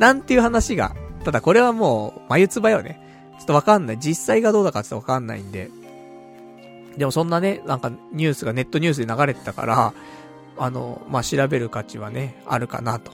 [0.00, 0.96] なんていう話が。
[1.28, 2.98] ただこれはもう、眉唾よね。
[3.38, 3.98] ちょっとわかんない。
[3.98, 5.68] 実際がどうだかってわかんないんで。
[6.96, 9.92] でもそんなね、なんかニュースがネットニュースで流れてたから、
[10.56, 13.12] あの、まあ、調べる価値はね、あるかなと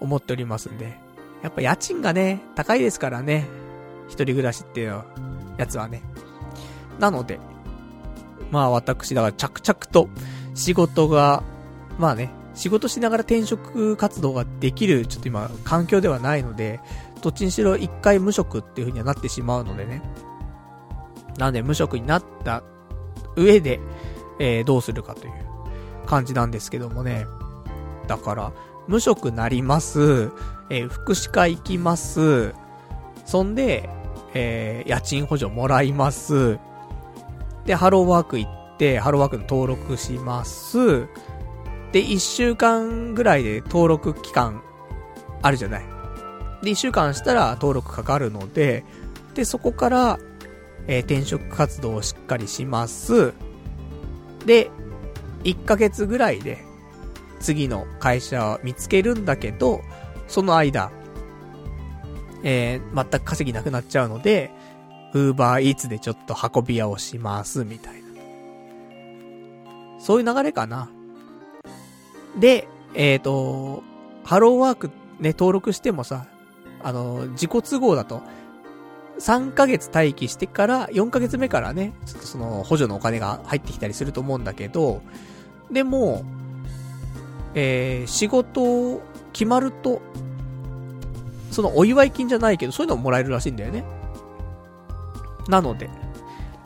[0.00, 0.98] 思っておりますんで。
[1.44, 3.46] やっぱ家賃がね、高いですからね。
[4.08, 5.04] 一人暮らしっていう
[5.56, 6.02] やつはね。
[6.98, 7.38] なので、
[8.50, 10.08] まあ私、だから着々と
[10.54, 11.44] 仕事が、
[11.96, 16.80] まあね、仕事しながら転職活動ができる、ちょっと今、環境ではないので、
[17.22, 20.02] どっちにしろ一回無職っていう風にはなってしまうのでね。
[21.38, 22.62] なんで無職になった
[23.36, 23.80] 上で、
[24.38, 25.32] えー、どうするかという
[26.06, 27.26] 感じなんですけどもね。
[28.06, 28.52] だから、
[28.88, 30.32] 無職なります、
[30.68, 32.54] えー、福祉課行きます、
[33.24, 33.88] そんで、
[34.34, 36.58] えー、家賃補助もらいます、
[37.64, 41.06] で、ハローワーク行って、ハローワークの登録します、
[41.92, 44.62] で、1週間ぐらいで登録期間
[45.42, 46.01] あるじゃない。
[46.62, 48.84] で、1週間したら登録かかるので、
[49.34, 50.18] で、そこから、
[50.86, 53.32] えー、転職活動をしっかりします。
[54.46, 54.70] で、
[55.44, 56.64] 1ヶ月ぐらいで、
[57.40, 59.82] 次の会社を見つけるんだけど、
[60.28, 60.92] その間、
[62.44, 64.50] えー、全く稼ぎなくなっちゃうので、
[65.14, 68.02] ウーバーイーツでちょっと運び屋をします、みたいな。
[69.98, 70.90] そういう流れかな。
[72.38, 73.82] で、えっ、ー、と、
[74.24, 74.90] ハローワーク
[75.20, 76.26] ね、登録してもさ、
[76.82, 78.22] あの、自己都合だと、
[79.18, 85.02] 3ヶ月待機してから、4ヶ月目からね、ちょっとその補助のお金が入ってきたりすると思うんだけど、
[85.70, 86.24] でも、
[87.54, 89.00] えー、仕事
[89.32, 90.00] 決まると、
[91.50, 93.84] そのお祝い金じゃないけど、そういうのももらえるらしいんだよね。
[95.48, 95.90] なので、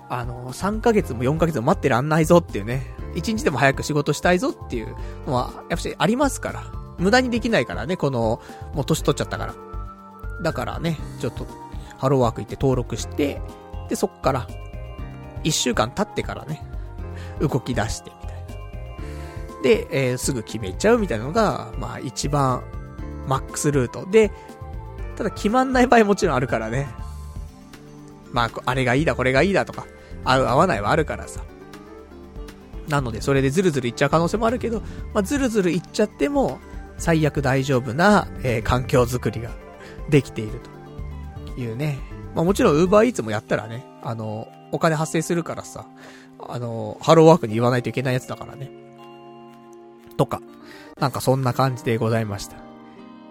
[0.08, 4.94] あの、3ヶ月も4ヶ月も待ってらんないぞっていうね、1日でも早く仕事したいぞっていう
[5.26, 6.64] のは、やっぱりありますから。
[6.98, 8.40] 無駄にできないからね、この、
[8.74, 9.54] もう年取っちゃったから。
[10.42, 11.46] だからね、ちょっと、
[11.98, 13.40] ハローワーク行って登録して、
[13.88, 14.46] で、そっから、
[15.44, 16.62] 1週間経ってからね、
[17.40, 19.62] 動き出して、みたいな。
[19.62, 22.62] で、えー、すぐ決めちゃうみたいなのが、まあ一番、
[23.26, 24.06] マックスルート。
[24.10, 24.30] で、
[25.16, 26.88] ただ決まんない場合もちろんあるからね。
[28.32, 29.86] まあ、あれがいいだ、これがいいだとか、
[30.24, 31.40] 合う合わないはあるからさ。
[32.88, 34.82] なので、それでズルズルいっちゃう可能性もあるけど、
[35.12, 36.58] まあ、ズルズルいっちゃっても、
[36.98, 39.50] 最悪大丈夫な、えー、環境づくりが
[40.10, 40.60] できている
[41.54, 41.98] というね。
[42.34, 45.86] まあ、もちろん、ウーバーイーツもやったらね、あの、お金発生するからさ、
[46.38, 48.70] あの、ハローワークに言わないといけないやつだからね。
[50.16, 50.40] とか、
[51.00, 52.56] なんかそんな感じでございました。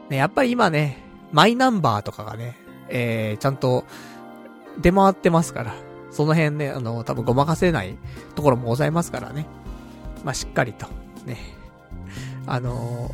[0.10, 2.56] ね、やっぱり今ね、マイナンバーとかがね、
[2.89, 3.85] えー、ちゃんと、
[4.81, 5.76] 出回ってますから、
[6.11, 7.97] その辺ね、あの、多分ごまかせない
[8.35, 9.45] ところもございますからね。
[10.23, 10.88] まあ、しっかりと、
[11.26, 11.38] ね。
[12.45, 13.11] あの、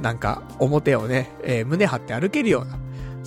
[0.00, 2.78] なんか、表をね、えー、胸張って歩けるような、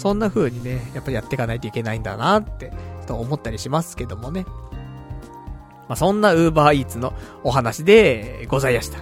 [0.02, 2.74] そんな風にね、やっぱりやっていかないといけないんだなって、
[3.06, 4.46] と思ったりしますけどもね。
[5.88, 7.14] まあ、そんな Uber Eats の
[7.44, 8.98] お話でございました。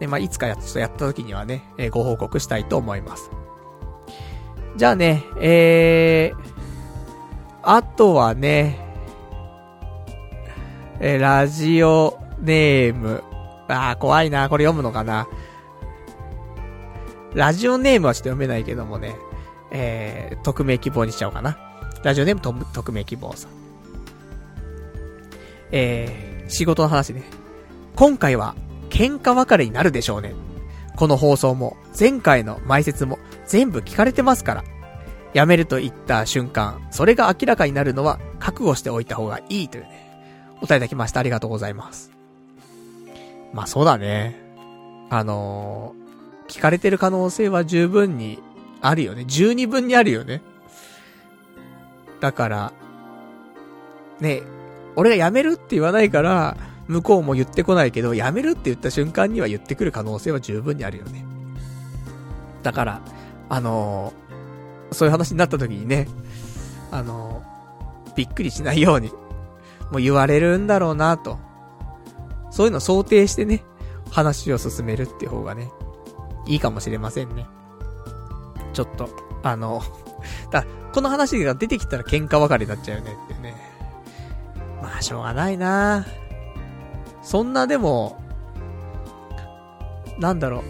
[0.00, 3.30] で、まあ、いつかやっとやった時にはね、えー、ご報告したいと思います。
[4.74, 6.38] じゃあね、えー、
[7.62, 8.80] あとはね、
[10.98, 13.22] えラジオネーム。
[13.68, 14.48] あー、怖いな。
[14.48, 15.28] これ読むのかな。
[17.34, 19.14] ラジオネームはちょっと読めないけどもね。
[19.78, 21.58] えー、匿名希望にしちゃおうかな。
[22.02, 23.50] ラジオネームと匿名希望さん。
[25.70, 27.22] えー、仕事の話ね。
[27.94, 28.54] 今回は、
[28.88, 30.34] 喧嘩別れになるでしょうね。
[30.96, 34.64] この放送も、前回の埋設も、全部聞かれてますから。
[35.34, 41.20] 辞めると言った瞬間、それが明らかになるのは覚悟しておいた方がいいというね、お便りいただきました。
[41.20, 42.10] ありがとうございます。
[43.52, 44.40] まあそうだね。
[45.10, 48.38] あのー、聞かれてる可能性は十分に
[48.80, 49.24] あるよね。
[49.26, 50.42] 十二分にあるよね。
[52.20, 52.72] だから、
[54.20, 54.42] ね、
[54.94, 56.56] 俺が辞めるって言わないから、
[56.88, 61.24] 向こうも言ってこないけど、辞めるって言った瞬間には言ってくる可能性は十分にあるよね。
[62.62, 63.00] だから、
[63.48, 64.26] あのー
[64.92, 66.08] そういう話になった時にね、
[66.90, 67.42] あの、
[68.14, 69.08] びっくりしないように、
[69.90, 71.38] もう言われるんだろうなと。
[72.50, 73.62] そういうの想定してね、
[74.10, 75.70] 話を進めるって方がね、
[76.46, 77.46] いいかもしれませんね。
[78.76, 79.08] ちょっと、
[79.42, 79.80] あの、
[80.52, 83.54] だこの話が出てきたら喧嘩別れになっちゃうよねってね。
[84.82, 86.04] まあ、しょうがないな
[87.22, 88.22] そんなでも、
[90.18, 90.62] なんだろう。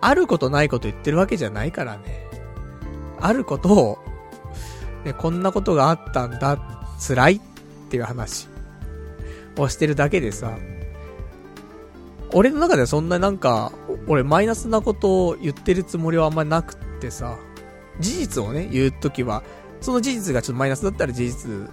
[0.00, 2.24] あることないこと言ってるわけじゃないからね。
[3.20, 3.98] あることを、
[5.04, 6.56] ね、こんなことがあったんだ、
[7.04, 7.40] 辛いっ
[7.90, 8.48] ていう話
[9.58, 10.56] をしてるだけでさ、
[12.32, 13.72] 俺の中ではそんななんか、
[14.06, 17.36] 俺マイナスなことを言ってるつもりはあんまなくてってさ、
[17.98, 19.42] 事実をね、言うときは、
[19.80, 21.70] その事実がちょっとマイナスだったら事実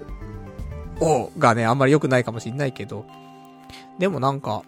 [0.99, 3.05] を、がね、あんまり良くないかもしんないけど、
[3.99, 4.63] でもなんか、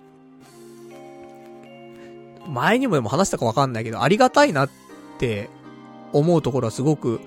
[2.48, 4.70] 前にもでも話したかわかんないけど、ありがたいなっ
[5.18, 5.50] て
[6.14, 7.22] 思うところはすごく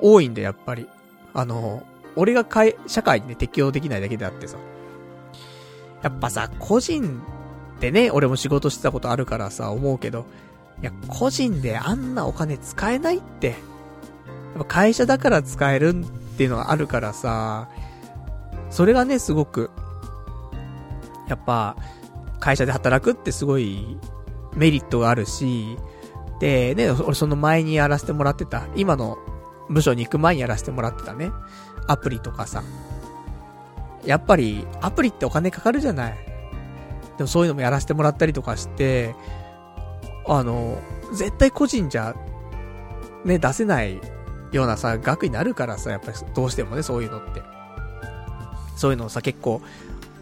[0.00, 0.88] 多いんだやっぱり。
[1.32, 1.84] あの、
[2.16, 4.58] 俺がかい、社会にね、適応できないだけであってさ。
[6.02, 7.22] やっぱさ、個人
[7.80, 10.26] でね、俺も仕事してたことあるからさ、思うけど、
[10.80, 13.48] いや、個人であんなお金使えないって。
[13.48, 13.56] やっ
[14.58, 17.68] ぱ会社だから使えるっていうのがあるからさ、
[18.70, 19.70] それがね、すごく、
[21.28, 21.76] やっぱ、
[22.40, 23.98] 会社で働くってすごい
[24.54, 25.78] メリットがあるし、
[26.40, 29.18] で、ね、俺その前にやらせてもらってた、今の
[29.70, 31.30] 部署に行く前にやらせてもらってたね、
[31.86, 32.62] アプリとかさ。
[34.04, 36.18] やっぱり、アプリってお金かかるじゃない。
[37.16, 39.14] でもそういうのもやらせてもらったりとかして、
[40.26, 40.78] あの、
[41.12, 42.14] 絶対個人じゃ、
[43.24, 44.00] ね、出せない
[44.52, 47.42] ようなさ、額になるからさ、やっぱりどうしてもね、そういうのって。
[48.76, 49.60] そういうのをさ、結構、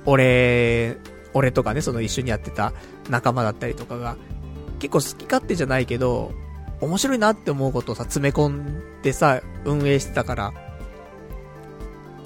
[0.04, 0.98] 俺、
[1.34, 2.72] 俺とかね、その一緒にやってた
[3.08, 4.16] 仲間だったりとかが、
[4.78, 6.32] 結構好き勝手じゃないけど、
[6.80, 10.52] 面白いなって思うことをさ、詰め込んでさ、運営してたから、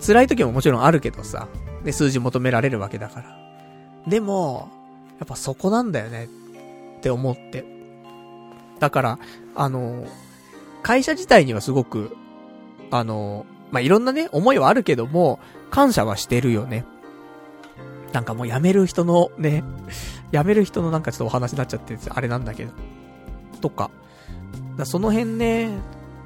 [0.04, 1.48] 辛い時ももちろんあるけどさ、
[1.84, 3.36] で、数字求められるわけだから。
[4.08, 4.70] でも、
[5.18, 6.28] やっぱそこなんだよね、
[7.06, 7.64] って思って。
[8.80, 9.18] だから、
[9.54, 10.04] あの、
[10.82, 12.16] 会社自体にはすごく、
[12.90, 15.38] あの、まあ、いろんなね、思いはあるけども、
[15.70, 16.84] 感謝はしてるよね。
[18.12, 19.62] なんかもう辞める人のね、
[20.32, 22.72] 辞める人のなんかちょっとお話になっちゃってあれなんだけど。
[23.60, 23.90] とか。
[24.76, 25.70] だその辺ね、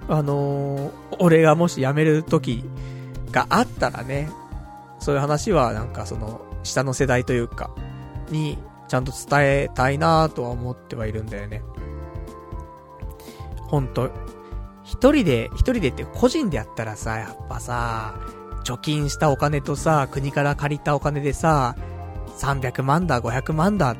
[0.09, 2.65] あのー、俺がもし辞める時
[3.33, 4.31] があったらね、
[4.99, 7.71] そういう話はなんかその、下の世代というか、
[8.31, 8.59] に、
[8.91, 11.63] ちゃんと伝えたいなとは思ってはいるんだよね。
[13.69, 14.11] ほんと、
[14.83, 18.17] 一人で、一人でって個人でやったらさ、やっぱさ、
[18.65, 21.77] 貯金したお金とさ、国から借りたお金でさ、
[22.39, 23.97] 300万だ、500万だっ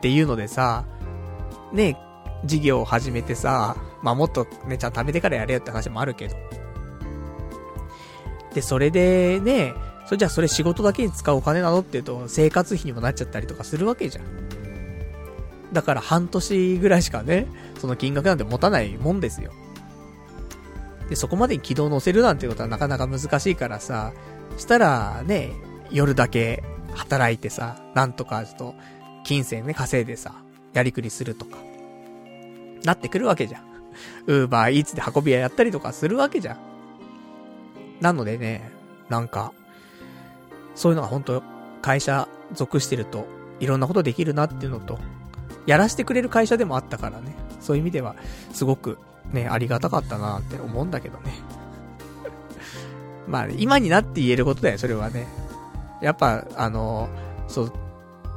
[0.00, 0.84] ていうのでさ、
[1.72, 1.98] ね、
[2.44, 6.36] 事業を始めてさ、まあ、もっとね、ちゃんと貯めてからやれよって話もあるけど。
[8.54, 9.74] で、それでね、
[10.06, 14.24] それじゃあそれ仕事だけに使うお金なのって言うと、生活費にもなっちゃったりとかするわけじゃん。
[15.72, 17.46] だから半年ぐらいしかね、
[17.80, 19.52] その金額なんて持たないもんですよ。
[21.08, 24.12] で、そこまでに軌道乗せるなんてことはなかなか難しいからさ、
[24.56, 25.52] したらね、
[25.90, 26.62] 夜だけ
[26.94, 28.74] 働いてさ、なんとかちょっと、
[29.24, 30.34] 金銭ね、稼いでさ、
[30.74, 31.56] やりくりするとか、
[32.84, 33.62] なってくるわけじゃん。
[34.26, 36.58] ウーバーイーツで運び屋やったりとかするわけじゃん。
[38.00, 38.70] なのでね、
[39.08, 39.52] なんか、
[40.74, 41.42] そういうのが本当
[41.82, 43.26] 会社属してると、
[43.60, 44.98] いろんなことできるなっていうのと、
[45.66, 47.34] やらせてくれる会社でもあったからね。
[47.60, 48.16] そういう意味では、
[48.52, 48.98] すごく
[49.32, 51.32] ね、ありがたかったなって思うんだけどね。
[53.26, 55.26] まあ、今になって言えることだよ、それはね。
[56.00, 57.08] やっぱ、あの、
[57.48, 57.72] そう、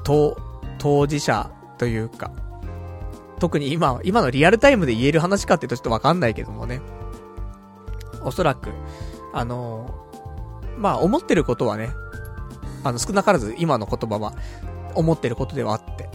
[0.03, 0.37] 当、
[0.77, 2.31] 当事者というか、
[3.39, 6.81] 特に今、今のリアルタイムで言える話かって言うとちょっとわかんないけどもね。
[8.23, 8.69] おそらく、
[9.33, 9.93] あの、
[10.77, 11.91] まあ、思ってることはね、
[12.87, 14.33] あの、少なからず今の言葉は、
[14.95, 16.09] 思ってることではあって。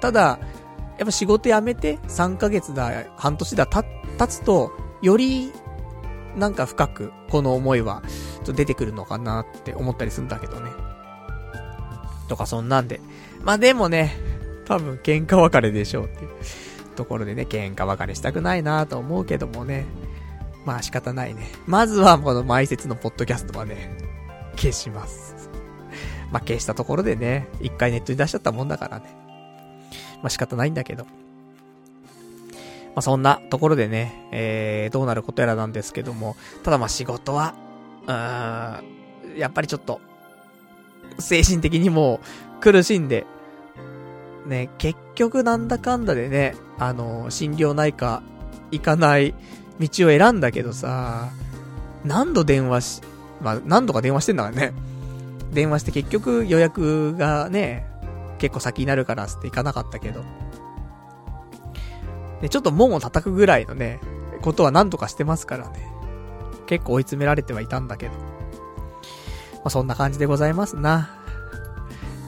[0.00, 0.38] ただ、
[0.98, 4.72] やっぱ仕事辞めて3ヶ月だ、半年だ、た、経つと、
[5.02, 5.52] より、
[6.36, 8.02] なんか深く、この思いは、
[8.36, 10.70] ちょっと出てくるのかなって思ったりするんだけどね。
[12.28, 13.00] とかそんなんで。
[13.42, 14.16] まあでもね、
[14.66, 16.30] 多分喧嘩別れでしょうっていう
[16.94, 19.86] ところでね、喧嘩別れしたくないなと思うけどもね。
[20.64, 21.50] まあ仕方ないね。
[21.66, 23.96] まずはこの埋設のポッドキャストはね、
[24.56, 25.37] 消します。
[26.30, 29.06] まあ消したところでね、一回ネットに出しちゃったもんだからね。
[30.22, 31.04] まあ仕方ないんだけど。
[31.04, 31.10] ま
[32.96, 37.54] あそんなところでね、えー、どうなることやらなんですけども、ただま仕事は、
[38.06, 38.82] うー
[39.34, 40.00] ん、やっぱりちょっと、
[41.18, 42.20] 精神的にも
[42.60, 43.26] 苦しんで、
[44.46, 48.22] ね、結局なんだかんだでね、あの、心療内科
[48.70, 49.34] 行かない
[49.80, 51.30] 道を選んだけどさ、
[52.04, 53.02] 何度電話し、
[53.40, 54.72] まあ、何度か電話してんだからね。
[55.52, 57.86] 電話して結局予約がね、
[58.38, 60.22] 結構先になるからって行かなかったけど。
[62.40, 64.00] で、ちょっと門を叩くぐらいのね、
[64.42, 65.92] ことは何とかしてますからね。
[66.66, 68.12] 結構追い詰められてはいたんだけど。
[68.12, 68.18] ま
[69.64, 71.10] あ、そんな感じでございますな。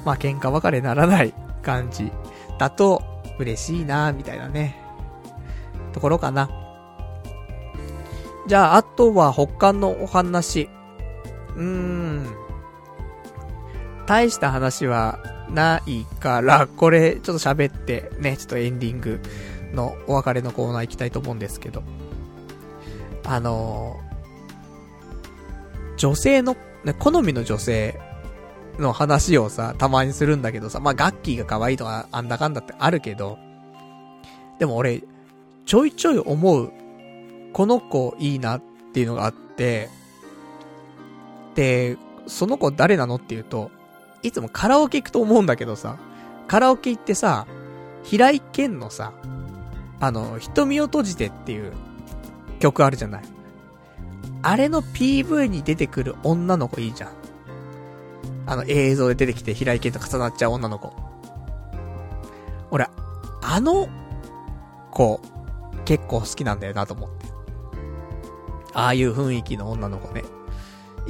[0.05, 2.11] まあ、喧嘩別れならない感じ
[2.59, 3.03] だと
[3.39, 4.77] 嬉しいな、みたいなね。
[5.93, 6.51] ところかな。
[8.47, 10.69] じゃあ、あとは他のお話。
[11.57, 12.40] うーん。
[14.11, 15.21] 大した話は
[15.51, 19.21] ないから、これちょっと喋ってね、ちょっとエンディング
[19.73, 21.85] のお別れのコーナー行きたいと思うんですけど。
[23.23, 28.01] あのー、女性の、ね、好みの女性
[28.81, 33.39] の話をさ、たまにするんだけどさ、まあ、ガッキーが可愛いとか、あんだかんだってあるけど、
[34.59, 35.05] でも俺、
[35.67, 36.73] ちょいちょい思う、
[37.53, 38.63] この子いいなっ
[38.93, 39.89] ていうのがあって、
[41.55, 41.97] で、
[42.27, 43.71] その子誰なのっていうと、
[44.23, 45.99] いつもカラオケ行くと思うんだけどさ、
[46.47, 47.47] カラオケ行ってさ、
[48.03, 49.13] 平井堅のさ、
[50.01, 51.73] あの、瞳を閉じてっていう
[52.59, 53.23] 曲あるじゃない。
[54.43, 57.11] あれの PV に出てくる女の子いいじゃん。
[58.47, 60.93] あの映像で出てきて平井堅と重なっちゃう女の子。
[62.71, 62.89] 俺、
[63.43, 63.89] あの
[64.91, 65.21] 子、
[65.85, 67.27] 結構好きなんだよなと思って。
[68.73, 70.25] ああいう雰囲気の女の子ね。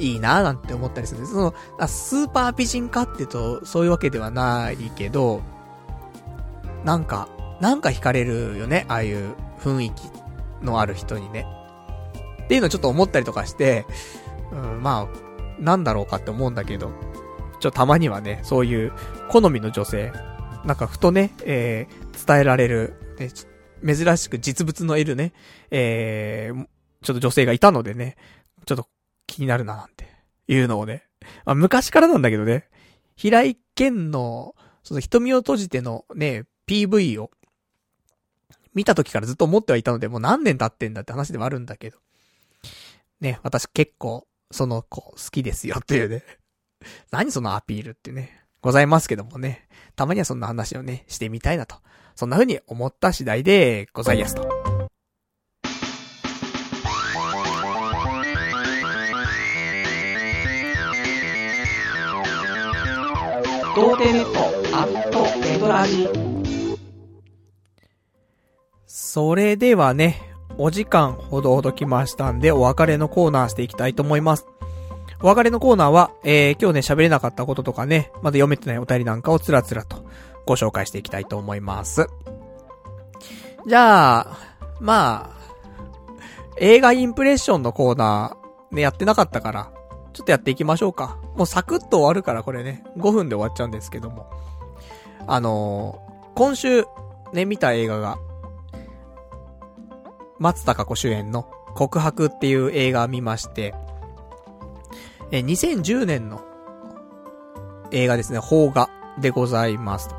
[0.01, 1.25] いいなーなんて思ったりする。
[1.25, 1.53] その、
[1.87, 5.41] スーパー美人かって言うと、そういうわけではないけど、
[6.83, 7.29] なんか、
[7.59, 11.45] なんか惹かれるよね、ああいう雰囲気のある人にね。
[12.43, 13.85] っていうのをちょっと思ったりとかして、
[14.51, 16.91] うん、まあ、なんだろうかって思うんだけど、
[17.59, 18.91] ちょ、たまにはね、そういう
[19.29, 20.11] 好みの女性、
[20.65, 23.29] なんかふとね、えー、伝えられる、ね、
[23.85, 25.33] 珍しく実物のいるね、
[25.69, 26.65] えー、
[27.03, 28.15] ちょっと女性がいたのでね、
[28.65, 28.87] ちょっと
[29.31, 30.05] 気になるななんて、
[30.47, 31.03] いうのをね、
[31.45, 32.69] まあ、昔からなんだけどね、
[33.15, 37.31] 平井堅の、その瞳を閉じてのね、PV を、
[38.73, 41.97] 見た時からずっと思ってはいたので、もう何年経ってんだって話ではあるんだけど。
[43.19, 46.23] ね、私結構、その子好きですよっていうね。
[47.11, 49.67] 何そのアピールってね、ございますけどもね。
[49.95, 51.77] たまにはそんな話をね、してみたいなと。
[52.15, 54.70] そんな風に思った次第でございますと。
[63.73, 64.39] 童貞ネット
[64.77, 66.09] アットネトラジ
[68.85, 70.21] それではね、
[70.57, 74.45] お時間ほどほど来ましたんで、お別れのコーナーしていきたいと思います。
[75.21, 80.05] お別れのコーナーは、えー、今日ね、喋れなかったこととかね、まだ読めてないお便りなんかをつらつらと
[80.45, 82.07] ご紹介していきたいと思います。
[83.67, 84.37] じゃあ、
[84.81, 85.41] まあ、
[86.57, 89.71] 映画インプレッションのコーナー、ね、やってなかったから、
[90.13, 91.17] ちょっとやっていきましょうか。
[91.35, 94.29] もうサクッと終わるからこれね、5分で終わっちゃうんですけども。
[95.27, 96.85] あのー、今週、
[97.33, 98.17] ね、見た映画が、
[100.39, 101.43] 松高子主演の
[101.75, 103.73] 告白っていう映画見まして、
[105.31, 106.41] え、2010年の
[107.91, 108.89] 映画ですね、邦画
[109.19, 110.09] でございます。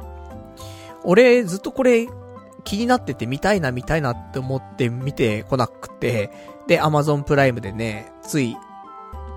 [1.05, 2.09] 俺、ずっとこれ
[2.65, 6.31] 気になってて見たいな見たいなって思って見てこなくて、
[6.67, 8.57] で、アマゾンプライムでね、つい、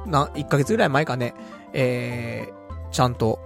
[0.05, 1.33] な、1ヶ月ぐらい前かね、
[1.73, 3.39] えー、ちゃんと、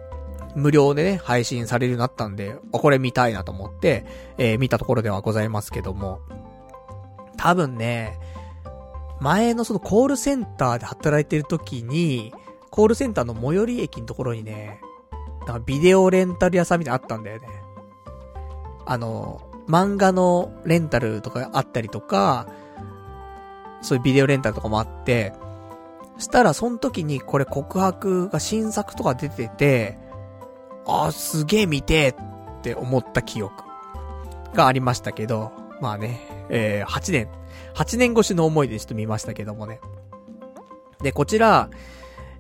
[0.56, 4.06] 無料でね、配信されるようになったんで、あこれ見たいなと思って、
[4.38, 6.22] えー、見たところではございますけども、
[7.38, 8.20] 多分ね、
[9.20, 12.34] 前のそのコールセンターで働いてる時に、
[12.72, 14.82] コールセンターの最寄り駅のところにね、
[15.46, 17.48] なんかビデオレンタル屋さんみたいなのあったんだよね。
[18.86, 22.48] あの、漫画のレンタルとかあったりとか、
[23.82, 25.34] そういうビデオレンタルとかもあって、
[26.20, 29.98] したらその時にこれ告白が新作とか出てて、
[30.86, 32.16] あーすげえ見て
[32.60, 33.64] って思った記憶
[34.54, 35.52] がありましたけど、
[35.82, 36.20] まあね、
[36.50, 37.30] えー、8年、
[37.76, 39.80] 8年越しの思いでちょっと見ましたけどもね。
[41.02, 41.70] で、こちら、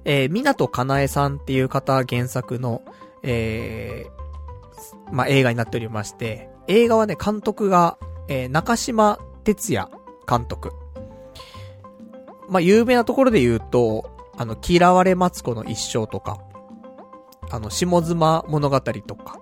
[0.05, 2.81] えー、港かなえさんっていう方原作の、
[3.23, 7.97] えー、まあ、映画になっておりまして、映画はね、監督が、
[8.27, 9.89] えー、中島哲也
[10.27, 10.71] 監督。
[12.49, 16.39] まあ、有名なところで言うと、あの、嫌われマツコの一生とか、
[17.51, 19.39] あの、下妻物語とか、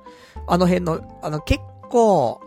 [0.47, 2.41] あの辺の、あの、結構、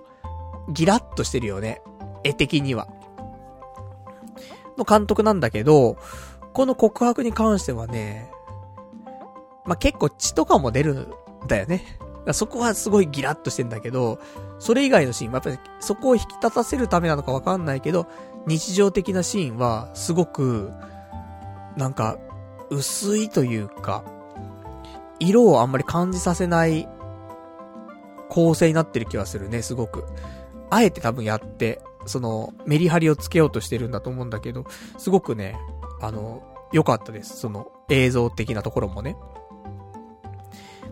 [0.69, 1.81] ギラッとしてるよね。
[2.24, 2.89] 絵的には。
[4.77, 5.97] の監督なんだけど、
[6.53, 8.31] この告白に関してはね、
[9.65, 11.15] まあ、結構血とかも出るん
[11.47, 11.99] だよね。
[12.32, 14.19] そこはすごいギラッとしてんだけど、
[14.59, 18.07] それ以外のシーンはやっぱりそこを引き立たせるためなのかわかんないけど、
[18.46, 20.72] 日常的なシーンはすごく、
[21.76, 22.18] なんか、
[22.70, 24.04] 薄いというか、
[25.18, 26.88] 色をあんまり感じさせない
[28.28, 30.04] 構成になってる気がするね、すごく。
[30.70, 34.64] あえて多分やって、その、メリハリをつけようとしてるんだと思うんだけど、
[34.98, 35.58] すごくね、
[36.00, 36.42] あの、
[36.72, 37.36] 良かったです。
[37.36, 39.16] その、映像的なところもね。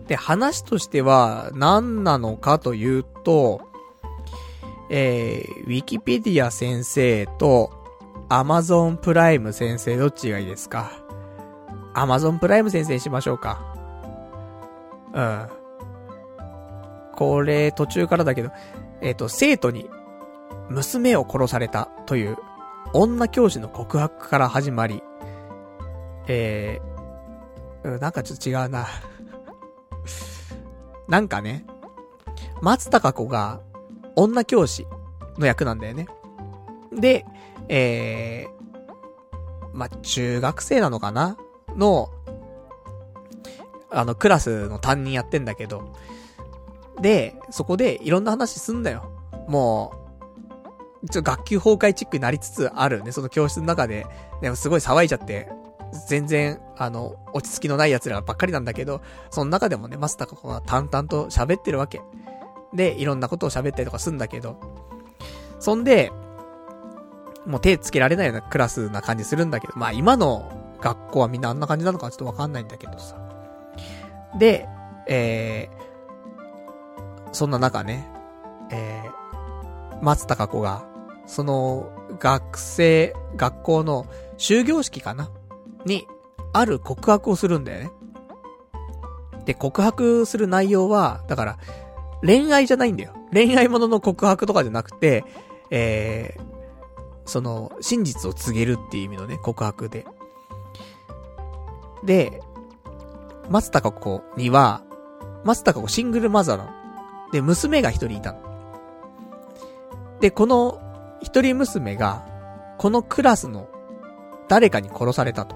[0.07, 3.61] で、話としては何なのかというと、
[4.89, 7.71] えー、ウィキペディア先生と
[8.27, 10.91] アマゾンプライム先生どっちがいいですか？
[11.93, 13.75] アマゾンプライム先生にしましょうか。
[15.13, 15.47] うん。
[17.15, 18.51] これ途中からだけど、
[19.01, 19.89] えっ、ー、と、生徒に
[20.69, 22.37] 娘を殺されたという
[22.93, 25.03] 女教師の告白から始まり、
[26.27, 28.87] えー、なんかちょっと違うな。
[31.07, 31.65] なんかね、
[32.61, 33.61] 松高子が
[34.21, 34.85] 女教師
[35.37, 36.07] の役なんだよね。
[36.91, 37.25] で、
[37.67, 41.37] えー、ま中学生なのかな？
[41.75, 42.09] の、
[43.91, 45.93] あの、クラスの担任やってんだけど、
[46.99, 49.11] で、そこでいろんな話すんだよ。
[49.47, 49.93] も
[51.03, 54.05] う、ちょっと学級崩壊チックになりつつあるね、その教室の中で。
[54.41, 55.49] でもすごい騒いじゃって、
[56.07, 62.01] 全然、あの、落ち着きのない奴らばっかりなんだけど、その中でもね、マスターが淡々と喋ってるわけ。
[62.73, 64.57] で、いろんなことを喋ったりとかすんだけど、
[65.59, 66.11] そんで、
[67.45, 73.17] もう手つけられないようなクラスな感じするんだけど、まあ今の学校はみんなあんな感じなのかちょっとわかんないんだけどさ。
[74.37, 74.67] で、
[75.07, 78.07] えー、そんな中ね、
[78.71, 80.85] えー、松高子が、
[81.25, 84.05] その、学生、学校の
[84.37, 85.29] 終業式かな？
[85.85, 86.07] に、
[86.53, 87.91] ある告白をするんだよね。
[89.45, 91.57] で、告白する内容は、だから、
[92.21, 93.13] 恋愛じゃないんだよ。
[93.31, 95.23] 恋愛ものの告白とかじゃなくて、
[95.71, 96.43] えー、
[97.25, 100.05] その、真実を告げるっていう意味のね、告白で。
[102.03, 102.41] で、
[103.49, 104.83] 松高子には、
[105.43, 106.71] 松高子シングルマザーなの。
[107.31, 108.39] で、娘が一人いたの。
[110.19, 110.81] で、この
[111.21, 112.25] 一人娘が、
[112.77, 113.67] このクラスの
[114.47, 115.55] 誰かに殺されたと。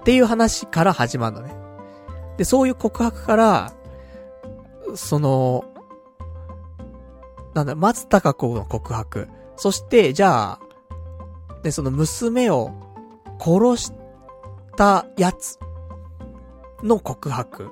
[0.00, 1.54] っていう話から始まるのね。
[2.36, 3.72] で、そういう告白から、
[4.96, 5.64] その、
[7.54, 9.28] なんだ、松高子の告白。
[9.56, 10.60] そして、じゃあ、
[11.62, 12.72] で、その娘を
[13.38, 13.92] 殺し
[14.76, 15.58] たやつ
[16.82, 17.70] の告白。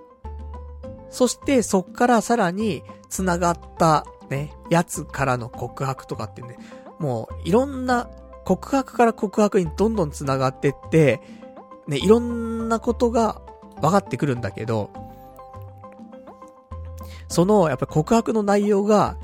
[1.10, 6.58] そして、そっからさらに繋がったね、やつからの告白とかってね、
[6.98, 8.08] もういろんな
[8.44, 11.20] 告白から告白にどんどん繋がってって、
[11.86, 13.42] ね、いろんなことが
[13.80, 14.90] 分かってくるんだけど、
[17.28, 19.16] その、やっぱり告白の内容が、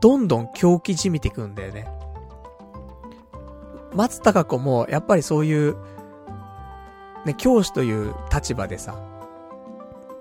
[0.00, 1.86] どんどん狂気じみていくんだよね。
[3.94, 5.76] 松高子も、やっぱりそういう、
[7.26, 8.96] ね、教師という立場でさ、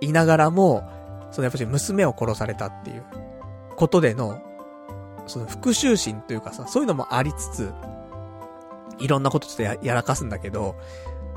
[0.02, 0.84] いながらも、
[1.32, 3.04] そのやっぱり娘を殺されたっていう
[3.76, 4.42] ことでの、
[5.28, 7.72] その復讐心というかさ、そういうのもありつつ、
[8.98, 10.76] いろんなことちょっとややらかすんだけど、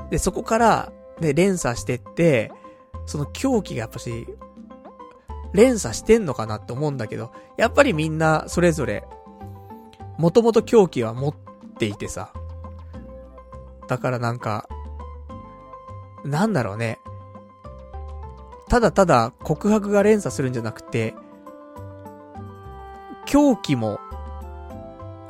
[0.09, 2.51] で、そこから、ね、連鎖してって、
[3.05, 4.27] その狂気がやっぱし、
[5.53, 9.03] 連鎖してんのかなって思うんだけど、やっぱりみんなそれぞれ、
[10.17, 11.35] もともと狂気は持っ
[11.77, 12.33] ていてさ。
[13.87, 14.67] だからなんか、
[16.23, 16.99] なんだろうね。
[18.69, 21.13] ただただ告白が連鎖するんじゃなくて、
[23.25, 23.99] 狂気も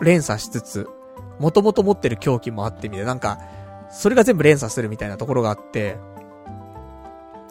[0.01, 0.89] 連鎖しつつ、
[1.39, 3.39] もともと持ってる狂気もあってみたいな、なんか、
[3.91, 5.97] それが全部連鎖するみたいなところがあって、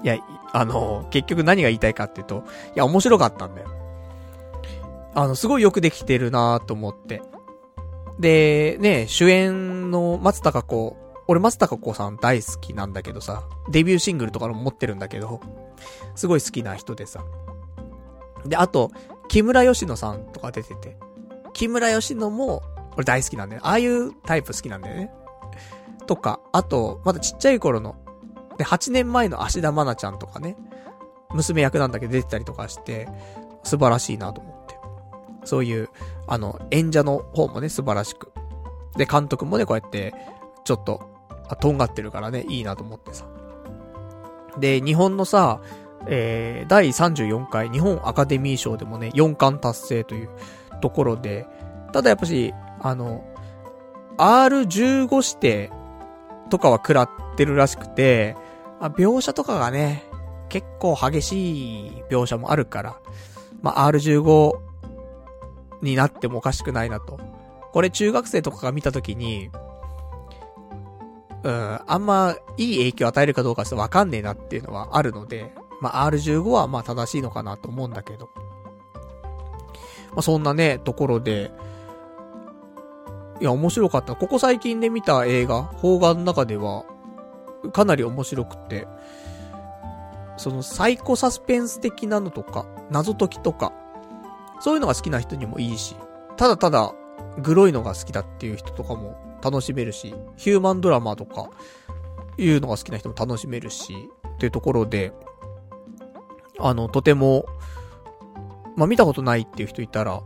[0.02, 0.16] いや、
[0.52, 3.68] あの、結局何が言いたいかっていうと、いや、面白かったんだよ。
[5.14, 7.22] あの、すごいよくできてるなと思って。
[8.18, 10.96] で、ね、主演の松たか子、
[11.26, 15.40] 俺松たか子さん大好きなんだけどさ、デビューシングルとかも持ってるんだけど、
[16.14, 17.24] すごい好きな人でさ。
[18.44, 18.90] で、あと、
[19.28, 20.96] 木村佳乃さんとか出てて、
[21.54, 22.62] 木村佳乃も、
[22.94, 23.62] 俺大好きなんだよ。
[23.64, 25.10] ああいうタイプ好きなんだよね。
[26.06, 27.96] とか、あと、まだちっちゃい頃の
[28.62, 30.56] で、8年前の芦田愛菜ちゃんとかね、
[31.34, 33.08] 娘役なんだけど出てたりとかして、
[33.64, 34.78] 素晴らしいなと思って。
[35.44, 35.88] そういう、
[36.28, 38.32] あの、演者の方もね、素晴らしく。
[38.96, 40.14] で、監督もね、こうやって、
[40.64, 41.02] ちょっと、
[41.48, 43.24] あ、とんがってるからね、いいなと思ってさ。
[44.58, 45.60] で、日本のさ、
[46.06, 50.30] えー、第34回日本アカデミー賞でもね、4冠達成という
[50.80, 51.48] ところで、
[51.92, 53.24] ただやっぱし、あの、
[54.18, 55.72] R15 指定
[56.48, 58.36] とかは食らってるらしくて、
[58.82, 60.02] まあ、描写とかがね、
[60.48, 63.00] 結構激しい描写もあるから、
[63.62, 64.54] まあ、R15
[65.82, 67.20] になってもおかしくないなと。
[67.72, 69.50] これ中学生とかが見たときに、
[71.44, 78.30] うん、あんまいい影響を与えるかどうかちょっとわかんねえなっていうのはあるので、まあ、R15 はまあ正しいのかなと思うんだけど。
[80.10, 81.52] まあ、そんなね、ところで、
[83.40, 84.16] いや、面白かった。
[84.16, 86.84] ここ最近で見た映画、邦画の中では、
[87.70, 88.86] かなり面白くて、
[90.36, 93.72] そのサイコサスペンス的なのとか、謎解きとか、
[94.60, 95.96] そういうのが好きな人にもいいし、
[96.36, 96.94] ただただ、
[97.38, 101.50] グロいのが好きだっていう人とかも楽しめるし、ヒューマンドラマとか、
[102.38, 105.12] いうのが好きな人も楽しめるし、っていうところで、
[106.58, 107.46] あの、とても、
[108.76, 110.22] まあ、見たことないっていう人いたら、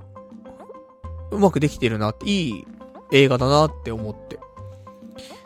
[1.31, 2.67] うまくできてるなって、いい
[3.13, 4.39] 映画だなって思って。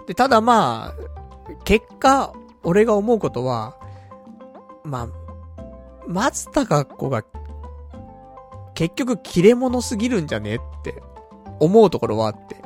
[0.07, 1.20] で、ただまあ、
[1.65, 2.33] 結果、
[2.63, 3.77] 俺が思うことは、
[4.85, 5.09] まあ、
[6.07, 7.25] 松たか子が、
[8.75, 11.03] 結局切れ者すぎるんじゃねって
[11.59, 12.57] 思うところはあって。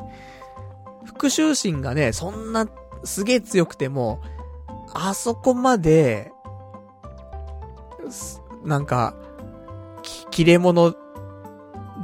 [1.05, 2.67] 復讐心がね、そんな
[3.05, 4.21] すげえ強くても、
[4.93, 6.33] あそこまで、
[8.65, 9.15] なんか、
[10.31, 10.95] 切れ者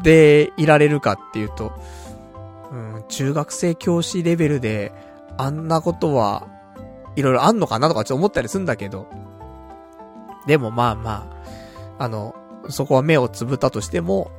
[0.02, 1.72] でいられるかっていうと、
[2.70, 4.92] うん、中学生教師レベルで、
[5.36, 6.46] あんなことは、
[7.16, 9.06] いろいろあんのかなとかちょっと思ったりすんだけど、
[10.46, 11.30] でもまあま
[11.98, 12.34] あ、あの、
[12.68, 14.30] そこは目をつぶったとしても、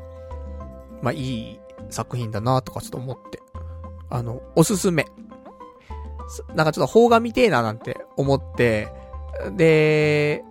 [1.01, 3.39] まあいい作品だなとかちょっと思って。
[4.09, 5.05] あの、おすすめ。
[6.53, 8.91] なんかちょっと邦画見てえななんて思って、
[9.55, 10.43] で、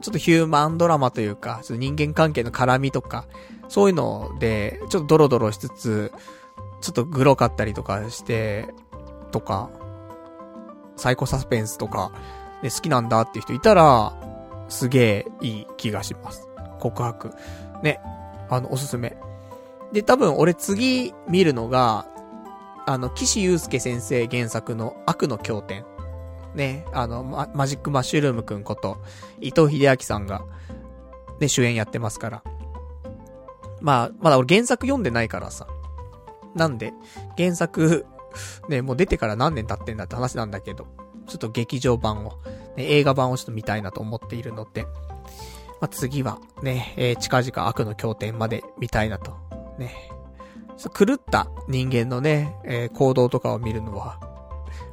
[0.00, 3.26] ちょっとヒューマンドラマというか、その人間関係の絡みとか、
[3.68, 6.12] そういうので、ちょっとドロドロしつつ、
[6.80, 8.68] ちょっとグロかったりとかして、
[9.30, 9.70] とか、
[10.96, 12.12] サイコサスペンスとか、
[12.62, 14.12] で好きなんだっていう人いたら、
[14.68, 16.48] すげえいい気がします。
[16.78, 17.32] 告白。
[17.82, 18.00] ね。
[18.48, 19.16] あの、おすすめ。
[19.92, 22.06] で、多分俺次見るのが、
[22.86, 25.84] あの、岸優介先生原作の悪の経典。
[26.54, 28.98] ね、あの、ママジックマッシュルームくんこと、
[29.40, 30.44] 伊藤秀明さんが、
[31.40, 32.42] ね、主演やってますから。
[33.80, 35.66] まあ、まだ俺原作読んでないからさ。
[36.54, 36.92] なんで、
[37.36, 38.06] 原作、
[38.68, 40.86] ね、もう出てから何年経ってんだって話なんだけど、
[41.26, 42.32] ちょっと劇場版を、
[42.76, 44.82] ね、映画版をちょっと見たいなと思っているので、
[45.80, 49.36] まあ、次はね、えー、近々悪の経典まで見たいなと。
[49.78, 50.10] ね。
[50.90, 54.20] 狂った人間のね、えー、行動とかを見るのは、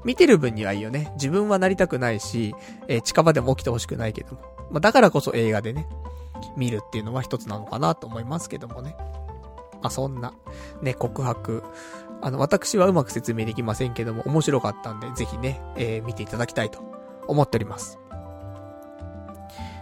[0.04, 1.12] 見てる分にはいいよね。
[1.16, 2.56] 自分はなりたくないし、
[2.88, 4.42] えー、近場でも起きてほしくないけども。
[4.72, 5.88] まあ、だからこそ映画でね、
[6.56, 8.96] 見るっていうのは一つなのかなと思いますけどもね。
[9.82, 10.34] まあ、そんな、
[10.82, 11.64] ね、告白。
[12.22, 16.80] あの、私はうまく説明できませんけども、面白かったんで、ぜひね、えー、見ていただきたいと
[17.28, 18.00] 思っております。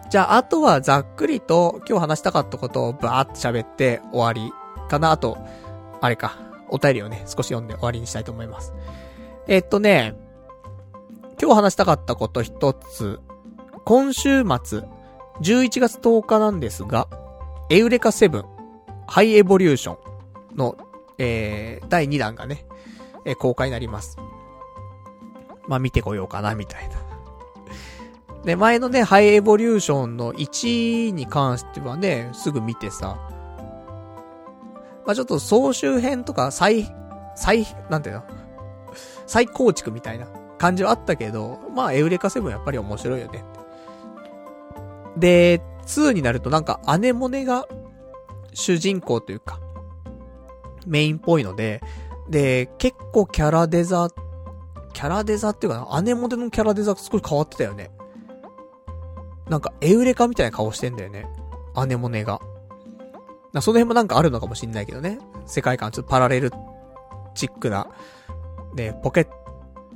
[0.10, 4.54] じゃあ、あとはざっくりと今日話したかったことをバーって喋って終わり
[4.88, 5.12] かな。
[5.12, 5.38] あと、
[6.00, 6.38] あれか、
[6.70, 8.74] お便りをね、少し読んで終わりにしたいと思います。
[9.48, 10.16] えっとね、
[11.42, 13.20] 今日話したかったこと一つ、
[13.86, 14.84] 今週末、
[15.42, 17.08] 11月10日なんですが、
[17.70, 18.46] エウレカ7、
[19.08, 19.98] ハイエボリューショ
[20.54, 20.78] ンの、
[21.18, 22.66] えー、第2弾がね、
[23.26, 24.18] えー、公開になります。
[25.68, 26.96] まあ、見てこようかな、みたいな。
[28.46, 33.18] で、前のね、ハイエボリューションの1に関してはね、すぐ見てさ、
[35.06, 36.88] まあ、ちょっと総集編とか再、
[37.36, 38.24] 再、なんていうの？
[39.26, 40.28] 再構築みたいな
[40.58, 43.44] 感じはあったけど、まあ、エウレカセブンやっぱり面白いよね。
[45.18, 47.68] で、2になるとなんかアネモネが
[48.54, 49.60] 主人公というか、
[50.88, 51.82] メインっぽいので、
[52.30, 54.10] で、結構キャラデザ、
[54.94, 57.92] キャラデザっていうかな、アネモネのキャラデザ少し変わってたよね。
[59.50, 61.28] なんかエウレカみたいな顔してんだよね。
[61.76, 62.42] アネモネが。
[63.62, 65.20] その辺もなんかあるのかもしんないけどね。
[65.46, 66.52] 世界観ちょっとパラレル
[67.34, 67.90] チックな、
[68.76, 69.28] ね、ポケッ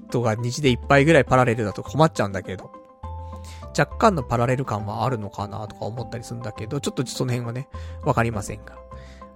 [0.09, 2.71] トが虹でいっぱいぐらいパラレルだと困っちゃうんだけど。
[3.77, 7.69] 若干のパラレル感はあるのかなとか思ったりするんだけど、ちょっとその辺はね、
[8.03, 8.77] わかりませんが。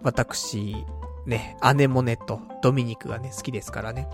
[0.03, 0.85] 私、
[1.25, 4.07] ね、姉もねとドミニクがね、好きですからね。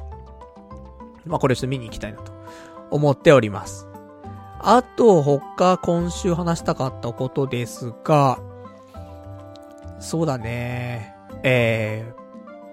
[1.25, 2.31] まあ、これちょっと見に行きたいなと
[2.89, 3.87] 思っております。
[4.59, 8.39] あと、他今週話したかったことですが、
[9.99, 11.15] そうだね。
[11.43, 12.21] えー、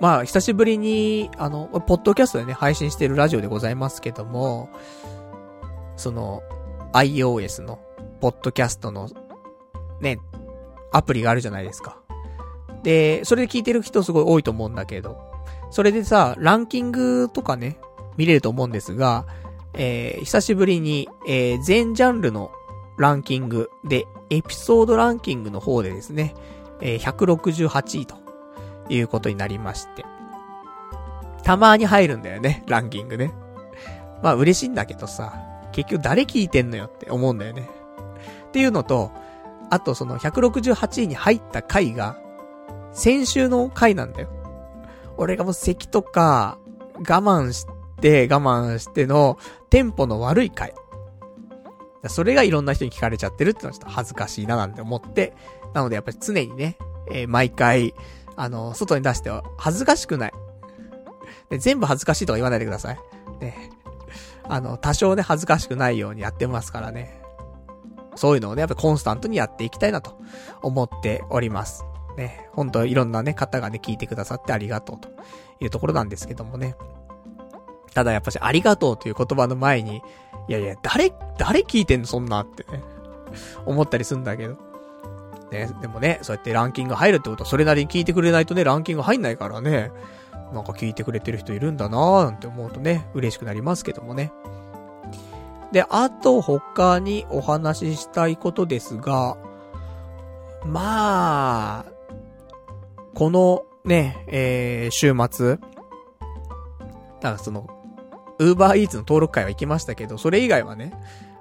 [0.01, 4.69] まあ、久しぶりに、あの、ポッドキャストでね、配信してるラジオでございますけども、
[5.97, 6.43] その、
[6.93, 7.79] iOS の、
[8.21, 9.09] ポッドキャストの、
[10.01, 10.19] ね、
[10.93, 11.98] アプリがあるじゃないですか。
[12.83, 15.19] で、それで聞いてる人すごい多いと思うんだけど、
[15.71, 17.79] それでさ、ランキングとかね、
[18.17, 19.27] 見れると思うんですが、
[19.75, 22.51] えー、久しぶりに、えー、全ジャンルの
[22.99, 26.35] ランキングで、エピソードランキングの方でですね、
[26.81, 28.17] えー、168位と
[28.89, 30.05] いうことになりまして。
[31.45, 33.33] たまに入るんだよね、ランキングね。
[34.23, 35.33] まあ嬉しいんだけどさ、
[35.73, 37.69] 結局誰聞いてんのよって思うんだよね。
[38.49, 39.13] っていうのと、
[39.71, 42.19] あとその168位に入った回が、
[42.99, 44.29] 先週の回なんだよ。
[45.17, 46.59] 俺がもう咳とか、
[46.97, 47.65] 我慢し
[48.01, 49.39] て、我慢しての、
[49.71, 50.75] テンポの悪い回。
[52.09, 55.33] それがいろんな人に聞かれちゃってるってのはちょっと恥ずかしいななんて思って、
[55.75, 56.77] なのでやっぱり常にね、
[57.13, 57.95] えー、毎回、
[58.35, 60.33] あの、外に出しては恥ずかしくない。
[61.51, 62.99] で全部恥ずかしいとか言わないでください。
[63.41, 63.71] ね。
[64.43, 67.23] あの、多少ね、恥ずかしくないようにやってますからね。
[68.17, 70.19] そういうのをね、やっぱコンスタントにやっていきたいなと
[70.63, 71.85] 思っております。
[72.19, 72.49] ね。
[72.53, 75.09] 本当いろんなね、方がね、聞いてくださってありがとうと
[75.61, 76.77] いうところなんですけどもね。
[77.95, 80.03] ただやっぱし、ありがとうという言葉の前に、
[80.49, 82.83] いやいや、誰、誰聞いてんのそんなってね。
[83.65, 84.57] 思ったりすんだけど。
[85.51, 89.91] ね、でもね、そうやってランキング入るってことは、それなりに聞いてくれないとね、ランキング入んないからね。
[90.53, 94.33] なんか聞いてくれてる人いるんだなーなんて思うとね、嬉しくなりますけどもね。
[95.73, 99.37] で、あと他にお話ししたいことですが、
[100.65, 101.98] まあ、
[103.19, 107.67] このね、えー、週末、だからその、
[108.39, 110.93] ウーバーイーツの登録会は行きましたけど、それ以外はね、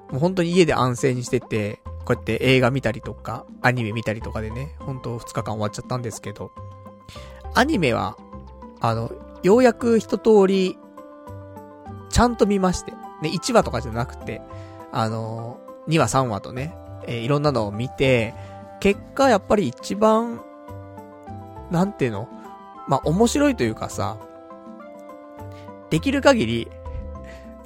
[0.09, 6.51] もう本当に家で安静にしてて、こうやって映画見たりとか、アニメ見たりとかでね、本当2日間終わっちゃったんですけど、
[7.53, 8.17] アニメは、
[8.79, 9.11] あの、
[9.43, 10.79] ようやく一通り、
[12.09, 12.91] ちゃんと見まして、
[13.21, 14.41] ね、1話とかじゃなくて、
[14.91, 15.59] あの、
[15.89, 16.75] 2話3話とね、
[17.05, 18.33] えー、いろんなのを見て、
[18.79, 20.41] 結果やっぱり一番、
[21.71, 22.29] なんていうの？
[22.87, 24.17] まあ、面白いというかさ、
[25.89, 26.71] できる限り、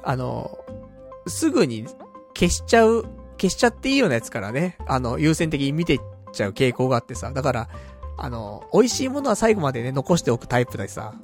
[0.02, 0.58] あの、
[1.26, 1.86] すぐに
[2.34, 3.04] 消しちゃう、
[3.40, 6.00] 消しちゃっていいようなやつからね、あの、優先的に見てっ
[6.32, 7.68] ちゃう傾向があってさ、だから、
[8.18, 11.14] あの、美味しいものは最後までね、残しておくタイプでさ、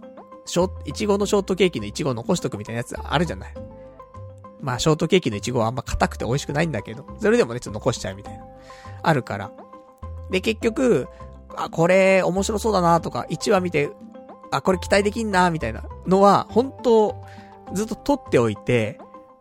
[0.47, 3.55] ショいちごのショートケーキのいちご残しとくみたいなやつあるじゃない？
[4.61, 8.45] まあ、ショートケーキのいちごはあんま硬くて美味しくないんだけど、それでもね、ちょっと残しちゃうみたいな。
[9.03, 9.53] あるから。
[10.31, 11.09] で、結局、
[11.65, 13.91] あ、これ面白そうだなとか、1話見て、
[14.51, 17.17] あ、これ期待できんなみたいなのは、本当
[17.73, 18.99] ずっと撮っておいて、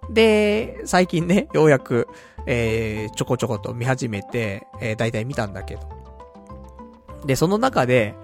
[0.09, 2.07] で、最近ね、ようやく、
[2.47, 5.81] えー、ちょこちょこと見始めて、えー、大体見たんだけど。
[7.25, 8.15] で、その中で、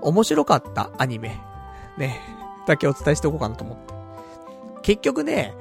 [0.00, 1.36] 面白かったアニメ、
[1.96, 2.20] ね、
[2.66, 3.94] だけお伝えしておこうかなと思って。
[4.82, 5.54] 結局ね、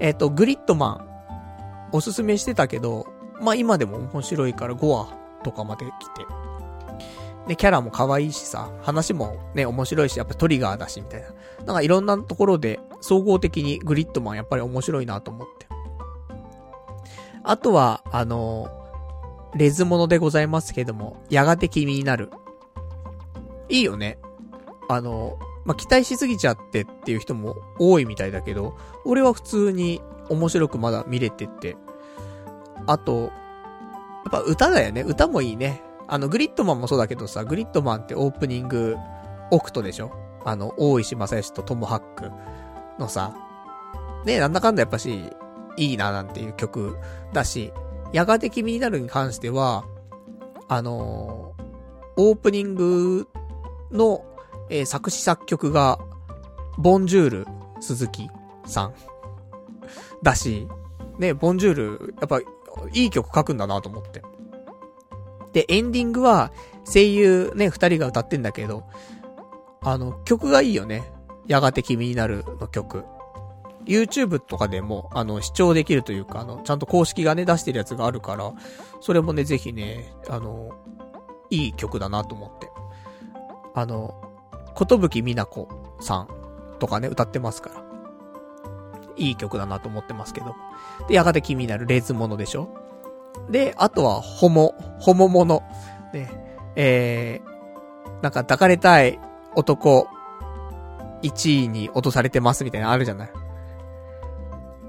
[0.00, 1.04] えっ、ー、と、グリッドマ
[1.90, 3.06] ン、おすすめしてたけど、
[3.40, 5.08] まあ、今でも面白いから5話
[5.42, 6.26] とかまで来て。
[7.46, 11.28] で、キャラも可愛いしさ、話もね、面白いし、やっぱトリガーだし、みたいな。
[11.64, 15.66] なんかいろんなところで、総合的にグリッドマンやっぱり面白いなと思って。
[17.44, 18.68] あとは、あの
[19.54, 22.30] レズモノでございますけども、やがて君になる。
[23.68, 24.18] いいよね。
[24.88, 31.76] あのまあ、期待しすぎちゃってっていう人も多いみたいだけど、俺は普通に面白くまだ見れてって。
[32.86, 33.30] あと、やっ
[34.30, 35.02] ぱ歌だよね。
[35.02, 35.82] 歌もいいね。
[36.08, 38.96] あの、グリッドマンもそうだけどさ、グリッドマンってオープニング、
[39.50, 40.12] オクトでしょ？
[40.44, 42.30] あの、大石正義とトモハック
[42.98, 43.34] のさ、
[44.24, 45.30] ねなんだかんだやっぱし、
[45.76, 46.96] いいななんていう曲
[47.32, 47.72] だし、
[48.12, 49.84] やがて君になるに関しては、
[50.68, 51.64] あのー、
[52.16, 53.28] オープニング
[53.90, 54.24] の
[54.68, 56.00] えー、作詞作曲が、
[56.76, 57.46] ボンジュール、
[57.78, 58.28] 鈴木
[58.66, 58.94] さん。
[60.20, 60.66] だし、
[61.20, 64.22] ね、ボンジュール、やっぱ、いい曲書くんだなと思って。
[65.56, 66.52] で、エンディングは、
[66.84, 68.84] 声優ね、二人が歌ってんだけど、
[69.80, 71.10] あの、曲がいいよね。
[71.46, 73.04] やがて君になるの曲。
[73.86, 78.52] YouTube とかでも、あの、視聴できるというか、あの、ちゃんと公式がね、出してるやつがあるから、
[79.00, 80.72] それもね、ぜひね、あの、
[81.48, 82.68] いい曲だなと思って。
[83.74, 84.12] あの、
[84.74, 86.28] ことぶきみなこさん
[86.80, 87.82] とかね、歌ってますから。
[89.16, 90.54] いい曲だなと思ってますけど。
[91.08, 92.68] で、やがて君になるレズモノでしょ
[93.50, 95.62] で、あとは、ホモ、ホモモノ。
[96.12, 96.28] ね、
[96.76, 99.18] えー、なんか抱かれたい
[99.54, 100.08] 男、
[101.22, 103.30] 1位に落とされてますみたいなのあるじゃない。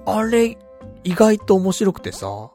[0.06, 0.58] あれ、
[1.04, 2.52] 意外と面白くてさ。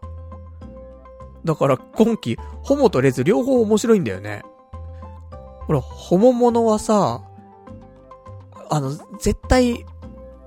[1.44, 4.42] だから今季、ホモとレズ両方面白いんだよね。
[5.66, 7.22] ほら、ホモモノはさ、
[8.70, 9.84] あの、絶対、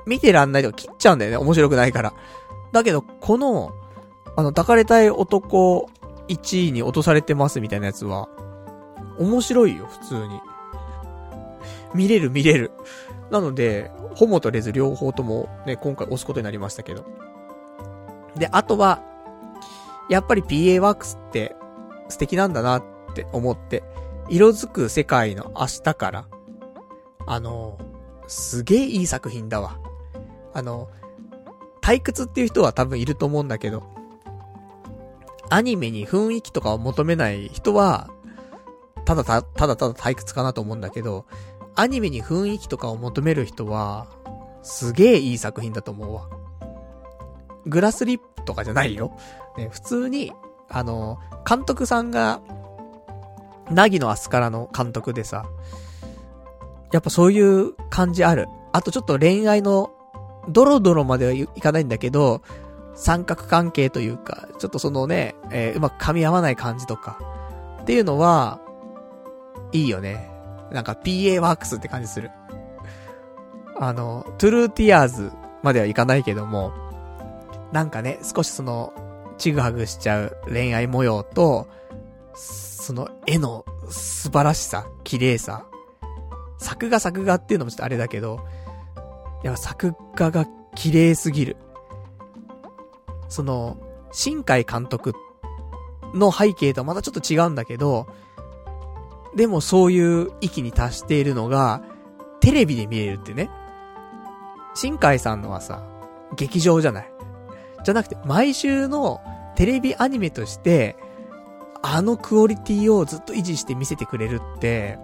[0.05, 1.37] 見てらんないとか切っちゃうんだよね。
[1.37, 2.13] 面白くないから。
[2.71, 3.71] だけど、この、
[4.35, 5.89] あの、抱かれたい男
[6.27, 8.27] 1位に落とされてますみたいなやつは、
[9.17, 10.41] 面白いよ、普通に。
[11.93, 12.71] 見れる見れる。
[13.31, 17.05] なので、ホモとレズ両方ともね、今回押すことになりましたけど。
[18.35, 19.01] で、あとは、
[20.09, 21.55] やっぱり PA ワークスって
[22.09, 22.83] 素敵なんだなっ
[23.13, 23.83] て思って、
[24.29, 26.27] 色づく世界の明日から、
[27.25, 27.77] あの、
[28.27, 29.79] すげえいい作品だわ。
[30.53, 30.89] あの、
[31.81, 33.83] 退屈っていう人は多分いると思うんだけど、
[35.49, 38.09] アニメに雰囲気とかを求めない人は、
[39.05, 41.25] ただた、ただただ退屈かなと思うんだけど、
[41.75, 44.07] アニメに雰囲気とかを求める人は、
[44.63, 46.29] すげえいい作品だと思うわ。
[47.65, 49.15] グラスリップとかじゃないよ。
[49.57, 50.33] ね、普通に、
[50.69, 52.41] あの、監督さんが、
[53.69, 55.45] なぎのアスカラの監督でさ、
[56.91, 58.47] やっぱそういう感じある。
[58.71, 59.91] あとちょっと恋愛の、
[60.47, 62.41] ドロドロまではいかないんだけど、
[62.95, 67.19] 三角関係というか、ちょっとそのね、えー、うまく噛み合わない感じとか、
[67.81, 68.59] っていうのは、
[69.71, 70.31] いいよね。
[70.71, 72.31] なんか PA ワークスって感じする。
[73.77, 75.31] あの、トゥルーティアーズ
[75.61, 76.73] まではいかないけども、
[77.71, 78.93] なんかね、少しその、
[79.37, 81.67] ちぐはぐしちゃう恋愛模様と、
[82.33, 85.65] その絵の素晴らしさ、綺麗さ。
[86.57, 88.39] 作画作画っていうのもちょっとあれだけど、
[89.43, 91.57] やっぱ作画が綺麗すぎる。
[93.35, 93.77] その、
[94.13, 95.13] 新海監督
[96.13, 98.07] の背景とはまたちょっと違うんだけど、
[99.35, 101.83] でもそういう域に達しているのが、
[102.39, 103.49] テレビで見れるってね。
[104.73, 105.83] 新海さんのはさ、
[106.37, 107.11] 劇場じゃない。
[107.83, 109.19] じゃなくて、毎週の
[109.57, 110.95] テレビアニメとして、
[111.81, 114.97] あのクオリティをずっと維持して見せてくれるって、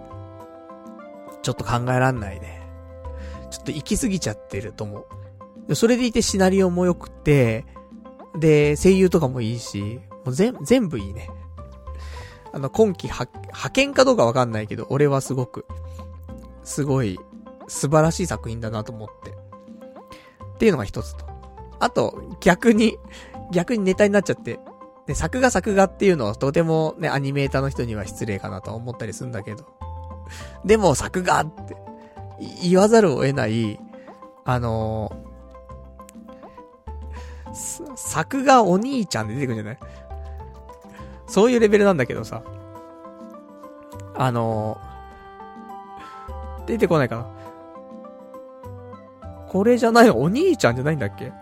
[1.42, 2.62] ちょっと考えらんないね。
[3.50, 5.06] ちょっと行き過ぎちゃってると思
[5.68, 5.74] う。
[5.74, 7.66] それでいてシナリオも良くて、
[8.36, 11.28] で、声優とかもいいし、もう全、全部いいね。
[12.52, 15.66] あの、今季は、派遣かどうかわかんないけど、俺はすごく、
[16.62, 17.18] すごい、
[17.68, 19.30] 素晴らしい作品だなと思って。
[19.30, 21.24] っていうのが一つと。
[21.80, 22.98] あと、逆に、
[23.52, 24.60] 逆にネタになっちゃって、
[25.06, 29.66] で、作画作画っていうのはとてもね、アニメーターの人には失礼かなと思ったりするんだけど。
[30.64, 31.76] でも、作画って
[32.62, 33.80] 言わざるを得ない、
[34.44, 35.31] あのー、
[37.52, 39.78] 作画お兄ちゃんで出てくるんじゃない？
[41.26, 42.42] そういうレベルなんだけどさ。
[44.14, 47.26] あのー、出てこないかな。
[49.48, 51.32] これじゃないお兄ちゃんじゃないんだっけ？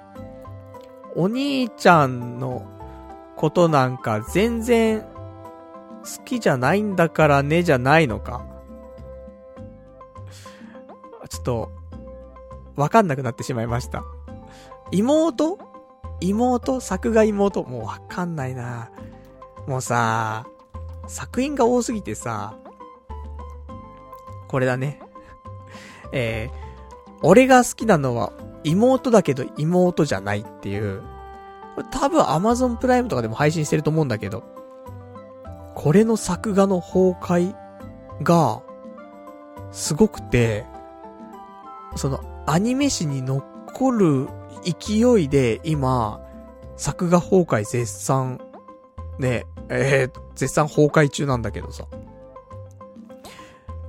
[1.17, 2.67] お兄ちゃんの
[3.37, 8.45] ことなんか全然好きじゃないんだからねじゃないのか。
[11.29, 11.71] ちょっと、
[12.75, 14.03] わかんなくなってしまいました。
[14.91, 15.59] 妹？
[16.21, 16.81] 妹？
[16.81, 17.63] 作画妹？
[17.65, 18.91] もうわかんないな。
[19.67, 20.47] もうさ、
[21.07, 22.57] 作品が多すぎてさ、
[24.49, 25.01] これだね。
[26.13, 28.33] えー、俺が好きなのは
[28.65, 31.03] 妹だけど妹じゃないっていう。
[31.77, 34.43] これ多分 Amazon プライムとかでも配信してると思うんだけど、
[35.75, 37.55] これの作画の崩壊
[38.23, 38.63] が、
[39.71, 40.67] すごくて、
[41.97, 44.29] そのアニメ史に残る
[44.63, 46.21] 勢いで今、
[46.77, 48.41] 作画崩壊絶賛、
[49.19, 51.87] ね、えー、絶賛崩壊中なんだけどさ。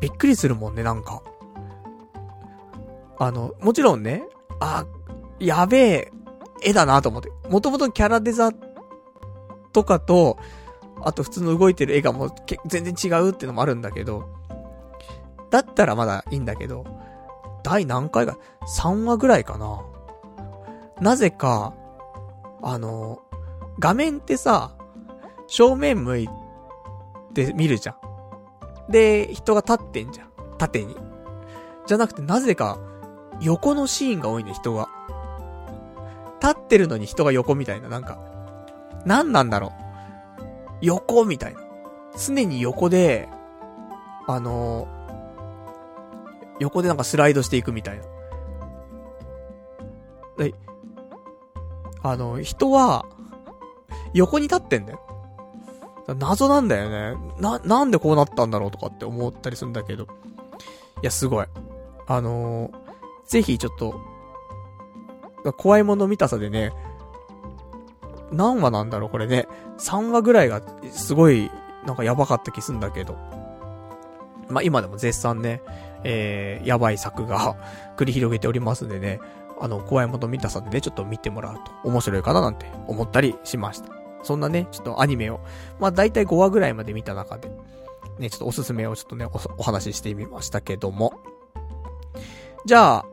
[0.01, 1.21] びっくりするもんね、なんか。
[3.19, 4.23] あの、もちろんね、
[4.59, 4.85] あ、
[5.39, 6.11] やべえ、
[6.63, 7.31] 絵だなと思って。
[7.49, 8.51] もともとキャラデザ
[9.71, 10.37] とかと、
[11.03, 12.29] あと普通の動いてる絵がもう
[12.67, 14.29] 全然違うってのもあるんだけど、
[15.49, 16.85] だったらまだいいんだけど、
[17.63, 18.37] 第何回か、
[18.77, 19.83] 3話ぐらいかな。
[21.01, 21.73] なぜか、
[22.61, 23.19] あの、
[23.79, 24.77] 画面ってさ、
[25.47, 26.29] 正面向い
[27.33, 28.91] て見るじゃん。
[28.91, 30.29] で、人が立ってんじゃん。
[30.59, 30.95] 縦に。
[31.87, 32.77] じゃなくて、なぜか、
[33.41, 34.89] 横のシーンが多いね、人が。
[36.39, 38.19] 立ってるのに人が横みたいな、なんか。
[39.03, 39.71] 何なんだろう。
[40.81, 41.61] 横みたいな。
[42.15, 43.27] 常に横で、
[44.27, 44.87] あの、
[46.59, 48.03] 横でなんかスライドしていくみたいな。
[52.03, 53.05] あの、人は、
[54.13, 55.01] 横に立ってんだよ。
[56.17, 57.17] 謎なんだよね。
[57.39, 60.03] な、なんでこうなったんだろうとかって思ったりするんだけど。
[60.03, 60.07] い
[61.03, 61.45] や、すごい。
[62.07, 62.71] あのー、
[63.25, 63.99] ぜひちょっと、
[65.57, 66.73] 怖いもの見たさでね、
[68.31, 69.47] 何話なんだろうこれね。
[69.77, 70.61] 3話ぐらいが、
[70.91, 71.49] すごい、
[71.85, 73.15] なんかやばかった気すんだけど。
[74.49, 75.61] まあ、今でも絶賛ね、
[76.03, 77.55] えー、やばい作が
[77.97, 79.19] 繰り広げておりますんでね、
[79.61, 83.89] あの、怖いもの見たさでね、ちょっと見てもらうと面白いかななんて思ったりしました。
[84.23, 85.39] そんなね、ちょっとアニメを、
[85.79, 87.49] まあ大体5話ぐらいまで見た中で、
[88.17, 91.13] ね、ちょっとおすすめをちょっとね、おお話ししてみましたけども。
[92.65, 93.05] じゃあ、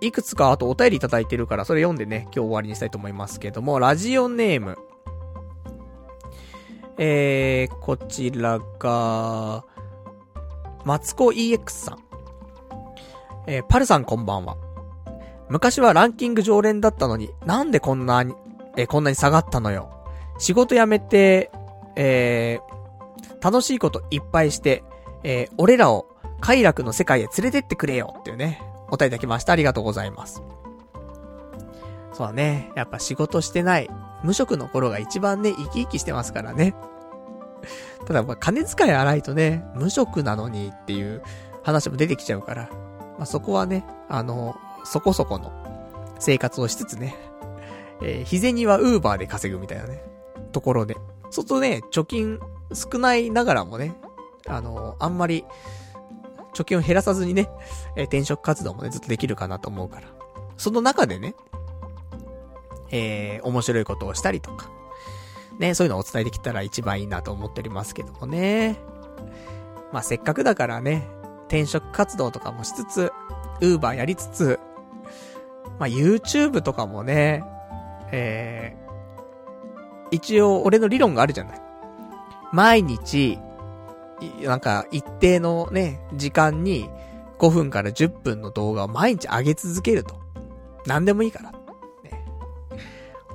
[0.00, 4.78] いくつかあとお便りいただいてるから、それ読んでね、今日終わりにしたいと思いますけども、ラジオネーム。
[6.98, 9.64] えー、こちらが、
[10.84, 11.98] マツコ EX さん。
[13.48, 14.56] えー、パルさんこんばんは。
[15.48, 18.34] 昔はランキング常連だったのに、なんでこんなに、
[18.76, 19.90] え、こんなに下がったのよ。
[20.38, 21.50] 仕事辞めて、
[21.96, 24.82] えー、楽しいこといっぱいして、
[25.22, 26.06] えー、俺らを
[26.40, 28.60] 快楽の世界へ連れてってくれよっていうね、
[28.90, 29.52] お便りいただきました。
[29.52, 30.42] ありがとうございます。
[32.12, 32.72] そうだね。
[32.76, 33.90] やっぱ仕事してない、
[34.22, 36.74] 無職の頃が一番ね、生き生きしてますからね。
[38.06, 41.22] ただ、まあ、金遣い荒いとね、無職なのにっていう
[41.62, 42.68] 話も出てきちゃうから、
[43.18, 44.56] まあ、そこはね、あの、
[44.86, 45.52] そこそこの
[46.18, 47.16] 生活をしつつね、
[48.02, 50.02] えー、日銭はウーバーで稼ぐみたいなね、
[50.52, 50.96] ところで。
[51.24, 52.38] そうするとね、貯金
[52.72, 53.94] 少ないながらもね、
[54.46, 55.44] あの、あんまり、
[56.54, 57.50] 貯金を減らさずにね、
[57.96, 60.08] えー、転職活動もね、ずっとできるかなと思うから。
[60.56, 61.34] その中でね、
[62.90, 64.70] えー、面白いことをしたりとか、
[65.58, 68.76] ね、そういうのをお伝えできたら一番いいなと思っておりますけどもね。
[69.92, 71.08] まあ、せっかくだからね、
[71.46, 73.12] 転職活動とかもしつつ、
[73.60, 74.60] ウーバーやりつつ、
[75.78, 77.44] まあ、YouTube とかもね、
[78.12, 81.60] えー、一応俺の理論があるじゃない。
[82.52, 83.38] 毎日、
[84.42, 86.88] なんか一定のね、時間に
[87.38, 90.20] 5分から10分の動画を毎日上げ続けると。
[90.86, 91.52] 何でもいいから。
[91.52, 92.24] ね、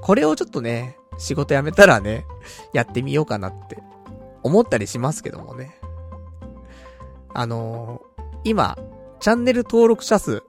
[0.02, 2.26] これをちょっとね、仕事辞めたらね、
[2.74, 3.78] やってみようかなって
[4.42, 5.78] 思ったりしますけどもね。
[7.34, 8.78] あのー、今、
[9.20, 10.44] チャンネル登録者数、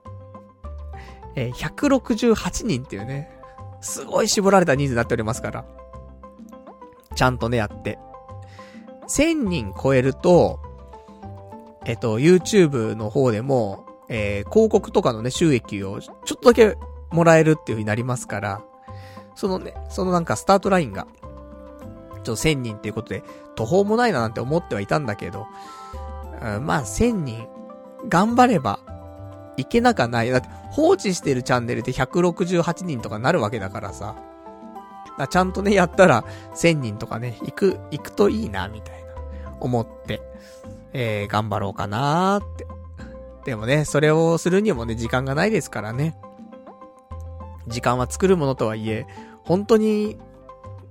[1.35, 3.29] えー、168人っていうね、
[3.81, 5.65] すごい絞られた人数になっておりますから。
[7.15, 7.99] ちゃんとね、やって。
[9.07, 10.59] 1000人超えると、
[11.85, 16.77] えっと、YouTube の方でも、えー、広告とかのね、収益をちょっとだけ
[17.11, 18.61] もらえるっていう風になりますから、
[19.35, 21.07] そのね、そのなんかスタートラインが、
[22.15, 23.23] ちょっと1000人っていうことで、
[23.55, 25.47] 途方もないななんて思ってはいたんだけど、
[26.41, 27.47] うん、まあ1000人、
[28.07, 28.79] 頑張れば、
[29.57, 30.31] いけなかない。
[30.31, 34.15] だって、放置してるチャンネルで168人とかなるわけだからさ。
[35.17, 36.25] だちゃんとね、やったら、
[36.55, 40.21] 1000人とかね、行く、行くといいな、みたいな、思って、
[40.93, 42.67] えー、頑張ろうかなーって。
[43.45, 46.17] でもね、それをするにもね、時間がないですからね。
[47.67, 49.05] 時間は作るものとはいえ、
[49.43, 50.17] 本当に、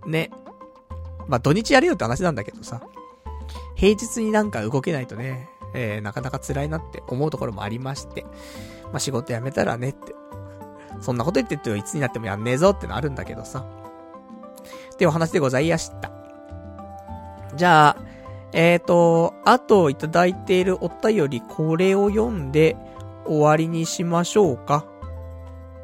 [0.07, 0.31] ね、
[1.27, 2.83] まあ、土日やれよって話なんだけどさ、
[3.75, 8.23] 平日になんか動けないとね、えー、なかなか辛いなって思うところもありまして、
[8.85, 10.15] まあ、仕事辞めたらねって、
[11.01, 13.65] そんなこと言ってっていつになってもやんねえぞってのあるんだけどさ。
[14.93, 16.13] っていうお話でございました。
[17.55, 17.97] じゃあ、
[18.53, 22.77] えっ、ー、と、あといただいているお便り、これを読んで
[23.25, 24.87] 終わりにしましょうか。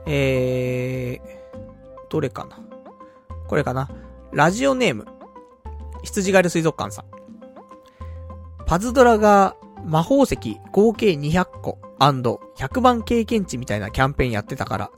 [0.06, 1.60] えー、
[2.08, 2.58] どれかな
[3.46, 3.90] これかな
[4.32, 5.06] ラジオネーム、
[6.02, 7.04] 羊ガエル水族館さん。
[8.66, 10.36] パズドラが魔法石
[10.72, 14.90] 合計200個 &100 番経験値みたいなキャンペーンやってたから、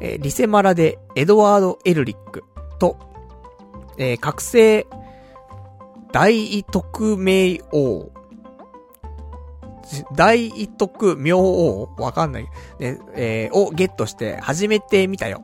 [0.00, 2.44] えー、リセマラでエドワード・エルリック
[2.78, 2.98] と、
[3.98, 4.86] えー、覚醒
[6.12, 8.10] 大特命王
[10.14, 11.94] 大威徳明王？
[11.98, 12.48] わかんない。
[12.80, 15.42] えー、をゲットして始めてみたよ。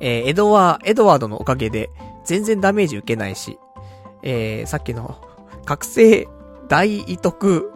[0.00, 1.90] えー、エドワー、エドワードのおかげで
[2.24, 3.58] 全然ダメージ受けないし、
[4.22, 5.20] えー、さっきの
[5.66, 6.26] 覚醒
[6.70, 7.70] 大威徳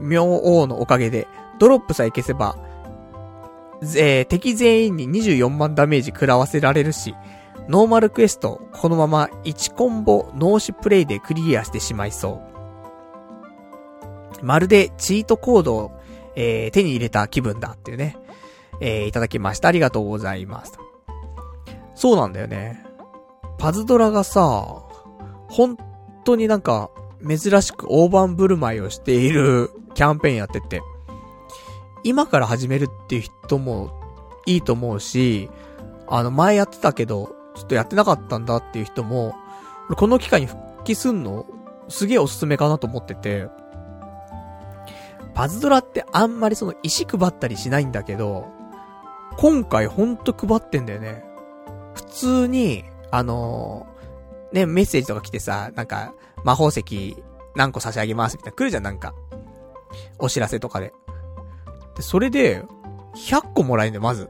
[0.00, 1.26] 明王のおかげで
[1.58, 2.56] ドロップさえ消せば、
[3.82, 7.14] えー、敵全員に24万ダメージ食らわせられるし、
[7.68, 12.40] ノーマルクエスト、このまま1コンボ脳死プレイでクリアしてしまいそ
[14.40, 14.44] う。
[14.44, 16.00] まるでチートコードを、
[16.36, 18.16] えー、手に入れた気分だっていうね、
[18.80, 19.68] えー、いただきました。
[19.68, 20.78] ありがとうございます。
[21.96, 22.84] そうなんだよね。
[23.58, 24.84] パズドラがさ、
[25.48, 25.76] 本
[26.24, 26.90] 当になんか、
[27.26, 30.82] 珍しく大盤振る舞いをしているキャンペーンやってて、
[32.02, 33.90] 今から始めるっていう人も
[34.46, 35.50] いいと思うし、
[36.06, 39.34] あの前やってたけど、ちょっとやってなかったんだっていう人も、
[39.96, 41.46] この機会に復帰すんの、
[41.88, 43.48] すげえおすすめかなと思ってて、
[45.34, 48.46] パズドラってあんまりその石配ったりしないんだけど、
[49.36, 51.24] 今回ほんと配ってんだよね。
[51.94, 56.14] 普通に、あのー、ね、メッセージとか来てさ、なんか、
[56.44, 57.16] 魔法石
[57.56, 59.14] 何個差し上げますみたいな来るじゃん、なんか。
[60.18, 60.92] お知らせとかで。
[61.96, 62.62] で、それで、
[63.16, 64.28] 100個もらえんだよ、まず。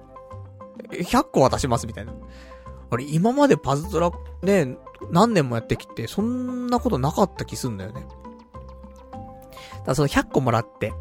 [0.91, 2.12] 100個渡しますみたいな。
[2.91, 4.11] あれ、今までパズドラ、
[4.43, 4.77] ね、
[5.11, 8.03] 何年もやってきて、そんなことなかった気すんだよね。
[8.03, 10.93] だからその100個もらって、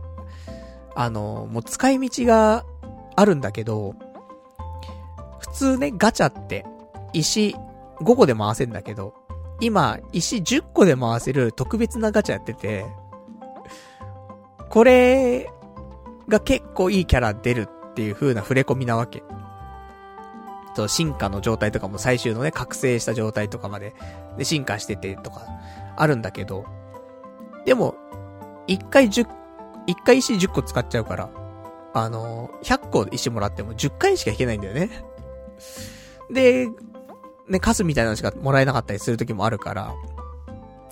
[0.96, 2.66] あの、もう使い道が
[3.16, 3.96] あるんだけど、
[5.40, 6.66] 普通ね、ガチャって、
[7.12, 7.56] 石
[8.00, 9.14] 5個で回せんだけど、
[9.64, 12.86] 今、石10個で回せる特別なガチャやってて、
[14.70, 15.50] これ
[16.28, 19.24] が結構いいキャラ出るっていう風な触れ込みなわけ。
[20.76, 23.96] と、進化の状態とかも最終のね、覚醒した状態とかまで、
[24.38, 25.44] で、進化しててとか、
[25.96, 26.66] あるんだけど、
[27.66, 27.96] でも、
[28.68, 29.26] 1回10、
[29.88, 31.30] 1回石10個使っちゃうから、
[31.94, 34.90] あの、100個石もらっても10回しか引けないんだよね。
[36.30, 36.68] で、
[37.48, 39.94] ね、カスみたいなのしかもらえなかったりする時もあるから。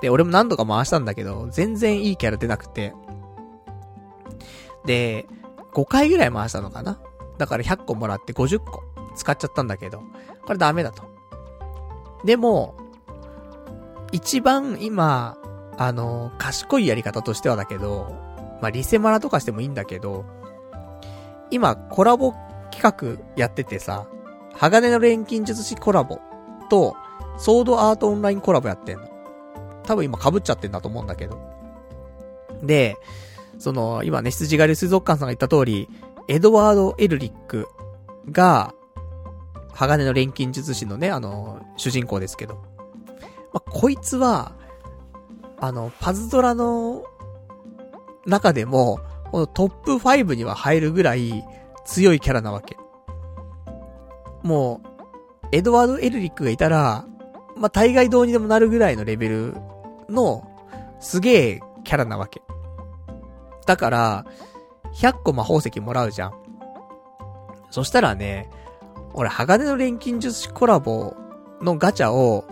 [0.01, 2.93] で、俺も何度か回したんだけど、全然いいキャラ出なくて。
[4.85, 5.27] で、
[5.73, 6.99] 5回ぐらい回したのかな
[7.37, 8.83] だから100個もらって50個
[9.15, 10.01] 使っちゃったんだけど、
[10.45, 11.03] これダメだと。
[12.25, 12.75] でも、
[14.11, 15.37] 一番今、
[15.77, 18.15] あの、賢いやり方としてはだけど、
[18.61, 20.25] まあ、リセマラとかしてもいいんだけど、
[21.49, 22.33] 今、コラボ
[22.71, 22.81] 企
[23.17, 24.07] 画やっててさ、
[24.53, 26.19] 鋼の錬金術師コラボ
[26.71, 26.95] と、
[27.37, 29.03] ソードアートオンラインコラボやってんの。
[29.83, 31.37] 多分今被っちゃってんだと思うんだけど。
[32.63, 32.95] で、
[33.59, 35.89] その、今ね、羊狩り水族館さんが言った通り、
[36.29, 37.67] エドワード・エルリック
[38.31, 38.73] が、
[39.73, 42.55] 鋼の錬金術師のね、あの、主人公ですけど。
[43.53, 44.53] まあ、こいつは、
[45.59, 47.03] あの、パズドラの
[48.25, 48.99] 中でも、
[49.31, 51.43] このトップ5には入るぐらい
[51.85, 52.77] 強いキャラなわけ。
[54.43, 54.90] もう、
[55.51, 57.05] エドワード・エルリックがいたら、
[57.57, 59.55] まあ、大概どうにでもなるぐらいのレベル
[60.09, 60.47] の、
[60.99, 62.41] すげえキャラなわけ。
[63.65, 64.25] だから、
[64.95, 66.33] 100個魔法石もらうじゃん。
[67.69, 68.49] そしたらね、
[69.13, 71.15] 俺、鋼の錬金術師コラボ
[71.61, 72.45] のガチャを、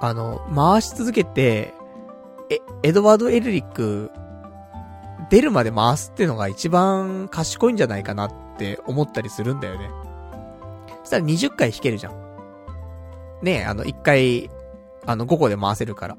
[0.00, 1.74] あの、回し続けて、
[2.50, 4.10] え、エドワード・エルリック、
[5.30, 9.90] 出るまで回すってのが一番賢いんじゃないかなって思ったりするんだよね。
[11.08, 12.12] したら20回弾けるじゃん。
[13.42, 14.50] ねえ、あの、1回、
[15.06, 16.16] あの、5個で回せるから。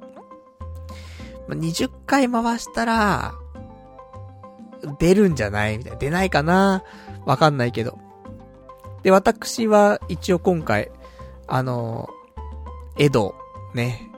[1.48, 3.34] ま20回回したら、
[4.98, 5.78] 出るんじゃない？
[5.78, 5.98] みたいな。
[6.00, 6.84] 出ないかな？
[7.26, 7.98] わかんないけど。
[9.04, 10.92] で、私は一応今回、
[11.48, 12.10] あの、
[12.98, 13.36] エド、
[13.74, 14.10] ね。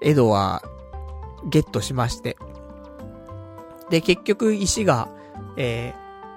[0.00, 0.62] エドは、
[1.48, 2.36] ゲットしまして。
[3.90, 5.08] で、結局石が、
[5.56, 5.94] え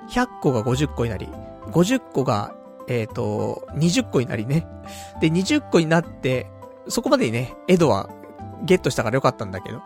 [0.08, 1.28] ー、100個が50個になり、
[1.72, 2.55] 50個が、
[2.88, 4.68] えっ、ー、と、20個になりね。
[5.22, 6.48] で、20個になって、
[6.88, 8.10] そこまでにね、エドは
[8.64, 9.82] ゲットしたからよかったんだけど。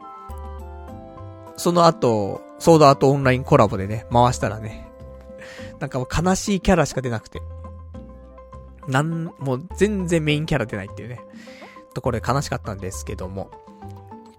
[1.55, 4.87] その後、ソードアートオンラインコラボでね、回したらね、
[5.79, 7.41] なんかもう悲しいキャラしか出なくて。
[8.87, 11.21] なん、もう全然メインキャラ出ないっていうね、
[11.93, 13.51] ところで悲しかったんですけども。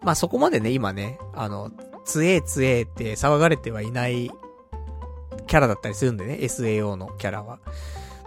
[0.03, 1.71] まあそこまでね、今ね、あの、
[2.05, 4.31] つえつえって騒がれてはいない
[5.47, 7.59] キャラだったりするんでね、SAO のキャラは。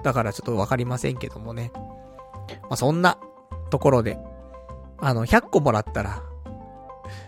[0.04, 1.72] だからちょっとわかりませんけどもね。
[2.64, 3.18] まあそんな
[3.70, 4.20] ところで、
[5.00, 6.24] あの、100個もらったら、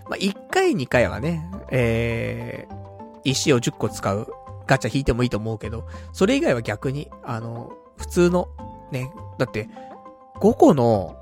[0.10, 2.76] まあ、1回2回はね、えー、
[3.24, 4.28] 石を10個使う
[4.68, 8.50] ガチャ引いてもいいと思うけど、それ以外は逆に、あの、普通の、
[8.92, 9.70] ね、だって、
[10.36, 11.22] 5個の、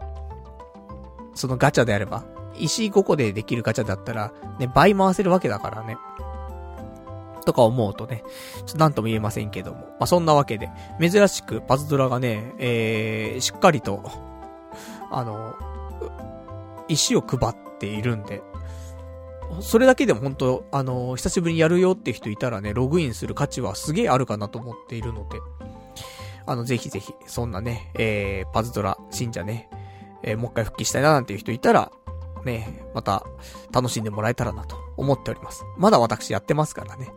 [1.34, 2.26] そのガチャであれば、
[2.56, 5.98] 石5個でできるガチャだったら、ね、倍回せるわけだからね。
[7.45, 8.24] とか思うとね、
[8.57, 9.80] ちょっとなんとも言えませんけども。
[9.80, 14.03] まあ、そんなわけで、珍しくパズドラがね、えー、しっかりと、
[15.11, 15.56] あの、
[16.88, 18.41] 石を配っているんで、
[19.61, 25.40] それだけでも本当あの、久しぶりにやるよって人いたらね、ログインする価値はすげえあるかなと思っているので、
[26.45, 29.70] あの、ぜひぜひ、そんなね、えー、パズドラ、信者ね、
[30.24, 31.91] えー、もう一回復帰したいななんていう人いたら、
[32.44, 33.26] ね、また、
[33.72, 35.64] 楽しんでもらえたらなと思っております。
[35.78, 37.14] まだ私やってますからね。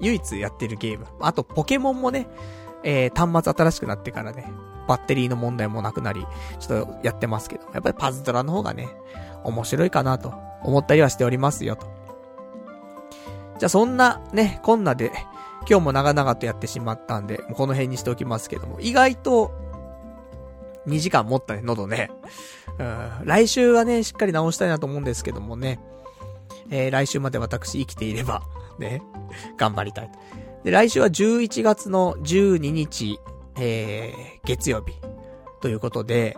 [0.00, 1.06] 唯一やってるゲーム。
[1.20, 2.28] あと、ポケモンもね、
[2.82, 4.50] えー、端末新しくなってからね、
[4.88, 6.26] バッテリーの問題もなくなり、
[6.58, 8.88] ちょっとやってますけど、やっぱりパズドラの方がね、
[9.44, 11.86] 面白いかなと思ったりはしておりますよと。
[13.58, 15.12] じゃあそんなね、こんなで、
[15.68, 19.52] 今日も長々とやってしまったんで、もうこの辺にしておきますけども、意外と、
[20.86, 22.10] 2時間持ったね、喉ね。
[22.78, 25.78] うん、来週はね、しっかり直したいなと思うんですけどもね。
[26.70, 28.42] えー、来週まで私生きていれば、
[28.80, 29.02] ね、
[29.56, 30.10] 頑張りたい。
[30.64, 33.20] で、来週は11月の12日、
[33.58, 34.94] えー、月曜日。
[35.60, 36.36] ということで、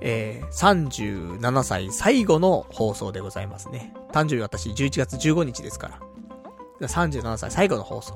[0.00, 3.94] えー、37歳最後の放送でございますね。
[4.12, 6.00] 誕生日私11月15日ですから。
[6.88, 8.14] 37歳最後の放送。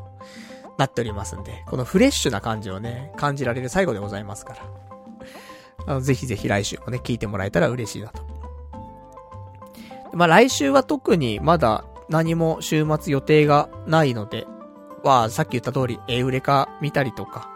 [0.79, 4.63] なっておりますんで、このフレッシュな感じをね、感じられる最後でございますから。
[5.87, 8.23] あの、ぜひぜひ来週もね、聞いてもらえたら嬉しいなと。
[10.13, 14.47] まあ来週は特にまだ何も週末予定がないので、
[15.03, 17.53] は、さっき言った通り、エウレカ見たりとか、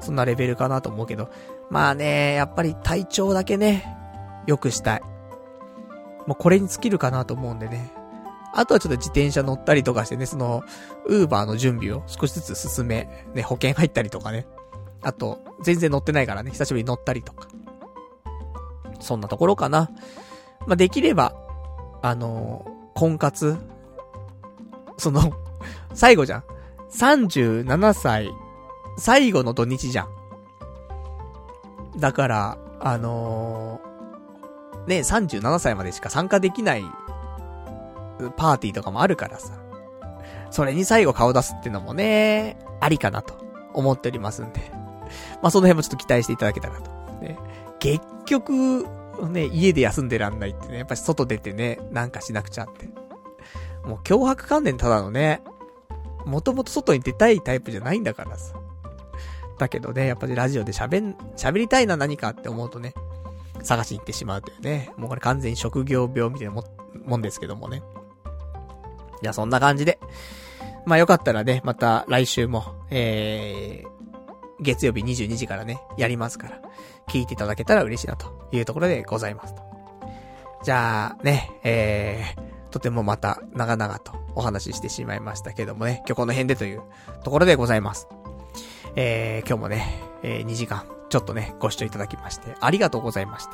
[0.00, 1.30] そんなレベルかなと思うけど、
[1.70, 3.84] まあね、やっぱり体調だけね、
[4.46, 5.02] 良くしたい。
[6.26, 7.92] もうこれに尽きるかなと思うんでね。
[8.52, 10.62] あとはちょっと自転車乗ったりとかしてね、その、
[11.06, 14.46] ウーバーの準備を少しずつ進め、ね、保険入ったりとかね。
[15.02, 17.48] あと、全然乗ってないからね、久しぶりに乗ったりとか。
[19.00, 19.90] そんなところかな。
[20.66, 21.34] まあ、できれば、
[22.02, 23.58] あのー、婚活
[24.96, 25.32] その、
[25.94, 26.44] 最後じゃん。
[26.90, 28.30] 37歳、
[28.96, 30.08] 最後の土日じゃん。
[31.98, 36.84] だから、あのー、ね、37歳までしか参加できない、
[38.36, 39.52] パーティーとかもあるからさ。
[40.50, 43.34] それに最後顔出すってのもね、ありかなと
[43.74, 44.60] 思っておりますんで。
[45.42, 46.90] まあ、その辺もちょっと期待していただけたらと。
[47.20, 47.38] ね、
[47.78, 48.86] 結局、
[49.28, 52.88] ね、家で休んでらんないってね、やっぱり外出てね、なんかしなくちゃって。
[53.86, 55.42] もう脅迫観念ただのね、
[56.24, 58.56] もともと外に出たいタイプじゃないんだからさ。
[59.58, 62.94] だけどね、やっぱりラジオで喋ん、喋りたいな何かって思うとね、
[63.62, 64.90] 探しに行ってしまうというね。
[64.96, 66.64] もうこれ完全に職業病みたいなも、
[67.04, 67.82] もんですけどもね。
[69.22, 69.98] いや、そんな感じで。
[70.84, 76.60] まあよかったらね、また来週も、えー、月曜日22時からね、やりますから、
[77.08, 79.62] 聞いていただけたら嬉しいなというところでございますと。
[80.62, 86.82] じゃあ、ね、えー、とてもまた長々とお話ししてしまいましたけどもね、今日この辺でという
[87.24, 88.08] ところでございます。
[88.96, 93.52] えー、今日もね、えー、2時間、ちょっとね、ご視聴いただきまして、ありがとうございました。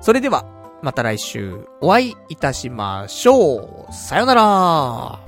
[0.00, 0.46] それでは、
[0.82, 3.92] また来週、お会いいたしましょう。
[3.92, 5.27] さよなら